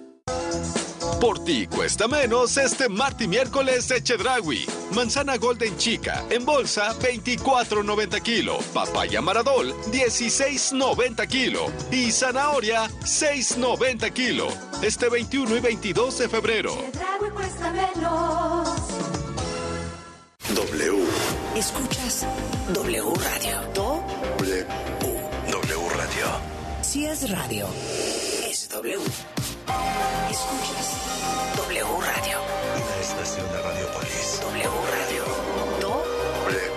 Por 1.20 1.44
ti 1.44 1.68
cuesta 1.68 2.08
menos 2.08 2.56
este 2.56 2.88
martes 2.88 3.26
y 3.26 3.28
miércoles 3.28 3.90
de 3.90 4.02
Chedragui. 4.02 4.66
Manzana 4.96 5.36
Golden 5.36 5.76
Chica 5.78 6.24
en 6.30 6.46
bolsa 6.46 6.98
24.90 7.00 8.22
kilo. 8.22 8.60
Papaya 8.74 9.22
Maradol 9.22 9.74
16.90 9.92 11.28
kilo. 11.28 11.66
Y 11.92 12.12
zanahoria 12.12 12.88
6.90 13.02 14.14
kilo. 14.14 14.48
Este 14.82 15.10
21 15.10 15.58
y 15.58 15.60
22 15.60 16.20
de 16.20 16.30
febrero. 16.30 16.78
W. 20.56 21.04
Escuchas 21.56 22.26
W 22.74 23.04
Radio. 23.16 23.62
W. 23.76 24.66
W 25.52 25.90
Radio. 25.90 26.28
Si 26.82 27.06
es 27.06 27.30
radio, 27.30 27.68
es 28.48 28.70
W. 28.70 29.00
Escuchas 30.30 30.98
W 31.58 31.84
Radio. 32.02 32.38
Una 32.76 33.02
estación 33.02 33.48
de 33.52 33.62
Radiopolis. 33.62 34.40
W 34.42 34.70
Radio. 34.92 35.24
W. 35.82 36.72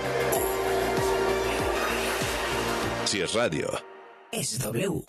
Si 3.07 3.21
es 3.21 3.35
radio. 3.35 3.69
Es 4.33 4.59
W. 4.59 5.05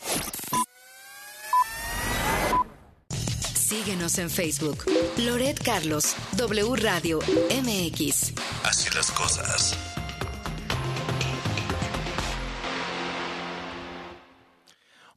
Síguenos 3.56 4.18
en 4.20 4.30
Facebook. 4.30 4.86
Loret 5.18 5.62
Carlos, 5.64 6.16
W 6.34 6.76
Radio 6.76 7.20
MX. 7.64 8.34
Así 8.64 8.90
las 8.96 9.12
cosas. 9.12 9.93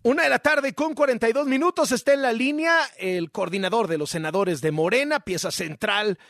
Una 0.06 0.22
de 0.22 0.28
la 0.28 0.38
tarde 0.38 0.72
con 0.72 0.94
42 0.94 1.48
minutos 1.48 1.90
está 1.90 2.14
en 2.14 2.22
la 2.22 2.30
línea 2.32 2.78
el 2.96 3.32
coordinador 3.32 3.88
de 3.88 3.98
los 3.98 4.10
senadores 4.10 4.60
de 4.60 4.70
Morena, 4.70 5.18
pieza 5.18 5.50
central 5.50 6.20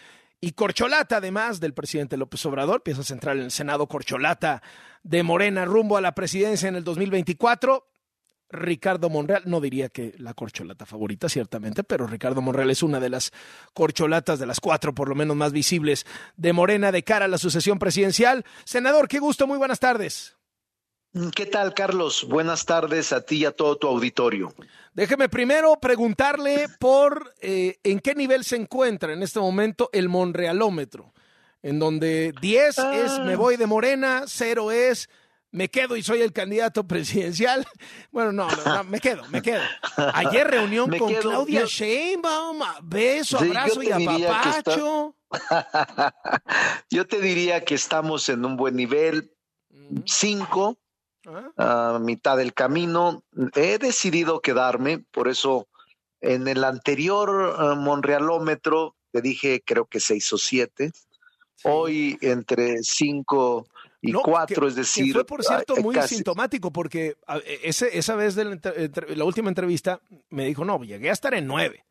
y 0.40 0.52
corcholata 0.52 1.18
además 1.18 1.60
del 1.60 1.74
presidente 1.74 2.16
López 2.16 2.46
Obrador, 2.46 2.82
pieza 2.82 3.02
central 3.02 3.36
en 3.36 3.44
el 3.44 3.50
Senado 3.50 3.86
corcholata 3.86 4.62
de 5.02 5.22
Morena 5.22 5.66
rumbo 5.66 5.98
a 5.98 6.00
la 6.00 6.14
presidencia 6.14 6.70
en 6.70 6.76
el 6.76 6.84
2024. 6.84 7.86
Ricardo 8.48 9.10
Monreal, 9.10 9.42
no 9.44 9.60
diría 9.60 9.90
que 9.90 10.14
la 10.16 10.32
corcholata 10.32 10.86
favorita, 10.86 11.28
ciertamente, 11.28 11.84
pero 11.84 12.06
Ricardo 12.06 12.40
Monreal 12.40 12.70
es 12.70 12.82
una 12.82 12.98
de 12.98 13.10
las 13.10 13.30
corcholatas, 13.74 14.38
de 14.38 14.46
las 14.46 14.58
cuatro 14.58 14.94
por 14.94 15.10
lo 15.10 15.14
menos 15.14 15.36
más 15.36 15.52
visibles 15.52 16.06
de 16.38 16.54
Morena 16.54 16.92
de 16.92 17.04
cara 17.04 17.26
a 17.26 17.28
la 17.28 17.36
sucesión 17.36 17.78
presidencial. 17.78 18.46
Senador, 18.64 19.06
qué 19.06 19.18
gusto, 19.18 19.46
muy 19.46 19.58
buenas 19.58 19.80
tardes. 19.80 20.35
¿Qué 21.34 21.46
tal, 21.46 21.72
Carlos? 21.72 22.26
Buenas 22.28 22.66
tardes 22.66 23.12
a 23.12 23.22
ti 23.22 23.36
y 23.38 23.44
a 23.46 23.52
todo 23.52 23.76
tu 23.76 23.86
auditorio. 23.88 24.52
Déjeme 24.92 25.28
primero 25.28 25.76
preguntarle 25.80 26.66
por 26.78 27.32
eh, 27.40 27.78
en 27.84 28.00
qué 28.00 28.14
nivel 28.14 28.44
se 28.44 28.56
encuentra 28.56 29.12
en 29.12 29.22
este 29.22 29.40
momento 29.40 29.88
el 29.92 30.08
Monrealómetro, 30.08 31.12
en 31.62 31.78
donde 31.78 32.34
10 32.40 32.78
Ah. 32.78 32.96
es 32.96 33.18
me 33.20 33.36
voy 33.36 33.56
de 33.56 33.66
Morena, 33.66 34.24
0 34.26 34.70
es 34.72 35.08
me 35.52 35.70
quedo 35.70 35.96
y 35.96 36.02
soy 36.02 36.20
el 36.20 36.32
candidato 36.34 36.86
presidencial. 36.86 37.66
Bueno, 38.10 38.32
no, 38.32 38.48
no, 38.50 38.64
no, 38.76 38.84
me 38.84 39.00
quedo, 39.00 39.22
me 39.30 39.40
quedo. 39.40 39.62
Ayer 40.14 40.46
reunión 40.46 40.90
Me 40.90 40.98
con 40.98 41.08
quedo, 41.08 41.20
Claudia 41.22 41.60
yo- 41.60 41.66
Sheinbaum, 41.66 42.58
beso, 42.82 43.38
Sí, 43.38 43.46
abrazo 43.48 43.82
y 43.82 43.86
que 43.86 43.92
está- 44.04 44.34
apapacho. 44.34 45.16
Yo 46.90 47.06
te 47.06 47.20
diría 47.20 47.64
que 47.64 47.74
estamos 47.74 48.28
en 48.28 48.44
un 48.44 48.56
buen 48.56 48.76
nivel, 48.76 49.32
cinco, 50.06 50.78
a 51.56 51.98
mitad 52.00 52.36
del 52.36 52.54
camino. 52.54 53.22
He 53.54 53.78
decidido 53.78 54.40
quedarme, 54.40 55.04
por 55.10 55.28
eso 55.28 55.66
en 56.20 56.48
el 56.48 56.64
anterior 56.64 57.56
eh, 57.58 57.74
Monrealómetro 57.76 58.94
te 59.12 59.20
dije 59.22 59.62
creo 59.64 59.86
que 59.86 60.00
seis 60.00 60.32
o 60.32 60.38
siete. 60.38 60.92
Hoy 61.64 62.18
entre 62.20 62.82
cinco 62.82 63.66
y 64.02 64.12
No, 64.12 64.20
cuatro, 64.22 64.62
que- 64.62 64.68
es 64.68 64.74
que 64.74 64.80
decir, 64.80 65.12
fue 65.12 65.24
por 65.24 65.42
cierto 65.42 65.76
muy 65.76 65.94
casi- 65.94 66.16
sintomático 66.16 66.70
porque 66.70 67.16
a- 67.26 67.38
ese, 67.62 67.96
esa 67.98 68.14
vez 68.14 68.34
de 68.34 68.44
la, 68.44 68.58
la 69.16 69.24
última 69.24 69.48
entrevista 69.48 70.00
me 70.30 70.44
dijo, 70.46 70.64
no, 70.64 70.82
llegué 70.84 71.10
a 71.10 71.14
estar 71.14 71.34
en 71.34 71.46
nueve. 71.46 71.84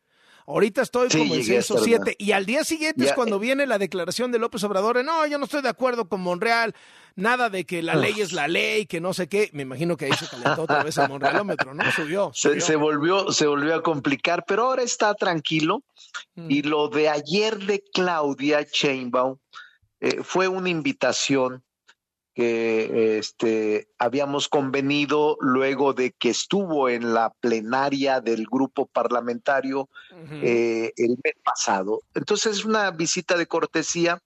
Ahorita 0.48 0.84
estoy 0.84 1.10
Sí, 1.10 1.18
como 1.18 1.34
en 1.36 1.42
llegué 1.42 1.58
a 1.58 1.62
seis 1.64 1.72
o 1.72 1.74
estar 1.76 1.78
en 1.80 1.84
siete. 1.86 2.00
nueve. 2.04 2.16
Y 2.20 2.32
al 2.32 2.46
día 2.46 2.64
siguiente 2.64 3.04
es 3.06 3.14
cuando 3.14 3.40
viene 3.40 3.66
la 3.66 3.78
declaración 3.80 4.32
de 4.32 4.38
López 4.40 4.64
Obrador. 4.64 5.04
No, 5.04 5.26
yo 5.26 5.38
no 5.40 5.46
estoy 5.46 5.62
de 5.64 5.70
acuerdo 5.70 6.08
con 6.08 6.22
Monreal. 6.22 6.76
Nada 7.18 7.50
de 7.50 7.66
que 7.66 7.82
la 7.82 7.96
Uf. 7.96 8.02
ley 8.04 8.22
es 8.22 8.32
la 8.32 8.48
ley, 8.48 8.86
que 8.86 9.02
no 9.02 9.14
sé 9.14 9.28
qué. 9.28 9.50
Me 9.54 9.64
imagino 9.64 9.98
que 9.98 10.06
ahí 10.06 10.14
se 10.14 10.28
calentó 10.28 10.64
otra 10.64 10.84
vez 10.84 10.98
el 10.98 11.10
Monrealómetro, 11.10 11.74
¿no? 11.74 11.84
Subió. 11.92 12.32
se, 12.36 12.50
subió. 12.50 12.62
se 12.62 12.76
volvió, 12.76 13.32
se 13.32 13.48
volvió 13.48 13.74
a 13.76 13.82
complicar, 13.82 14.44
pero 14.48 14.66
ahora 14.66 14.84
está 14.84 15.14
tranquilo. 15.16 15.84
Y 16.36 16.62
lo 16.62 16.90
de 16.90 17.10
ayer 17.10 17.58
de 17.58 17.84
Claudia 17.94 18.66
Sheinbaum 18.72 19.38
eh, 20.02 20.20
fue 20.24 20.48
una 20.48 20.70
invitación 20.70 21.64
que 22.36 23.18
este, 23.18 23.88
habíamos 23.98 24.50
convenido 24.50 25.38
luego 25.40 25.94
de 25.94 26.12
que 26.12 26.30
estuvo 26.30 26.90
en 26.90 27.14
la 27.14 27.34
plenaria 27.40 28.20
del 28.20 28.46
grupo 28.46 28.88
parlamentario 28.88 29.90
eh, 30.30 30.92
el 30.98 31.12
mes 31.24 31.34
pasado. 31.44 32.02
Entonces, 32.14 32.58
es 32.58 32.66
una 32.66 32.92
visita 32.92 33.38
de 33.38 33.48
cortesía 33.48 34.20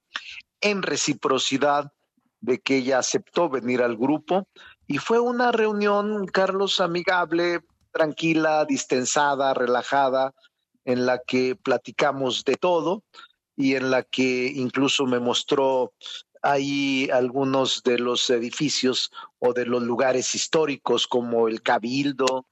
en 0.60 0.82
reciprocidad 0.82 1.92
de 2.42 2.60
que 2.60 2.78
ella 2.78 2.98
aceptó 2.98 3.48
venir 3.48 3.84
al 3.84 3.96
grupo 3.96 4.48
y 4.88 4.98
fue 4.98 5.20
una 5.20 5.52
reunión, 5.52 6.26
Carlos, 6.26 6.80
amigable, 6.80 7.60
tranquila, 7.92 8.66
distensada, 8.66 9.54
relajada, 9.54 10.34
en 10.84 11.06
la 11.06 11.20
que 11.20 11.56
platicamos 11.56 12.44
de 12.44 12.56
todo 12.56 13.04
y 13.56 13.76
en 13.76 13.92
la 13.92 14.02
que 14.02 14.48
incluso 14.48 15.06
me 15.06 15.20
mostró 15.20 15.94
ahí 16.42 17.10
algunos 17.12 17.84
de 17.84 18.00
los 18.00 18.30
edificios 18.30 19.12
o 19.40 19.54
de 19.54 19.66
los 19.66 19.84
lugares 19.84 20.36
históricos 20.36 21.08
como 21.08 21.48
el 21.48 21.62
Cabildo, 21.62 22.46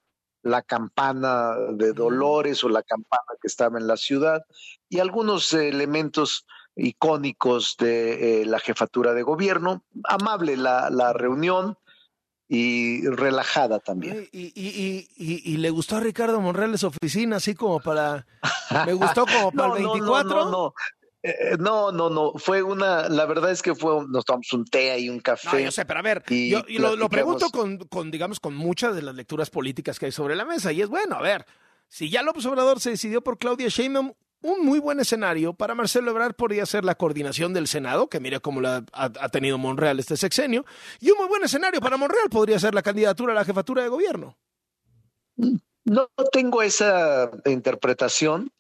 la 0.44 0.62
campana 0.62 1.56
de 1.74 1.94
Dolores 1.94 2.64
o 2.64 2.70
la 2.70 2.84
campana 2.84 3.24
que 3.42 3.48
estaba 3.48 3.78
en 3.80 3.88
la 3.88 3.98
ciudad 3.98 4.44
y 4.90 5.00
algunos 5.00 5.54
elementos 5.54 6.46
icónicos 6.76 7.76
de 7.78 8.42
eh, 8.42 8.46
la 8.46 8.60
jefatura 8.60 9.14
de 9.14 9.24
gobierno. 9.24 9.84
Amable 10.04 10.58
la, 10.58 10.90
la 10.90 11.14
reunión 11.14 11.78
y 12.48 13.06
relajada 13.08 13.80
también. 13.80 14.28
Y, 14.32 14.54
y, 14.56 15.10
y, 15.18 15.52
y, 15.54 15.58
le 15.58 15.70
gustó 15.70 15.98
a 15.98 16.00
Ricardo 16.00 16.40
Monreal 16.40 16.78
su 16.78 16.88
oficina, 16.88 17.38
así 17.38 17.56
como 17.56 17.80
para... 17.80 18.26
Me 18.86 18.94
gustó 18.94 19.26
como 19.26 19.52
para 19.54 19.76
el 19.76 19.84
24. 19.84 20.30
No, 20.30 20.46
no, 20.46 20.52
no. 20.52 20.74
Eh, 21.24 21.58
no, 21.60 21.92
no, 21.92 22.10
no, 22.10 22.34
fue 22.36 22.62
una, 22.62 23.10
la 23.10 23.26
verdad 23.26 23.52
es 23.52 23.62
que 23.62 23.74
fue, 23.74 24.06
nos 24.08 24.24
tomamos 24.24 24.54
un 24.54 24.66
té 24.66 25.00
y 25.00 25.10
un 25.10 25.20
café. 25.20 25.50
No, 25.52 25.60
yo 25.60 25.72
sé, 25.72 25.86
pero 25.86 26.00
a 26.00 26.04
ver, 26.04 26.24
yo, 26.30 26.64
lo, 26.78 26.96
lo, 26.96 27.10
pregunto 27.10 27.50
con, 27.50 27.80
con, 27.80 28.12
digamos, 28.12 28.40
con 28.40 28.56
muchas 28.56 28.96
de 28.96 29.02
las 29.02 29.16
lecturas 29.16 29.50
políticas 29.50 29.98
que 29.98 30.06
hay 30.08 30.12
sobre 30.12 30.36
la 30.36 30.46
mesa, 30.46 30.72
y 30.72 30.82
es 30.82 30.90
bueno, 30.90 31.16
a 31.16 31.22
ver, 31.22 31.46
si 31.88 32.10
ya 32.10 32.22
López 32.22 32.46
Obrador 32.46 32.80
se 32.80 32.92
decidió 32.92 33.22
por 33.22 33.38
Claudia 33.40 33.68
Sheinbaum, 33.68 34.14
un 34.42 34.64
muy 34.64 34.78
buen 34.78 35.00
escenario 35.00 35.54
para 35.54 35.74
Marcelo 35.74 36.12
Ebrard 36.12 36.36
podría 36.36 36.66
ser 36.68 36.86
la 36.86 36.94
coordinación 36.94 37.54
del 37.54 37.68
Senado, 37.68 38.08
que 38.08 38.20
mire 38.20 38.40
cómo 38.40 38.62
la 38.62 38.86
ha, 38.94 39.06
ha, 39.06 39.30
tenido 39.30 39.58
Monreal 39.58 40.00
este 40.00 40.16
sexenio, 40.16 40.66
y 41.00 41.10
un 41.10 41.18
muy 41.18 41.28
buen 41.28 41.44
escenario 41.44 41.82
para 41.82 41.98
Monreal 41.98 42.30
podría 42.30 42.60
ser 42.60 42.76
la 42.76 42.84
candidatura 42.84 43.34
a 43.34 43.36
la 43.36 43.46
jefatura 43.46 43.82
de 43.82 43.90
gobierno. 43.90 44.38
No 45.88 46.10
tengo 46.34 46.62
esa 46.64 47.32
interpretación. 47.46 48.52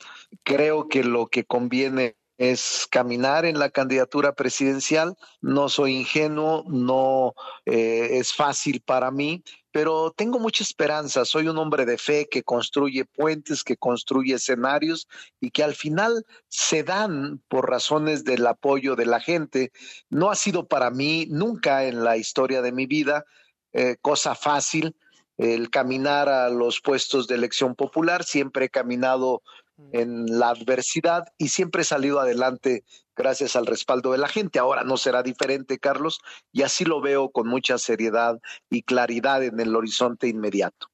Creo 0.43 0.87
que 0.87 1.03
lo 1.03 1.27
que 1.27 1.43
conviene 1.43 2.15
es 2.38 2.88
caminar 2.89 3.45
en 3.45 3.59
la 3.59 3.69
candidatura 3.69 4.33
presidencial. 4.33 5.15
No 5.41 5.69
soy 5.69 5.95
ingenuo, 5.95 6.63
no 6.67 7.33
eh, 7.65 8.09
es 8.13 8.33
fácil 8.33 8.81
para 8.81 9.11
mí, 9.11 9.43
pero 9.71 10.11
tengo 10.11 10.39
mucha 10.39 10.63
esperanza. 10.63 11.25
Soy 11.25 11.47
un 11.47 11.57
hombre 11.57 11.85
de 11.85 11.97
fe 11.97 12.27
que 12.29 12.43
construye 12.43 13.05
puentes, 13.05 13.63
que 13.63 13.77
construye 13.77 14.35
escenarios 14.35 15.07
y 15.39 15.51
que 15.51 15.63
al 15.63 15.75
final 15.75 16.25
se 16.47 16.83
dan 16.83 17.41
por 17.47 17.69
razones 17.69 18.23
del 18.23 18.45
apoyo 18.45 18.95
de 18.95 19.05
la 19.05 19.19
gente. 19.19 19.71
No 20.09 20.29
ha 20.29 20.35
sido 20.35 20.67
para 20.67 20.91
mí 20.91 21.27
nunca 21.29 21.85
en 21.85 22.03
la 22.03 22.17
historia 22.17 22.61
de 22.61 22.71
mi 22.71 22.85
vida 22.85 23.25
eh, 23.73 23.97
cosa 24.01 24.35
fácil 24.35 24.95
el 25.38 25.69
caminar 25.69 26.29
a 26.29 26.49
los 26.49 26.81
puestos 26.81 27.27
de 27.27 27.35
elección 27.35 27.75
popular. 27.75 28.23
Siempre 28.23 28.65
he 28.65 28.69
caminado 28.69 29.43
en 29.91 30.39
la 30.39 30.49
adversidad 30.49 31.25
y 31.38 31.49
siempre 31.49 31.82
he 31.82 31.86
salido 31.86 32.19
adelante 32.19 32.84
gracias 33.15 33.55
al 33.55 33.65
respaldo 33.65 34.11
de 34.11 34.17
la 34.17 34.28
gente. 34.28 34.59
Ahora 34.59 34.84
no 34.84 34.97
será 34.97 35.23
diferente, 35.23 35.80
Carlos, 35.80 36.19
y 36.51 36.61
así 36.61 36.86
lo 36.86 37.01
veo 37.01 37.30
con 37.30 37.47
mucha 37.47 37.78
seriedad 37.78 38.39
y 38.69 38.84
claridad 38.84 39.43
en 39.43 39.59
el 39.59 39.75
horizonte 39.75 40.28
inmediato. 40.28 40.88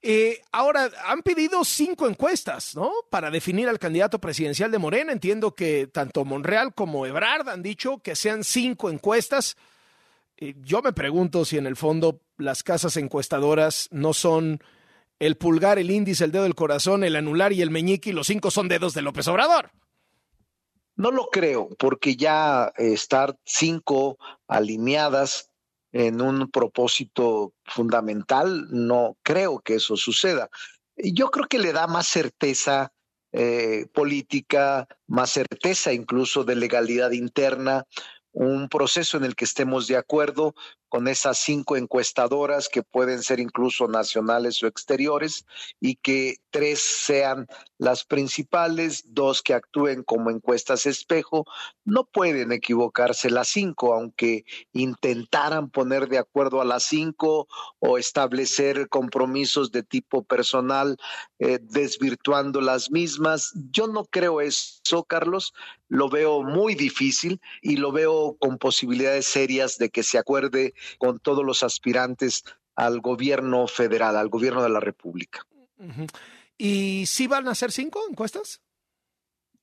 Eh, 0.00 0.42
ahora, 0.52 0.90
han 1.06 1.22
pedido 1.22 1.64
cinco 1.64 2.06
encuestas, 2.06 2.76
¿no? 2.76 2.92
Para 3.10 3.30
definir 3.30 3.68
al 3.68 3.80
candidato 3.80 4.20
presidencial 4.20 4.70
de 4.70 4.78
Morena. 4.78 5.12
Entiendo 5.12 5.54
que 5.54 5.88
tanto 5.88 6.24
Monreal 6.24 6.72
como 6.72 7.04
Ebrard 7.04 7.48
han 7.48 7.62
dicho 7.62 7.98
que 7.98 8.14
sean 8.14 8.44
cinco 8.44 8.90
encuestas. 8.90 9.56
Eh, 10.36 10.54
yo 10.60 10.82
me 10.82 10.92
pregunto 10.92 11.44
si 11.44 11.58
en 11.58 11.66
el 11.66 11.74
fondo 11.74 12.20
las 12.36 12.62
casas 12.62 12.96
encuestadoras 12.96 13.88
no 13.90 14.14
son 14.14 14.62
el 15.18 15.36
pulgar, 15.36 15.78
el 15.78 15.90
índice, 15.90 16.24
el 16.24 16.32
dedo 16.32 16.44
del 16.44 16.54
corazón, 16.54 17.04
el 17.04 17.16
anular 17.16 17.52
y 17.52 17.62
el 17.62 17.70
meñique, 17.70 18.10
y 18.10 18.12
los 18.12 18.26
cinco 18.26 18.50
son 18.50 18.68
dedos 18.68 18.94
de 18.94 19.02
López 19.02 19.26
Obrador. 19.28 19.72
No 20.96 21.10
lo 21.10 21.28
creo, 21.30 21.68
porque 21.78 22.16
ya 22.16 22.72
estar 22.76 23.36
cinco 23.44 24.18
alineadas 24.48 25.50
en 25.92 26.20
un 26.20 26.50
propósito 26.50 27.52
fundamental, 27.64 28.66
no 28.70 29.16
creo 29.22 29.60
que 29.60 29.76
eso 29.76 29.96
suceda. 29.96 30.50
Yo 30.96 31.30
creo 31.30 31.46
que 31.46 31.58
le 31.58 31.72
da 31.72 31.86
más 31.86 32.08
certeza 32.08 32.92
eh, 33.32 33.86
política, 33.92 34.88
más 35.06 35.30
certeza 35.30 35.92
incluso 35.92 36.44
de 36.44 36.56
legalidad 36.56 37.12
interna, 37.12 37.84
un 38.32 38.68
proceso 38.68 39.16
en 39.16 39.24
el 39.24 39.34
que 39.34 39.44
estemos 39.44 39.86
de 39.86 39.96
acuerdo 39.96 40.54
con 40.88 41.08
esas 41.08 41.38
cinco 41.38 41.76
encuestadoras 41.76 42.68
que 42.68 42.82
pueden 42.82 43.22
ser 43.22 43.40
incluso 43.40 43.88
nacionales 43.88 44.62
o 44.62 44.66
exteriores 44.66 45.44
y 45.80 45.96
que 45.96 46.36
tres 46.50 46.80
sean 46.80 47.46
las 47.78 48.04
principales, 48.04 49.04
dos 49.06 49.42
que 49.42 49.54
actúen 49.54 50.02
como 50.02 50.30
encuestas 50.30 50.84
espejo. 50.84 51.46
No 51.84 52.04
pueden 52.04 52.52
equivocarse 52.52 53.30
las 53.30 53.48
cinco, 53.48 53.94
aunque 53.94 54.44
intentaran 54.72 55.70
poner 55.70 56.08
de 56.08 56.18
acuerdo 56.18 56.60
a 56.60 56.64
las 56.64 56.82
cinco 56.82 57.48
o 57.78 57.96
establecer 57.96 58.88
compromisos 58.88 59.70
de 59.70 59.82
tipo 59.82 60.24
personal 60.24 60.98
eh, 61.38 61.58
desvirtuando 61.62 62.60
las 62.60 62.90
mismas. 62.90 63.52
Yo 63.70 63.86
no 63.86 64.04
creo 64.04 64.40
eso, 64.40 65.04
Carlos. 65.04 65.54
Lo 65.88 66.08
veo 66.08 66.42
muy 66.42 66.74
difícil 66.74 67.40
y 67.62 67.76
lo 67.76 67.92
veo 67.92 68.36
con 68.38 68.58
posibilidades 68.58 69.26
serias 69.26 69.78
de 69.78 69.88
que 69.88 70.02
se 70.02 70.18
acuerde 70.18 70.74
con 70.98 71.18
todos 71.20 71.44
los 71.44 71.62
aspirantes 71.62 72.44
al 72.74 73.00
gobierno 73.00 73.66
federal, 73.66 74.16
al 74.16 74.28
gobierno 74.28 74.62
de 74.62 74.68
la 74.68 74.80
República. 74.80 75.46
¿Y 76.58 77.06
si 77.06 77.28
van 77.28 77.46
a 77.46 77.54
ser 77.54 77.70
cinco 77.70 78.02
encuestas? 78.10 78.60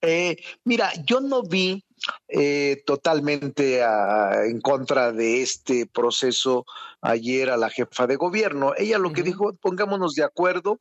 Eh, 0.00 0.36
mira, 0.64 0.90
yo 1.04 1.20
no 1.20 1.42
vi 1.42 1.84
eh, 2.28 2.82
totalmente 2.86 3.80
en 3.80 4.60
contra 4.60 5.12
de 5.12 5.42
este 5.42 5.86
proceso 5.86 6.64
ayer 7.00 7.50
a 7.50 7.56
la 7.56 7.70
jefa 7.70 8.06
de 8.06 8.16
gobierno. 8.16 8.72
Ella 8.76 8.98
lo 8.98 9.12
que 9.12 9.22
dijo, 9.22 9.54
pongámonos 9.54 10.14
de 10.14 10.24
acuerdo. 10.24 10.80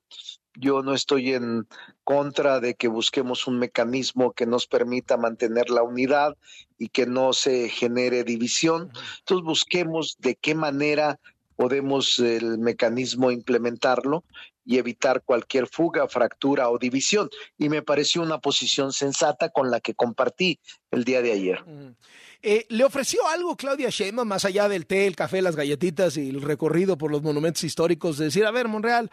Yo 0.58 0.84
no 0.84 0.94
estoy 0.94 1.34
en 1.34 1.68
contra 2.04 2.62
de 2.62 2.76
que 2.76 2.88
busquemos 2.88 3.46
un 3.48 3.60
mecanismo 3.60 4.32
que 4.32 4.46
nos 4.46 4.68
permita 4.68 5.18
mantener 5.18 5.70
la 5.70 5.84
unidad 5.84 6.38
y 6.78 6.90
que 6.90 7.06
no 7.06 7.34
se 7.34 7.68
genere 7.68 8.24
división. 8.24 8.92
Entonces 9.20 9.46
busquemos 9.46 10.16
de 10.20 10.36
qué 10.36 10.56
manera 10.56 11.20
podemos 11.58 12.20
el 12.20 12.58
mecanismo 12.58 13.32
implementarlo 13.32 14.24
y 14.66 14.78
evitar 14.80 15.24
cualquier 15.24 15.68
fuga, 15.68 16.08
fractura 16.08 16.70
o 16.70 16.78
división. 16.78 17.30
Y 17.58 17.70
me 17.70 17.84
pareció 17.84 18.22
una 18.22 18.40
posición 18.40 18.92
sensata 18.92 19.50
con 19.50 19.70
la 19.70 19.80
que 19.80 19.94
compartí 19.94 20.60
el 20.92 21.04
día 21.04 21.22
de 21.22 21.32
ayer. 21.32 21.64
Eh, 22.42 22.66
¿Le 22.70 22.84
ofreció 22.84 23.26
algo 23.28 23.56
Claudia 23.56 23.90
Sheinbaum 23.90 24.28
más 24.28 24.44
allá 24.44 24.68
del 24.68 24.86
té, 24.86 25.08
el 25.08 25.16
café, 25.16 25.42
las 25.42 25.56
galletitas 25.56 26.18
y 26.18 26.30
el 26.30 26.42
recorrido 26.42 26.98
por 26.98 27.12
los 27.12 27.22
monumentos 27.22 27.64
históricos? 27.64 28.18
De 28.18 28.26
decir, 28.26 28.46
a 28.46 28.52
ver, 28.52 28.68
Monreal, 28.68 29.12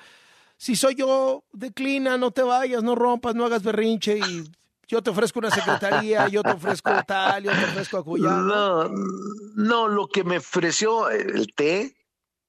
si 0.56 0.74
soy 0.74 0.94
yo, 0.94 1.44
declina, 1.52 2.16
no 2.16 2.30
te 2.30 2.42
vayas, 2.42 2.82
no 2.82 2.94
rompas, 2.94 3.34
no 3.34 3.44
hagas 3.44 3.62
berrinche 3.62 4.18
y 4.18 4.44
yo 4.88 5.02
te 5.02 5.10
ofrezco 5.10 5.38
una 5.38 5.50
secretaría, 5.50 6.28
yo 6.28 6.42
te 6.42 6.50
ofrezco 6.50 6.90
tal, 7.06 7.44
yo 7.44 7.50
te 7.50 7.64
ofrezco 7.64 7.98
acullado. 7.98 8.88
No, 8.88 8.90
no, 9.54 9.88
lo 9.88 10.06
que 10.06 10.24
me 10.24 10.38
ofreció 10.38 11.08
el 11.08 11.54
té 11.54 11.96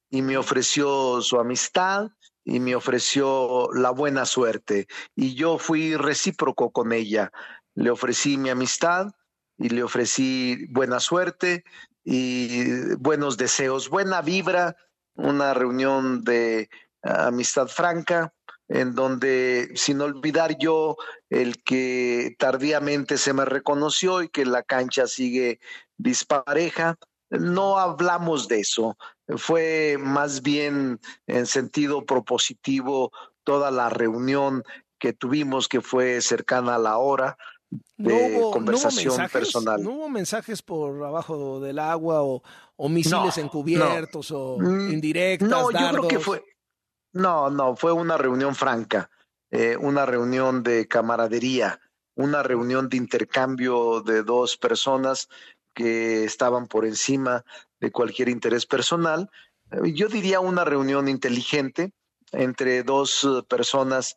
y 0.10 0.22
me 0.22 0.38
ofreció 0.38 1.22
su 1.22 1.40
amistad 1.40 2.12
y 2.46 2.60
me 2.60 2.76
ofreció 2.76 3.70
la 3.74 3.92
buena 3.92 4.26
suerte 4.26 4.88
y 5.16 5.36
yo 5.36 5.58
fui 5.58 5.96
recíproco 5.96 6.72
con 6.72 6.92
ella. 6.92 7.32
Le 7.76 7.90
ofrecí 7.90 8.38
mi 8.38 8.50
amistad 8.50 9.12
y 9.58 9.70
le 9.70 9.84
ofrecí 9.84 10.68
buena 10.70 11.00
suerte 11.00 11.64
y 12.04 12.96
buenos 12.96 13.38
deseos, 13.38 13.90
buena 13.90 14.22
vibra, 14.22 14.76
una 15.16 15.54
reunión 15.54 16.24
de 16.24 16.70
amistad 17.02 17.68
franca 17.68 18.34
en 18.68 18.96
donde 18.96 19.72
sin 19.76 20.02
olvidar 20.02 20.58
yo 20.58 20.98
el 21.30 21.62
que 21.64 22.36
tardíamente 22.40 23.18
se 23.18 23.34
me 23.34 23.46
reconoció 23.46 24.24
y 24.24 24.30
que 24.30 24.46
la 24.46 24.64
cancha 24.64 25.08
sigue 25.08 25.60
dispareja, 25.98 26.98
no 27.30 27.78
hablamos 27.78 28.48
de 28.48 28.62
eso, 28.62 28.98
fue 29.38 29.98
más 30.00 30.42
bien 30.42 31.00
en 31.28 31.46
sentido 31.46 32.06
propositivo 32.06 33.12
toda 33.44 33.72
la 33.72 33.90
reunión 33.90 34.64
que 35.00 35.14
tuvimos 35.14 35.68
que 35.68 35.82
fue 35.82 36.22
cercana 36.22 36.76
a 36.76 36.80
la 36.80 36.98
hora 36.98 37.38
de 37.98 38.40
conversación 38.52 39.28
personal. 39.30 39.82
¿No 39.82 39.92
hubo 39.92 40.10
mensajes 40.10 40.62
por 40.62 41.04
abajo 41.04 41.60
del 41.60 41.80
agua 41.80 42.22
o, 42.24 42.42
misiles 42.90 43.38
encubiertos 43.38 44.32
o 44.32 44.58
mm, 44.60 44.92
indirectas? 44.92 45.50
No, 45.50 45.72
yo 45.72 45.90
creo 45.90 46.08
que 46.08 46.20
fue, 46.20 46.44
no, 47.14 47.50
no, 47.50 47.76
fue 47.76 47.92
una 47.92 48.18
reunión 48.18 48.56
franca, 48.56 49.10
eh, 49.52 49.78
una 49.78 50.06
reunión 50.06 50.64
de 50.64 50.88
camaradería, 50.88 51.80
una 52.16 52.44
reunión 52.44 52.90
de 52.90 52.98
intercambio 52.98 54.02
de 54.02 54.24
dos 54.24 54.58
personas 54.58 55.30
que 55.74 56.24
estaban 56.24 56.68
por 56.68 56.86
encima 56.86 57.44
de 57.80 57.92
cualquier 57.92 58.30
interés 58.30 58.66
personal. 58.66 59.30
Eh, 59.72 59.94
yo 59.94 60.08
diría 60.08 60.40
una 60.40 60.64
reunión 60.64 61.08
inteligente 61.08 61.92
entre 62.32 62.84
dos 62.84 63.24
eh, 63.24 63.44
personas 63.48 64.16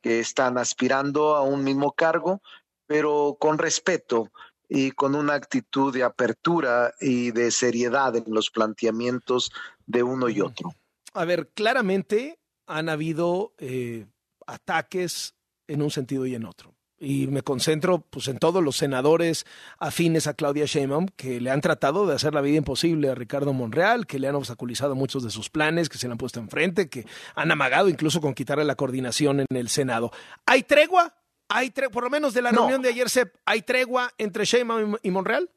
que 0.00 0.20
están 0.20 0.58
aspirando 0.58 1.34
a 1.34 1.42
un 1.42 1.64
mismo 1.64 1.92
cargo, 1.92 2.40
pero 2.86 3.36
con 3.38 3.58
respeto 3.58 4.30
y 4.68 4.90
con 4.92 5.14
una 5.14 5.34
actitud 5.34 5.92
de 5.92 6.04
apertura 6.04 6.94
y 7.00 7.30
de 7.30 7.50
seriedad 7.50 8.14
en 8.16 8.24
los 8.26 8.50
planteamientos 8.50 9.50
de 9.86 10.02
uno 10.02 10.28
y 10.28 10.40
otro. 10.40 10.74
A 11.14 11.24
ver, 11.24 11.48
claramente 11.54 12.38
han 12.66 12.88
habido 12.88 13.54
eh, 13.58 14.06
ataques 14.46 15.34
en 15.66 15.82
un 15.82 15.90
sentido 15.90 16.26
y 16.26 16.34
en 16.34 16.44
otro. 16.44 16.74
Y 17.00 17.28
me 17.28 17.42
concentro 17.42 18.00
pues, 18.10 18.26
en 18.26 18.38
todos 18.38 18.62
los 18.62 18.76
senadores 18.76 19.46
afines 19.78 20.26
a 20.26 20.34
Claudia 20.34 20.64
Sheinbaum 20.66 21.06
que 21.16 21.40
le 21.40 21.50
han 21.50 21.60
tratado 21.60 22.06
de 22.06 22.14
hacer 22.14 22.34
la 22.34 22.40
vida 22.40 22.56
imposible 22.56 23.08
a 23.08 23.14
Ricardo 23.14 23.52
Monreal, 23.52 24.06
que 24.06 24.18
le 24.18 24.26
han 24.26 24.34
obstaculizado 24.34 24.96
muchos 24.96 25.22
de 25.22 25.30
sus 25.30 25.48
planes, 25.48 25.88
que 25.88 25.96
se 25.96 26.08
le 26.08 26.12
han 26.12 26.18
puesto 26.18 26.40
enfrente, 26.40 26.88
que 26.88 27.06
han 27.36 27.52
amagado 27.52 27.88
incluso 27.88 28.20
con 28.20 28.34
quitarle 28.34 28.64
la 28.64 28.74
coordinación 28.74 29.40
en 29.40 29.56
el 29.56 29.68
Senado. 29.68 30.10
¿Hay 30.44 30.64
tregua? 30.64 31.14
¿Hay 31.48 31.70
por 31.70 32.02
lo 32.02 32.10
menos 32.10 32.34
de 32.34 32.42
la 32.42 32.50
reunión 32.50 32.82
de 32.82 32.90
ayer, 32.90 33.08
Sep, 33.08 33.34
¿hay 33.46 33.62
tregua 33.62 34.12
entre 34.18 34.44
Sheinbaum 34.44 34.96
y 35.02 35.10
Monreal? 35.10 35.48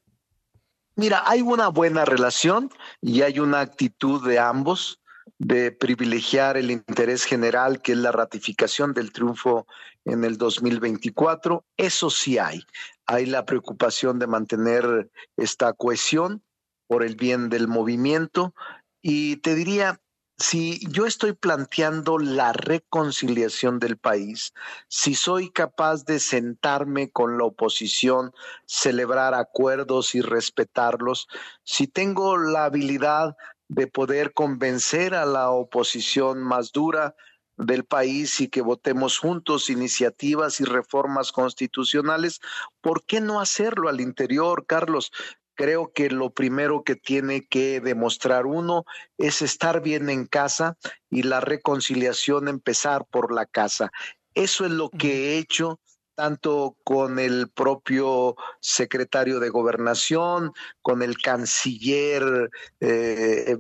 Mira, 0.96 1.24
hay 1.26 1.42
una 1.42 1.70
buena 1.70 2.06
relación 2.06 2.70
y 3.02 3.24
hay 3.24 3.40
una 3.40 3.62
actitud 3.62 4.26
de 4.26 4.40
ambos 4.40 5.01
de 5.44 5.72
privilegiar 5.72 6.56
el 6.56 6.70
interés 6.70 7.24
general, 7.24 7.82
que 7.82 7.94
es 7.94 7.98
la 7.98 8.12
ratificación 8.12 8.94
del 8.94 9.12
triunfo 9.12 9.66
en 10.06 10.24
el 10.24 10.38
2024. 10.38 11.66
Eso 11.78 12.12
sí 12.12 12.38
hay. 12.38 12.64
Hay 13.08 13.26
la 13.26 13.44
preocupación 13.44 14.20
de 14.20 14.28
mantener 14.28 15.10
esta 15.38 15.74
cohesión 15.74 16.44
por 16.86 17.04
el 17.04 17.16
bien 17.16 17.50
del 17.50 17.68
movimiento. 17.68 18.54
Y 19.02 19.38
te 19.38 19.56
diría, 19.56 20.00
si 20.38 20.80
yo 20.92 21.08
estoy 21.08 21.34
planteando 21.34 22.20
la 22.20 22.54
reconciliación 22.54 23.80
del 23.80 23.98
país, 23.98 24.54
si 24.90 25.16
soy 25.16 25.50
capaz 25.50 26.06
de 26.06 26.20
sentarme 26.20 27.10
con 27.10 27.40
la 27.40 27.46
oposición, 27.46 28.32
celebrar 28.68 29.34
acuerdos 29.34 30.14
y 30.14 30.22
respetarlos, 30.22 31.28
si 31.64 31.88
tengo 31.88 32.38
la 32.38 32.66
habilidad 32.66 33.36
de 33.72 33.88
poder 33.88 34.34
convencer 34.34 35.16
a 35.16 35.26
la 35.26 35.50
oposición 35.50 36.44
más 36.44 36.74
dura 36.74 37.16
del 37.56 37.86
país 37.86 38.42
y 38.42 38.50
que 38.50 38.62
votemos 38.62 39.18
juntos 39.18 39.70
iniciativas 39.70 40.60
y 40.60 40.66
reformas 40.66 41.32
constitucionales, 41.32 42.42
¿por 42.82 43.06
qué 43.06 43.22
no 43.22 43.40
hacerlo 43.40 43.88
al 43.88 44.02
interior, 44.02 44.66
Carlos? 44.66 45.12
creo 45.54 45.92
que 45.94 46.10
lo 46.10 46.32
primero 46.32 46.84
que 46.84 46.96
tiene 46.96 47.46
que 47.46 47.82
demostrar 47.82 48.46
uno 48.48 48.84
es 49.18 49.42
estar 49.42 49.82
bien 49.82 50.10
en 50.10 50.26
casa 50.26 50.78
y 51.10 51.24
la 51.24 51.40
reconciliación 51.40 52.48
empezar 52.48 53.06
por 53.06 53.32
la 53.32 53.46
casa. 53.46 53.92
Eso 54.34 54.66
es 54.66 54.72
lo 54.72 54.90
que 54.90 55.36
he 55.36 55.38
hecho 55.38 55.80
tanto 56.16 56.78
con 56.84 57.20
el 57.20 57.50
propio 57.50 58.36
secretario 58.60 59.40
de 59.40 59.50
gobernación, 59.50 60.54
con 60.82 61.02
el 61.02 61.18
canciller 61.18 62.50
eh, 62.80 63.58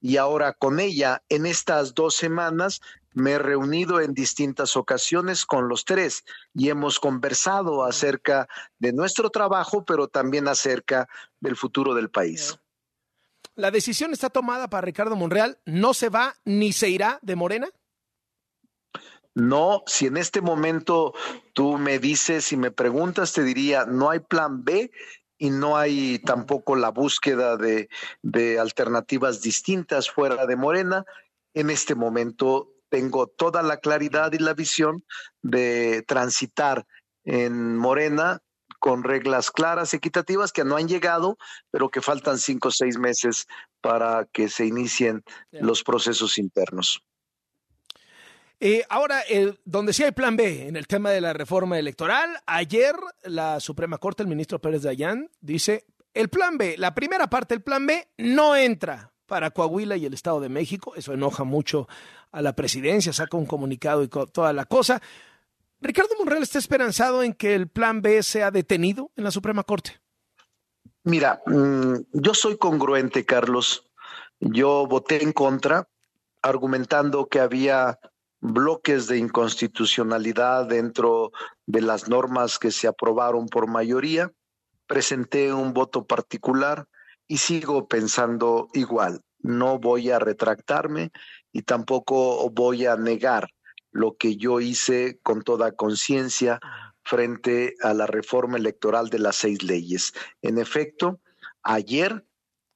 y 0.00 0.16
ahora 0.16 0.52
con 0.52 0.80
ella. 0.80 1.22
En 1.28 1.46
estas 1.46 1.94
dos 1.94 2.14
semanas 2.14 2.80
me 3.14 3.32
he 3.32 3.38
reunido 3.38 4.00
en 4.00 4.14
distintas 4.14 4.76
ocasiones 4.76 5.44
con 5.44 5.68
los 5.68 5.84
tres 5.84 6.24
y 6.54 6.70
hemos 6.70 6.98
conversado 6.98 7.84
acerca 7.84 8.48
de 8.78 8.92
nuestro 8.92 9.30
trabajo, 9.30 9.84
pero 9.84 10.08
también 10.08 10.48
acerca 10.48 11.08
del 11.40 11.56
futuro 11.56 11.94
del 11.94 12.10
país. 12.10 12.58
¿La 13.54 13.70
decisión 13.70 14.12
está 14.12 14.30
tomada 14.30 14.68
para 14.68 14.86
Ricardo 14.86 15.14
Monreal? 15.14 15.58
¿No 15.66 15.92
se 15.92 16.08
va 16.08 16.34
ni 16.44 16.72
se 16.72 16.88
irá 16.88 17.18
de 17.20 17.36
Morena? 17.36 17.68
No, 19.34 19.82
si 19.86 20.06
en 20.06 20.16
este 20.16 20.40
momento 20.40 21.14
tú 21.54 21.78
me 21.78 21.98
dices 21.98 22.52
y 22.52 22.56
me 22.56 22.70
preguntas, 22.70 23.32
te 23.32 23.42
diría, 23.42 23.86
no 23.86 24.10
hay 24.10 24.20
plan 24.20 24.62
B 24.62 24.90
y 25.38 25.50
no 25.50 25.76
hay 25.76 26.18
tampoco 26.18 26.76
la 26.76 26.90
búsqueda 26.90 27.56
de, 27.56 27.88
de 28.22 28.58
alternativas 28.58 29.40
distintas 29.40 30.10
fuera 30.10 30.46
de 30.46 30.56
Morena. 30.56 31.04
En 31.54 31.70
este 31.70 31.94
momento 31.94 32.72
tengo 32.90 33.26
toda 33.26 33.62
la 33.62 33.78
claridad 33.78 34.32
y 34.32 34.38
la 34.38 34.52
visión 34.52 35.02
de 35.40 36.04
transitar 36.06 36.86
en 37.24 37.76
Morena 37.76 38.42
con 38.78 39.04
reglas 39.04 39.50
claras, 39.50 39.94
equitativas, 39.94 40.52
que 40.52 40.64
no 40.64 40.76
han 40.76 40.88
llegado, 40.88 41.38
pero 41.70 41.88
que 41.88 42.00
faltan 42.00 42.36
cinco 42.36 42.68
o 42.68 42.72
seis 42.72 42.98
meses 42.98 43.46
para 43.80 44.26
que 44.26 44.48
se 44.48 44.66
inicien 44.66 45.22
los 45.52 45.84
procesos 45.84 46.36
internos. 46.36 47.02
Eh, 48.64 48.84
ahora, 48.88 49.24
donde 49.64 49.92
sí 49.92 50.04
hay 50.04 50.12
plan 50.12 50.36
B 50.36 50.68
en 50.68 50.76
el 50.76 50.86
tema 50.86 51.10
de 51.10 51.20
la 51.20 51.32
reforma 51.32 51.80
electoral, 51.80 52.30
ayer 52.46 52.94
la 53.24 53.58
Suprema 53.58 53.98
Corte, 53.98 54.22
el 54.22 54.28
ministro 54.28 54.60
Pérez 54.60 54.82
Dayán, 54.82 55.28
dice, 55.40 55.84
el 56.14 56.28
plan 56.28 56.58
B, 56.58 56.76
la 56.78 56.94
primera 56.94 57.28
parte 57.28 57.54
del 57.54 57.64
plan 57.64 57.84
B 57.84 58.06
no 58.18 58.54
entra 58.54 59.10
para 59.26 59.50
Coahuila 59.50 59.96
y 59.96 60.06
el 60.06 60.14
Estado 60.14 60.38
de 60.38 60.48
México. 60.48 60.94
Eso 60.94 61.12
enoja 61.12 61.42
mucho 61.42 61.88
a 62.30 62.40
la 62.40 62.54
presidencia, 62.54 63.12
saca 63.12 63.36
un 63.36 63.46
comunicado 63.46 64.04
y 64.04 64.08
toda 64.08 64.52
la 64.52 64.64
cosa. 64.66 65.02
Ricardo 65.80 66.14
Monreal 66.20 66.44
está 66.44 66.60
esperanzado 66.60 67.24
en 67.24 67.32
que 67.32 67.56
el 67.56 67.66
plan 67.66 68.00
B 68.00 68.22
sea 68.22 68.52
detenido 68.52 69.10
en 69.16 69.24
la 69.24 69.32
Suprema 69.32 69.64
Corte. 69.64 70.00
Mira, 71.02 71.42
mm, 71.46 71.94
yo 72.12 72.32
soy 72.32 72.56
congruente, 72.58 73.24
Carlos. 73.26 73.90
Yo 74.38 74.86
voté 74.86 75.20
en 75.20 75.32
contra, 75.32 75.88
argumentando 76.42 77.26
que 77.26 77.40
había 77.40 77.98
bloques 78.42 79.06
de 79.06 79.18
inconstitucionalidad 79.18 80.66
dentro 80.66 81.30
de 81.64 81.80
las 81.80 82.08
normas 82.08 82.58
que 82.58 82.72
se 82.72 82.88
aprobaron 82.88 83.46
por 83.46 83.68
mayoría. 83.68 84.32
Presenté 84.86 85.54
un 85.54 85.72
voto 85.72 86.04
particular 86.04 86.88
y 87.28 87.38
sigo 87.38 87.86
pensando 87.86 88.68
igual. 88.74 89.22
No 89.38 89.78
voy 89.78 90.10
a 90.10 90.18
retractarme 90.18 91.12
y 91.52 91.62
tampoco 91.62 92.50
voy 92.50 92.86
a 92.86 92.96
negar 92.96 93.48
lo 93.92 94.16
que 94.16 94.36
yo 94.36 94.60
hice 94.60 95.20
con 95.22 95.42
toda 95.42 95.72
conciencia 95.72 96.58
frente 97.04 97.74
a 97.82 97.94
la 97.94 98.06
reforma 98.06 98.58
electoral 98.58 99.08
de 99.08 99.20
las 99.20 99.36
seis 99.36 99.62
leyes. 99.62 100.14
En 100.40 100.58
efecto, 100.58 101.20
ayer, 101.62 102.24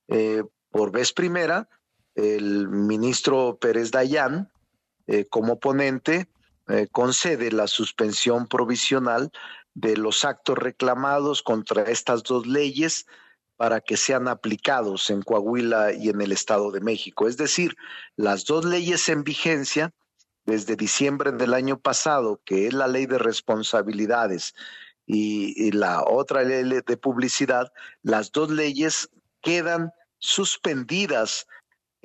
eh, 0.09 0.45
por 0.71 0.93
vez 0.93 1.13
primera, 1.13 1.69
el 2.15 2.69
ministro 2.69 3.59
Pérez 3.59 3.91
Dayán, 3.91 4.51
eh, 5.07 5.27
como 5.29 5.59
ponente, 5.59 6.29
eh, 6.69 6.89
concede 6.91 7.53
la 7.53 7.69
suspensión 7.69 8.47
provisional 8.49 9.31
de 9.75 9.97
los 9.97 10.25
actos 10.25 10.59
reclamados 10.59 11.43
contra 11.43 11.83
estas 11.83 12.23
dos 12.23 12.47
leyes 12.47 13.07
para 13.57 13.81
que 13.81 13.97
sean 13.97 14.29
aplicados 14.29 15.11
en 15.11 15.23
Coahuila 15.23 15.93
y 15.93 16.09
en 16.09 16.21
el 16.21 16.33
Estado 16.33 16.71
de 16.71 16.81
México. 16.81 17.29
Es 17.29 17.37
decir, 17.37 17.77
las 18.17 18.45
dos 18.45 18.65
leyes 18.65 19.09
en 19.09 19.25
vigencia 19.25 19.93
desde 20.45 20.77
diciembre 20.77 21.33
del 21.33 21.55
año 21.55 21.79
pasado, 21.79 22.41
que 22.45 22.67
es 22.67 22.73
la 22.73 22.87
ley 22.87 23.07
de 23.07 23.19
responsabilidades 23.19 24.55
y, 25.07 25.71
la 25.73 26.03
otra 26.03 26.43
ley 26.43 26.65
de 26.65 26.97
publicidad, 26.97 27.73
las 28.03 28.33
dos 28.33 28.51
leyes 28.51 29.09
quedan 29.43 29.93
suspendidas 30.19 31.47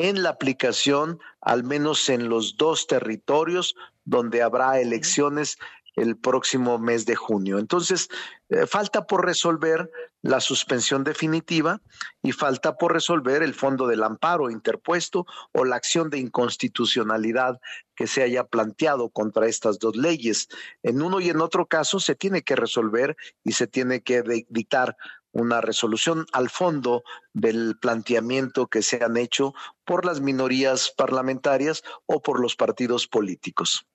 en 0.01 0.23
la 0.23 0.29
aplicación, 0.29 1.19
al 1.41 1.63
menos 1.63 2.09
en 2.09 2.27
los 2.27 2.57
dos 2.57 2.87
territorios 2.87 3.75
donde 4.03 4.41
habrá 4.41 4.79
elecciones 4.79 5.57
el 5.95 6.17
próximo 6.17 6.79
mes 6.79 7.05
de 7.05 7.15
junio. 7.15 7.59
Entonces, 7.59 8.07
eh, 8.49 8.65
falta 8.65 9.05
por 9.05 9.25
resolver 9.25 9.91
la 10.21 10.39
suspensión 10.39 11.03
definitiva 11.03 11.81
y 12.23 12.31
falta 12.31 12.77
por 12.77 12.93
resolver 12.93 13.43
el 13.43 13.53
fondo 13.53 13.87
del 13.87 14.03
amparo 14.03 14.49
interpuesto 14.49 15.25
o 15.51 15.65
la 15.65 15.75
acción 15.75 16.09
de 16.09 16.19
inconstitucionalidad 16.19 17.59
que 17.95 18.07
se 18.07 18.23
haya 18.23 18.45
planteado 18.45 19.09
contra 19.09 19.47
estas 19.47 19.79
dos 19.79 19.95
leyes. 19.95 20.47
En 20.81 21.01
uno 21.01 21.19
y 21.19 21.29
en 21.29 21.41
otro 21.41 21.65
caso 21.67 21.99
se 21.99 22.15
tiene 22.15 22.41
que 22.41 22.55
resolver 22.55 23.15
y 23.43 23.51
se 23.51 23.67
tiene 23.67 24.01
que 24.01 24.45
dictar 24.49 24.95
una 25.31 25.61
resolución 25.61 26.25
al 26.31 26.49
fondo 26.49 27.03
del 27.33 27.77
planteamiento 27.79 28.67
que 28.67 28.81
se 28.81 29.03
han 29.03 29.17
hecho 29.17 29.53
por 29.85 30.05
las 30.05 30.21
minorías 30.21 30.91
parlamentarias 30.95 31.83
o 32.05 32.21
por 32.21 32.39
los 32.39 32.55
partidos 32.55 33.07
políticos. 33.07 33.85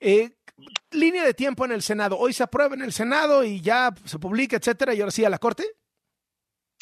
Eh, 0.00 0.36
línea 0.90 1.24
de 1.24 1.34
tiempo 1.34 1.64
en 1.64 1.72
el 1.72 1.82
Senado. 1.82 2.18
Hoy 2.18 2.32
se 2.32 2.42
aprueba 2.42 2.74
en 2.74 2.82
el 2.82 2.92
Senado 2.92 3.44
y 3.44 3.60
ya 3.60 3.94
se 4.04 4.18
publica, 4.18 4.56
etcétera, 4.56 4.94
y 4.94 5.00
ahora 5.00 5.10
sí 5.10 5.24
a 5.24 5.30
la 5.30 5.38
Corte. 5.38 5.64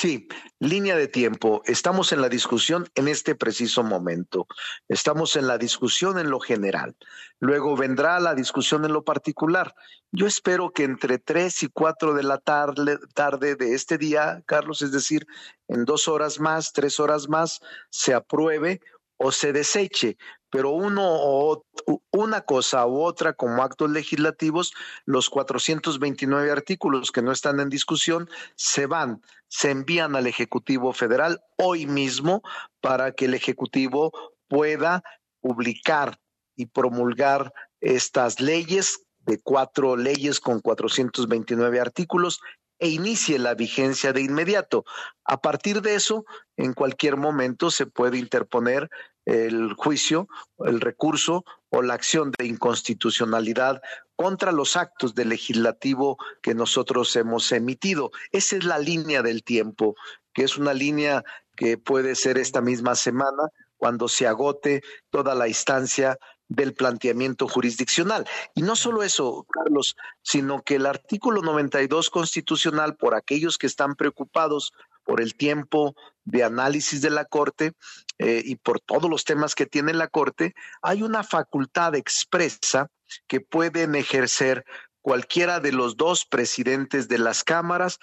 Sí, 0.02 0.26
línea 0.58 0.96
de 0.96 1.06
tiempo. 1.06 1.62
Estamos 1.64 2.10
en 2.10 2.20
la 2.22 2.28
discusión 2.28 2.88
en 2.96 3.06
este 3.06 3.36
preciso 3.36 3.84
momento. 3.84 4.48
Estamos 4.88 5.36
en 5.36 5.46
la 5.46 5.58
discusión 5.58 6.18
en 6.18 6.28
lo 6.28 6.40
general. 6.40 6.96
Luego 7.38 7.76
vendrá 7.76 8.18
la 8.18 8.34
discusión 8.34 8.84
en 8.84 8.92
lo 8.92 9.04
particular. 9.04 9.76
Yo 10.10 10.26
espero 10.26 10.72
que 10.72 10.82
entre 10.82 11.18
tres 11.18 11.62
y 11.62 11.68
cuatro 11.68 12.14
de 12.14 12.24
la 12.24 12.38
tarde, 12.38 12.98
tarde 13.14 13.54
de 13.54 13.74
este 13.74 13.96
día, 13.96 14.42
Carlos, 14.44 14.82
es 14.82 14.90
decir, 14.90 15.24
en 15.68 15.84
dos 15.84 16.08
horas 16.08 16.40
más, 16.40 16.72
tres 16.72 16.98
horas 16.98 17.28
más, 17.28 17.60
se 17.88 18.12
apruebe 18.12 18.80
o 19.22 19.30
se 19.30 19.52
deseche, 19.52 20.16
pero 20.50 20.70
uno 20.70 21.02
o 21.04 21.64
una 22.10 22.40
cosa 22.40 22.86
u 22.86 23.02
otra 23.02 23.34
como 23.34 23.62
actos 23.62 23.90
legislativos, 23.90 24.74
los 25.04 25.30
429 25.30 26.50
artículos 26.50 27.12
que 27.12 27.22
no 27.22 27.30
están 27.30 27.60
en 27.60 27.68
discusión 27.68 28.28
se 28.56 28.86
van, 28.86 29.22
se 29.48 29.70
envían 29.70 30.16
al 30.16 30.26
Ejecutivo 30.26 30.92
Federal 30.92 31.40
hoy 31.56 31.86
mismo 31.86 32.42
para 32.80 33.12
que 33.12 33.26
el 33.26 33.34
Ejecutivo 33.34 34.12
pueda 34.48 35.04
publicar 35.40 36.18
y 36.56 36.66
promulgar 36.66 37.52
estas 37.80 38.40
leyes 38.40 39.06
de 39.20 39.40
cuatro 39.40 39.96
leyes 39.96 40.40
con 40.40 40.60
429 40.60 41.78
artículos 41.78 42.40
e 42.82 42.88
inicie 42.88 43.38
la 43.38 43.54
vigencia 43.54 44.12
de 44.12 44.22
inmediato. 44.22 44.84
A 45.24 45.40
partir 45.40 45.82
de 45.82 45.94
eso, 45.94 46.24
en 46.56 46.74
cualquier 46.74 47.16
momento 47.16 47.70
se 47.70 47.86
puede 47.86 48.18
interponer 48.18 48.90
el 49.24 49.74
juicio, 49.74 50.28
el 50.58 50.80
recurso 50.80 51.44
o 51.70 51.82
la 51.82 51.94
acción 51.94 52.32
de 52.38 52.46
inconstitucionalidad 52.46 53.80
contra 54.16 54.52
los 54.52 54.76
actos 54.76 55.14
del 55.14 55.30
legislativo 55.30 56.18
que 56.42 56.54
nosotros 56.54 57.14
hemos 57.16 57.50
emitido. 57.52 58.10
Esa 58.30 58.56
es 58.56 58.64
la 58.64 58.78
línea 58.78 59.22
del 59.22 59.42
tiempo, 59.42 59.96
que 60.32 60.44
es 60.44 60.58
una 60.58 60.74
línea 60.74 61.24
que 61.56 61.78
puede 61.78 62.14
ser 62.14 62.38
esta 62.38 62.60
misma 62.60 62.94
semana 62.94 63.48
cuando 63.76 64.08
se 64.08 64.26
agote 64.26 64.82
toda 65.10 65.34
la 65.34 65.48
instancia 65.48 66.18
del 66.48 66.74
planteamiento 66.74 67.48
jurisdiccional. 67.48 68.26
Y 68.54 68.62
no 68.62 68.76
solo 68.76 69.02
eso, 69.02 69.46
Carlos, 69.50 69.96
sino 70.22 70.62
que 70.62 70.76
el 70.76 70.86
artículo 70.86 71.42
92 71.42 72.10
constitucional, 72.10 72.96
por 72.96 73.14
aquellos 73.14 73.58
que 73.58 73.66
están 73.66 73.94
preocupados 73.94 74.72
por 75.04 75.20
el 75.20 75.34
tiempo 75.34 75.94
de 76.24 76.44
análisis 76.44 77.02
de 77.02 77.10
la 77.10 77.24
Corte 77.24 77.72
eh, 78.18 78.42
y 78.44 78.56
por 78.56 78.80
todos 78.80 79.10
los 79.10 79.24
temas 79.24 79.54
que 79.54 79.66
tiene 79.66 79.92
la 79.92 80.08
Corte, 80.08 80.54
hay 80.80 81.02
una 81.02 81.24
facultad 81.24 81.94
expresa 81.94 82.88
que 83.26 83.40
pueden 83.40 83.94
ejercer 83.94 84.64
cualquiera 85.00 85.60
de 85.60 85.72
los 85.72 85.96
dos 85.96 86.24
presidentes 86.24 87.08
de 87.08 87.18
las 87.18 87.44
cámaras 87.44 87.98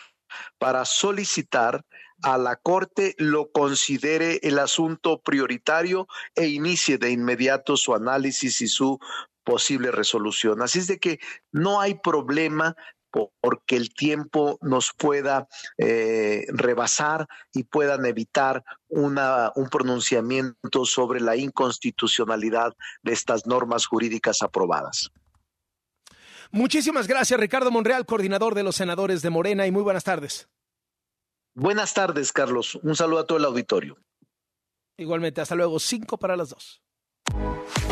para 0.58 0.86
solicitar 0.86 1.86
a 2.22 2.38
la 2.38 2.58
Corte 2.58 3.16
lo 3.18 3.52
considere 3.52 4.40
el 4.44 4.60
asunto 4.60 5.22
prioritario 5.22 6.08
e 6.36 6.48
inicie 6.48 6.98
de 6.98 7.12
inmediato 7.12 7.78
su 7.78 7.96
análisis 7.96 8.62
y 8.62 8.68
su 8.68 9.00
posible 9.44 9.92
resolución. 9.92 10.62
Así 10.62 10.80
es 10.80 10.88
de 10.88 11.00
que 11.00 11.20
no 11.52 11.80
hay 11.80 11.96
problema 11.96 12.76
porque 13.12 13.76
el 13.76 13.94
tiempo 13.94 14.58
nos 14.62 14.92
pueda 14.94 15.48
eh, 15.78 16.46
rebasar 16.50 17.28
y 17.54 17.64
puedan 17.64 18.06
evitar 18.06 18.64
una, 18.88 19.52
un 19.56 19.70
pronunciamiento 19.70 20.86
sobre 20.86 21.20
la 21.20 21.36
inconstitucionalidad 21.36 22.74
de 23.02 23.14
estas 23.14 23.46
normas 23.46 23.86
jurídicas 23.86 24.42
aprobadas. 24.42 25.12
Muchísimas 26.52 27.08
gracias, 27.08 27.40
Ricardo 27.40 27.70
Monreal, 27.70 28.06
coordinador 28.06 28.56
de 28.56 28.64
los 28.64 28.76
senadores 28.76 29.22
de 29.22 29.30
Morena, 29.30 29.68
y 29.68 29.72
muy 29.72 29.84
buenas 29.84 30.04
tardes. 30.04 30.50
Buenas 31.54 31.94
tardes, 31.94 32.32
Carlos. 32.32 32.76
Un 32.76 32.96
saludo 32.96 33.20
a 33.20 33.26
todo 33.26 33.38
el 33.38 33.46
auditorio. 33.46 33.98
Igualmente, 34.98 35.42
hasta 35.42 35.56
luego. 35.56 35.80
Cinco 35.80 36.18
para 36.18 36.36
las 36.36 36.50
dos. 36.50 36.82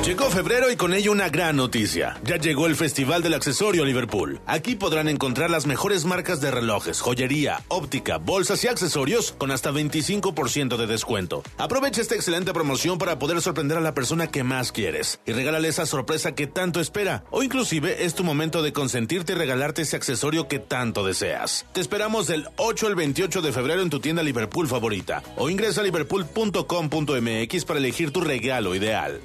Llegó 0.08 0.30
febrero 0.30 0.72
y 0.72 0.78
con 0.78 0.94
ello 0.94 1.12
una 1.12 1.28
gran 1.28 1.58
noticia. 1.58 2.18
Ya 2.24 2.38
llegó 2.38 2.68
el 2.68 2.78
Festival 2.78 3.22
del 3.24 3.34
Accesorio 3.34 3.84
Liverpool. 3.84 4.40
Aquí 4.46 4.76
podrán 4.76 5.10
encontrar 5.10 5.50
las 5.50 5.66
mejores 5.66 6.06
marcas 6.06 6.40
de 6.40 6.50
relojes, 6.50 7.02
joyería, 7.02 7.64
óptica, 7.68 8.18
bolsas 8.18 8.64
y 8.64 8.68
accesorios 8.68 9.34
con 9.38 9.52
hasta 9.52 9.72
25% 9.72 10.78
de 10.78 10.88
descuento. 10.88 11.44
Aprovecha 11.58 12.00
esta 12.00 12.16
excelente 12.16 12.54
promoción 12.54 12.98
para 12.98 13.20
poder 13.20 13.42
sorprender 13.42 13.78
a 13.78 13.82
la 13.82 13.94
persona 13.94 14.28
que 14.28 14.44
más 14.44 14.72
quieres 14.72 15.20
y 15.26 15.34
regálale 15.34 15.68
esa 15.68 15.86
sorpresa 15.86 16.36
que 16.36 16.48
tanto 16.48 16.80
espera. 16.80 17.26
O 17.30 17.44
inclusive 17.44 18.06
es 18.06 18.16
tu 18.16 18.24
momento 18.24 18.64
de 18.64 18.72
consentirte 18.72 19.34
y 19.34 19.36
regalarte 19.36 19.82
ese 19.82 19.98
accesorio 19.98 20.48
que 20.48 20.60
tanto 20.60 21.06
deseas. 21.06 21.66
Te 21.74 21.82
esperamos 21.82 22.28
del 22.28 22.48
8 22.56 22.88
al 22.88 22.96
28 22.96 23.42
de 23.42 23.52
febrero 23.52 23.82
en 23.82 23.90
tu 23.90 24.00
tienda 24.00 24.24
Liverpool 24.24 24.70
favorita 24.70 25.22
o 25.36 25.50
ingresa 25.50 25.82
a 25.82 25.84
liverpool.com.mx 25.84 27.66
para 27.66 27.80
elegir 27.80 28.12
tu 28.12 28.22
regalo 28.22 28.74
ideal 28.74 29.20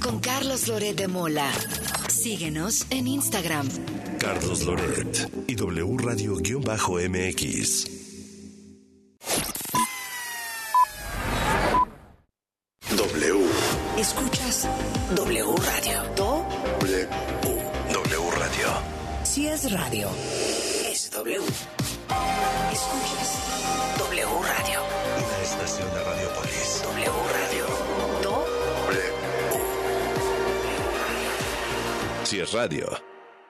con 0.00 0.20
Carlos 0.20 0.68
Loret 0.68 0.96
de 0.96 1.08
Mola. 1.08 1.50
Síguenos 2.08 2.86
en 2.90 3.06
Instagram. 3.06 3.68
Carlos 4.18 4.62
Loret 4.62 5.30
y 5.48 5.54
W 5.54 5.96
Radio-MX. 5.98 7.86
W. 12.96 13.46
Escuchas 13.98 14.68
W 15.16 15.56
Radio. 15.56 16.02
Do. 16.16 16.46
W. 16.80 17.08
W 17.92 18.30
Radio. 18.38 18.68
Si 19.24 19.46
es 19.48 19.72
radio, 19.72 20.08
es 20.90 21.10
W. 21.10 21.40
Escuchas 22.72 23.32
W 23.98 24.26
Radio. 24.26 24.80
Una 25.16 25.42
estación 25.42 25.88
de 25.94 26.04
Radiopolis. 26.04 26.82
W 26.84 27.10
Radio. 27.32 27.41
Si 32.32 32.40
es 32.40 32.54
radio. 32.54 32.86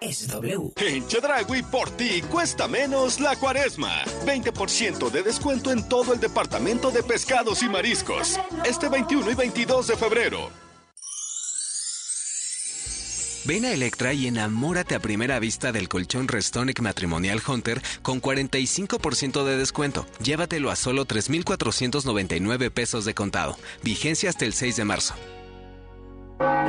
Es 0.01 0.27
W. 0.27 0.73
En 0.79 1.07
Chedragui 1.07 1.63
por 1.63 1.89
ti 1.91 2.21
cuesta 2.23 2.67
menos 2.67 3.21
la 3.21 3.37
cuaresma. 3.37 4.03
20% 4.27 5.09
de 5.09 5.23
descuento 5.23 5.71
en 5.71 5.89
todo 5.89 6.13
el 6.13 6.19
departamento 6.19 6.91
de 6.91 7.05
pescados 7.05 7.63
y 7.63 7.69
mariscos. 7.69 8.41
Este 8.65 8.89
21 8.89 9.31
y 9.31 9.35
22 9.37 9.87
de 9.87 9.97
febrero. 9.97 10.51
Ven 13.45 13.67
a 13.67 13.73
Electra 13.73 14.15
y 14.15 14.27
enamórate 14.27 14.97
a 14.97 14.99
primera 14.99 15.39
vista 15.39 15.71
del 15.71 15.89
colchón 15.89 16.27
Restonic 16.27 16.81
Matrimonial 16.81 17.41
Hunter 17.47 17.81
con 18.03 18.21
45% 18.21 19.45
de 19.45 19.59
descuento. 19.59 20.09
Llévatelo 20.25 20.73
a 20.73 20.75
solo 20.75 21.05
3,499 21.05 22.73
pesos 22.73 23.05
de 23.05 23.15
contado. 23.15 23.57
Vigencia 23.85 24.29
hasta 24.29 24.45
el 24.45 24.55
6 24.55 24.75
de 24.75 24.85
marzo. 24.85 25.15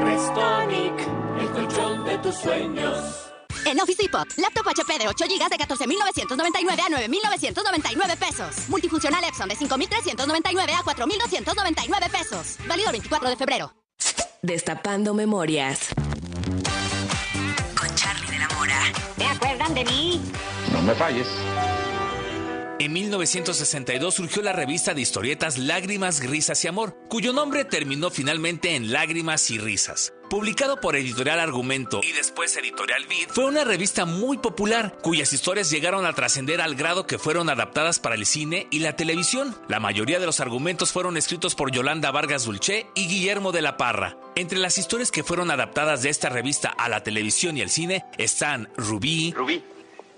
Restonic, 0.03 1.07
el 1.39 1.51
colchón 1.51 2.05
de 2.05 2.17
tus 2.19 2.35
sueños. 2.35 3.29
En 3.65 3.79
Office 3.79 4.03
Depot, 4.03 4.27
laptop 4.37 4.67
HP 4.67 4.99
de 4.99 5.07
8 5.07 5.25
GB 5.25 5.49
de 5.49 5.57
14,999 5.57 6.81
a 6.81 6.89
9,999 6.89 8.17
pesos. 8.17 8.69
Multifuncional 8.69 9.23
Epson 9.23 9.47
de 9.49 9.55
5,399 9.55 10.73
a 10.73 10.83
4,299 10.83 12.09
pesos. 12.09 12.57
Válido 12.67 12.89
el 12.89 12.93
24 12.93 13.29
de 13.29 13.35
febrero. 13.35 13.73
Destapando 14.41 15.13
memorias. 15.13 15.89
Con 17.79 17.95
Charlie 17.95 18.29
de 18.29 18.39
la 18.39 18.49
Mora. 18.49 18.81
¿Te 19.17 19.25
acuerdan 19.25 19.73
de 19.73 19.85
mí? 19.85 20.21
No 20.73 20.81
me 20.81 20.93
falles. 20.93 21.27
En 22.83 22.91
1962 22.91 24.13
surgió 24.13 24.41
la 24.41 24.51
revista 24.51 24.93
de 24.93 24.99
historietas 24.99 25.57
Lágrimas, 25.57 26.21
Risas 26.21 26.65
y 26.65 26.67
Amor, 26.67 26.97
cuyo 27.07 27.31
nombre 27.31 27.63
terminó 27.63 28.09
finalmente 28.09 28.75
en 28.75 28.91
Lágrimas 28.91 29.49
y 29.51 29.57
Risas. 29.57 30.13
Publicado 30.29 30.81
por 30.81 30.97
Editorial 30.97 31.39
Argumento 31.39 32.01
y 32.03 32.11
después 32.11 32.57
Editorial 32.57 33.05
Vid, 33.07 33.29
fue 33.29 33.45
una 33.45 33.63
revista 33.63 34.03
muy 34.03 34.37
popular, 34.37 34.97
cuyas 35.01 35.31
historias 35.31 35.69
llegaron 35.69 36.05
a 36.05 36.11
trascender 36.11 36.59
al 36.59 36.75
grado 36.75 37.07
que 37.07 37.17
fueron 37.17 37.49
adaptadas 37.49 37.99
para 37.99 38.15
el 38.15 38.25
cine 38.25 38.67
y 38.69 38.79
la 38.79 38.97
televisión. 38.97 39.55
La 39.69 39.79
mayoría 39.79 40.19
de 40.19 40.25
los 40.25 40.41
argumentos 40.41 40.91
fueron 40.91 41.15
escritos 41.15 41.55
por 41.55 41.71
Yolanda 41.71 42.11
Vargas 42.11 42.43
Dulce 42.43 42.87
y 42.95 43.07
Guillermo 43.07 43.53
de 43.53 43.61
la 43.61 43.77
Parra. 43.77 44.17
Entre 44.35 44.59
las 44.59 44.77
historias 44.77 45.09
que 45.09 45.23
fueron 45.23 45.51
adaptadas 45.51 46.01
de 46.01 46.09
esta 46.09 46.27
revista 46.27 46.67
a 46.67 46.89
la 46.89 47.01
televisión 47.01 47.55
y 47.55 47.61
el 47.61 47.69
cine 47.69 48.03
están 48.17 48.67
Rubí. 48.75 49.31
Rubí, 49.31 49.63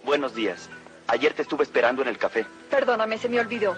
buenos 0.04 0.34
días. 0.34 0.68
Ayer 1.08 1.34
te 1.34 1.44
estuve 1.44 1.64
esperando 1.64 2.02
en 2.02 2.08
el 2.08 2.18
café. 2.18 2.46
Perdóname, 2.70 3.18
se 3.18 3.30
me 3.30 3.40
olvidó. 3.40 3.76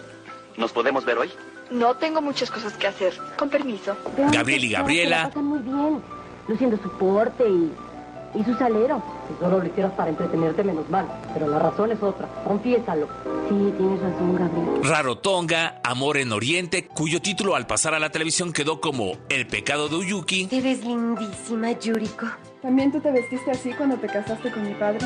¿Nos 0.56 0.72
podemos 0.72 1.06
ver 1.06 1.18
hoy? 1.18 1.30
No 1.70 1.96
tengo 1.98 2.22
muchas 2.22 2.50
cosas 2.50 2.74
que 2.74 2.88
hacer. 2.88 3.14
Con 3.38 3.50
permiso. 3.50 3.96
Gabriel 4.32 4.64
y 4.64 4.72
Gabriela. 4.72 5.30
muy 5.36 5.60
bien. 5.60 6.02
Luciendo 6.48 6.78
su 6.82 6.90
porte 6.98 7.44
y, 7.48 7.72
y 8.40 8.44
su 8.46 8.54
salero. 8.56 9.04
Si 9.28 9.38
solo 9.44 9.60
lo 9.60 9.66
hicieras 9.68 9.92
para 9.92 10.10
entretenerte, 10.10 10.64
menos 10.64 10.90
mal. 10.90 11.06
Pero 11.34 11.50
la 11.50 11.60
razón 11.60 11.92
es 11.92 12.02
otra. 12.02 12.28
Confiésalo. 12.46 13.08
Sí, 13.50 13.74
tienes 13.78 14.02
razón, 14.02 14.36
Gabriel. 14.36 14.84
Rarotonga, 14.84 15.82
Amor 15.84 16.18
en 16.18 16.32
Oriente, 16.32 16.88
cuyo 16.88 17.22
título 17.22 17.56
al 17.56 17.68
pasar 17.68 17.94
a 17.94 18.00
la 18.00 18.10
televisión 18.10 18.54
quedó 18.54 18.80
como 18.80 19.18
El 19.28 19.48
pecado 19.48 19.90
de 19.90 19.98
Uyuki. 19.98 20.48
Te 20.48 20.62
ves 20.62 20.84
lindísima, 20.86 21.74
Yuriko. 21.74 22.28
¿También 22.62 22.92
tú 22.94 23.02
te 23.02 23.12
vestiste 23.12 23.52
así 23.52 23.74
cuando 23.74 23.98
te 23.98 24.08
casaste 24.08 24.50
con 24.52 24.64
mi 24.64 24.74
padre? 24.74 25.00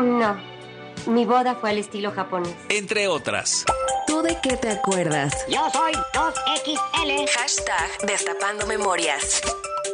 No. 0.00 0.57
Mi 1.06 1.24
boda 1.24 1.54
fue 1.54 1.70
al 1.70 1.78
estilo 1.78 2.12
japonés. 2.12 2.54
Entre 2.68 3.08
otras. 3.08 3.64
¿Tú 4.06 4.22
de 4.22 4.36
qué 4.42 4.56
te 4.56 4.70
acuerdas? 4.70 5.32
Yo 5.48 5.68
soy 5.72 5.92
2XL. 6.12 7.28
Hashtag 7.30 8.06
Destapando 8.06 8.66
Memorias. 8.66 9.42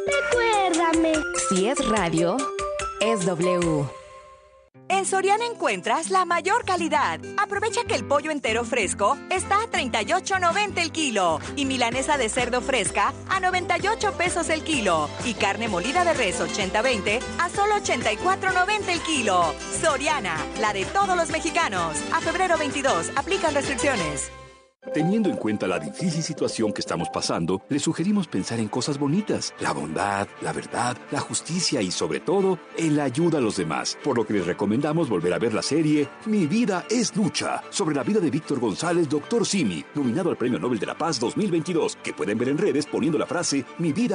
Recuérdame. 0.07 1.13
Si 1.49 1.67
es 1.67 1.87
radio, 1.89 2.37
es 3.01 3.25
W. 3.25 4.04
En 4.87 5.05
Soriana 5.05 5.45
encuentras 5.45 6.11
la 6.11 6.25
mayor 6.25 6.63
calidad. 6.63 7.19
Aprovecha 7.37 7.83
que 7.87 7.95
el 7.95 8.05
pollo 8.05 8.29
entero 8.29 8.63
fresco 8.63 9.17
está 9.31 9.63
a 9.63 9.71
38.90 9.71 10.77
el 10.77 10.91
kilo 10.91 11.39
y 11.55 11.65
milanesa 11.65 12.17
de 12.17 12.29
cerdo 12.29 12.61
fresca 12.61 13.13
a 13.27 13.39
98 13.39 14.13
pesos 14.13 14.49
el 14.49 14.63
kilo 14.63 15.09
y 15.25 15.33
carne 15.33 15.67
molida 15.67 16.03
de 16.03 16.13
res 16.13 16.39
80-20 16.39 17.19
a 17.39 17.49
solo 17.49 17.75
84.90 17.75 18.89
el 18.89 19.01
kilo. 19.01 19.55
Soriana, 19.81 20.37
la 20.59 20.71
de 20.71 20.85
todos 20.85 21.17
los 21.17 21.29
mexicanos. 21.29 21.97
A 22.13 22.21
febrero 22.21 22.57
22, 22.57 23.11
aplican 23.15 23.55
restricciones. 23.55 24.31
Teniendo 24.93 25.29
en 25.29 25.37
cuenta 25.37 25.67
la 25.67 25.79
difícil 25.79 26.21
situación 26.21 26.71
que 26.71 26.81
estamos 26.81 27.09
pasando, 27.09 27.63
le 27.69 27.79
sugerimos 27.79 28.27
pensar 28.27 28.59
en 28.59 28.67
cosas 28.67 28.99
bonitas, 28.99 29.53
la 29.59 29.73
bondad, 29.73 30.27
la 30.41 30.53
verdad, 30.53 30.95
la 31.11 31.19
justicia 31.19 31.81
y 31.81 31.91
sobre 31.91 32.19
todo, 32.19 32.59
en 32.77 32.95
la 32.95 33.05
ayuda 33.05 33.39
a 33.39 33.41
los 33.41 33.57
demás, 33.57 33.97
por 34.03 34.15
lo 34.17 34.25
que 34.25 34.33
les 34.33 34.45
recomendamos 34.45 35.09
volver 35.09 35.33
a 35.33 35.39
ver 35.39 35.53
la 35.53 35.61
serie 35.61 36.07
Mi 36.25 36.45
vida 36.45 36.85
es 36.89 37.15
lucha, 37.15 37.63
sobre 37.69 37.95
la 37.95 38.03
vida 38.03 38.19
de 38.19 38.29
Víctor 38.29 38.59
González, 38.59 39.09
Doctor 39.09 39.45
Simi, 39.45 39.83
nominado 39.95 40.29
al 40.29 40.37
Premio 40.37 40.59
Nobel 40.59 40.79
de 40.79 40.85
la 40.85 40.97
Paz 40.97 41.19
2022, 41.19 41.97
que 42.03 42.13
pueden 42.13 42.37
ver 42.37 42.49
en 42.49 42.57
redes 42.57 42.85
poniendo 42.85 43.17
la 43.17 43.25
frase 43.25 43.65
Mi 43.79 43.91
vida 43.91 44.05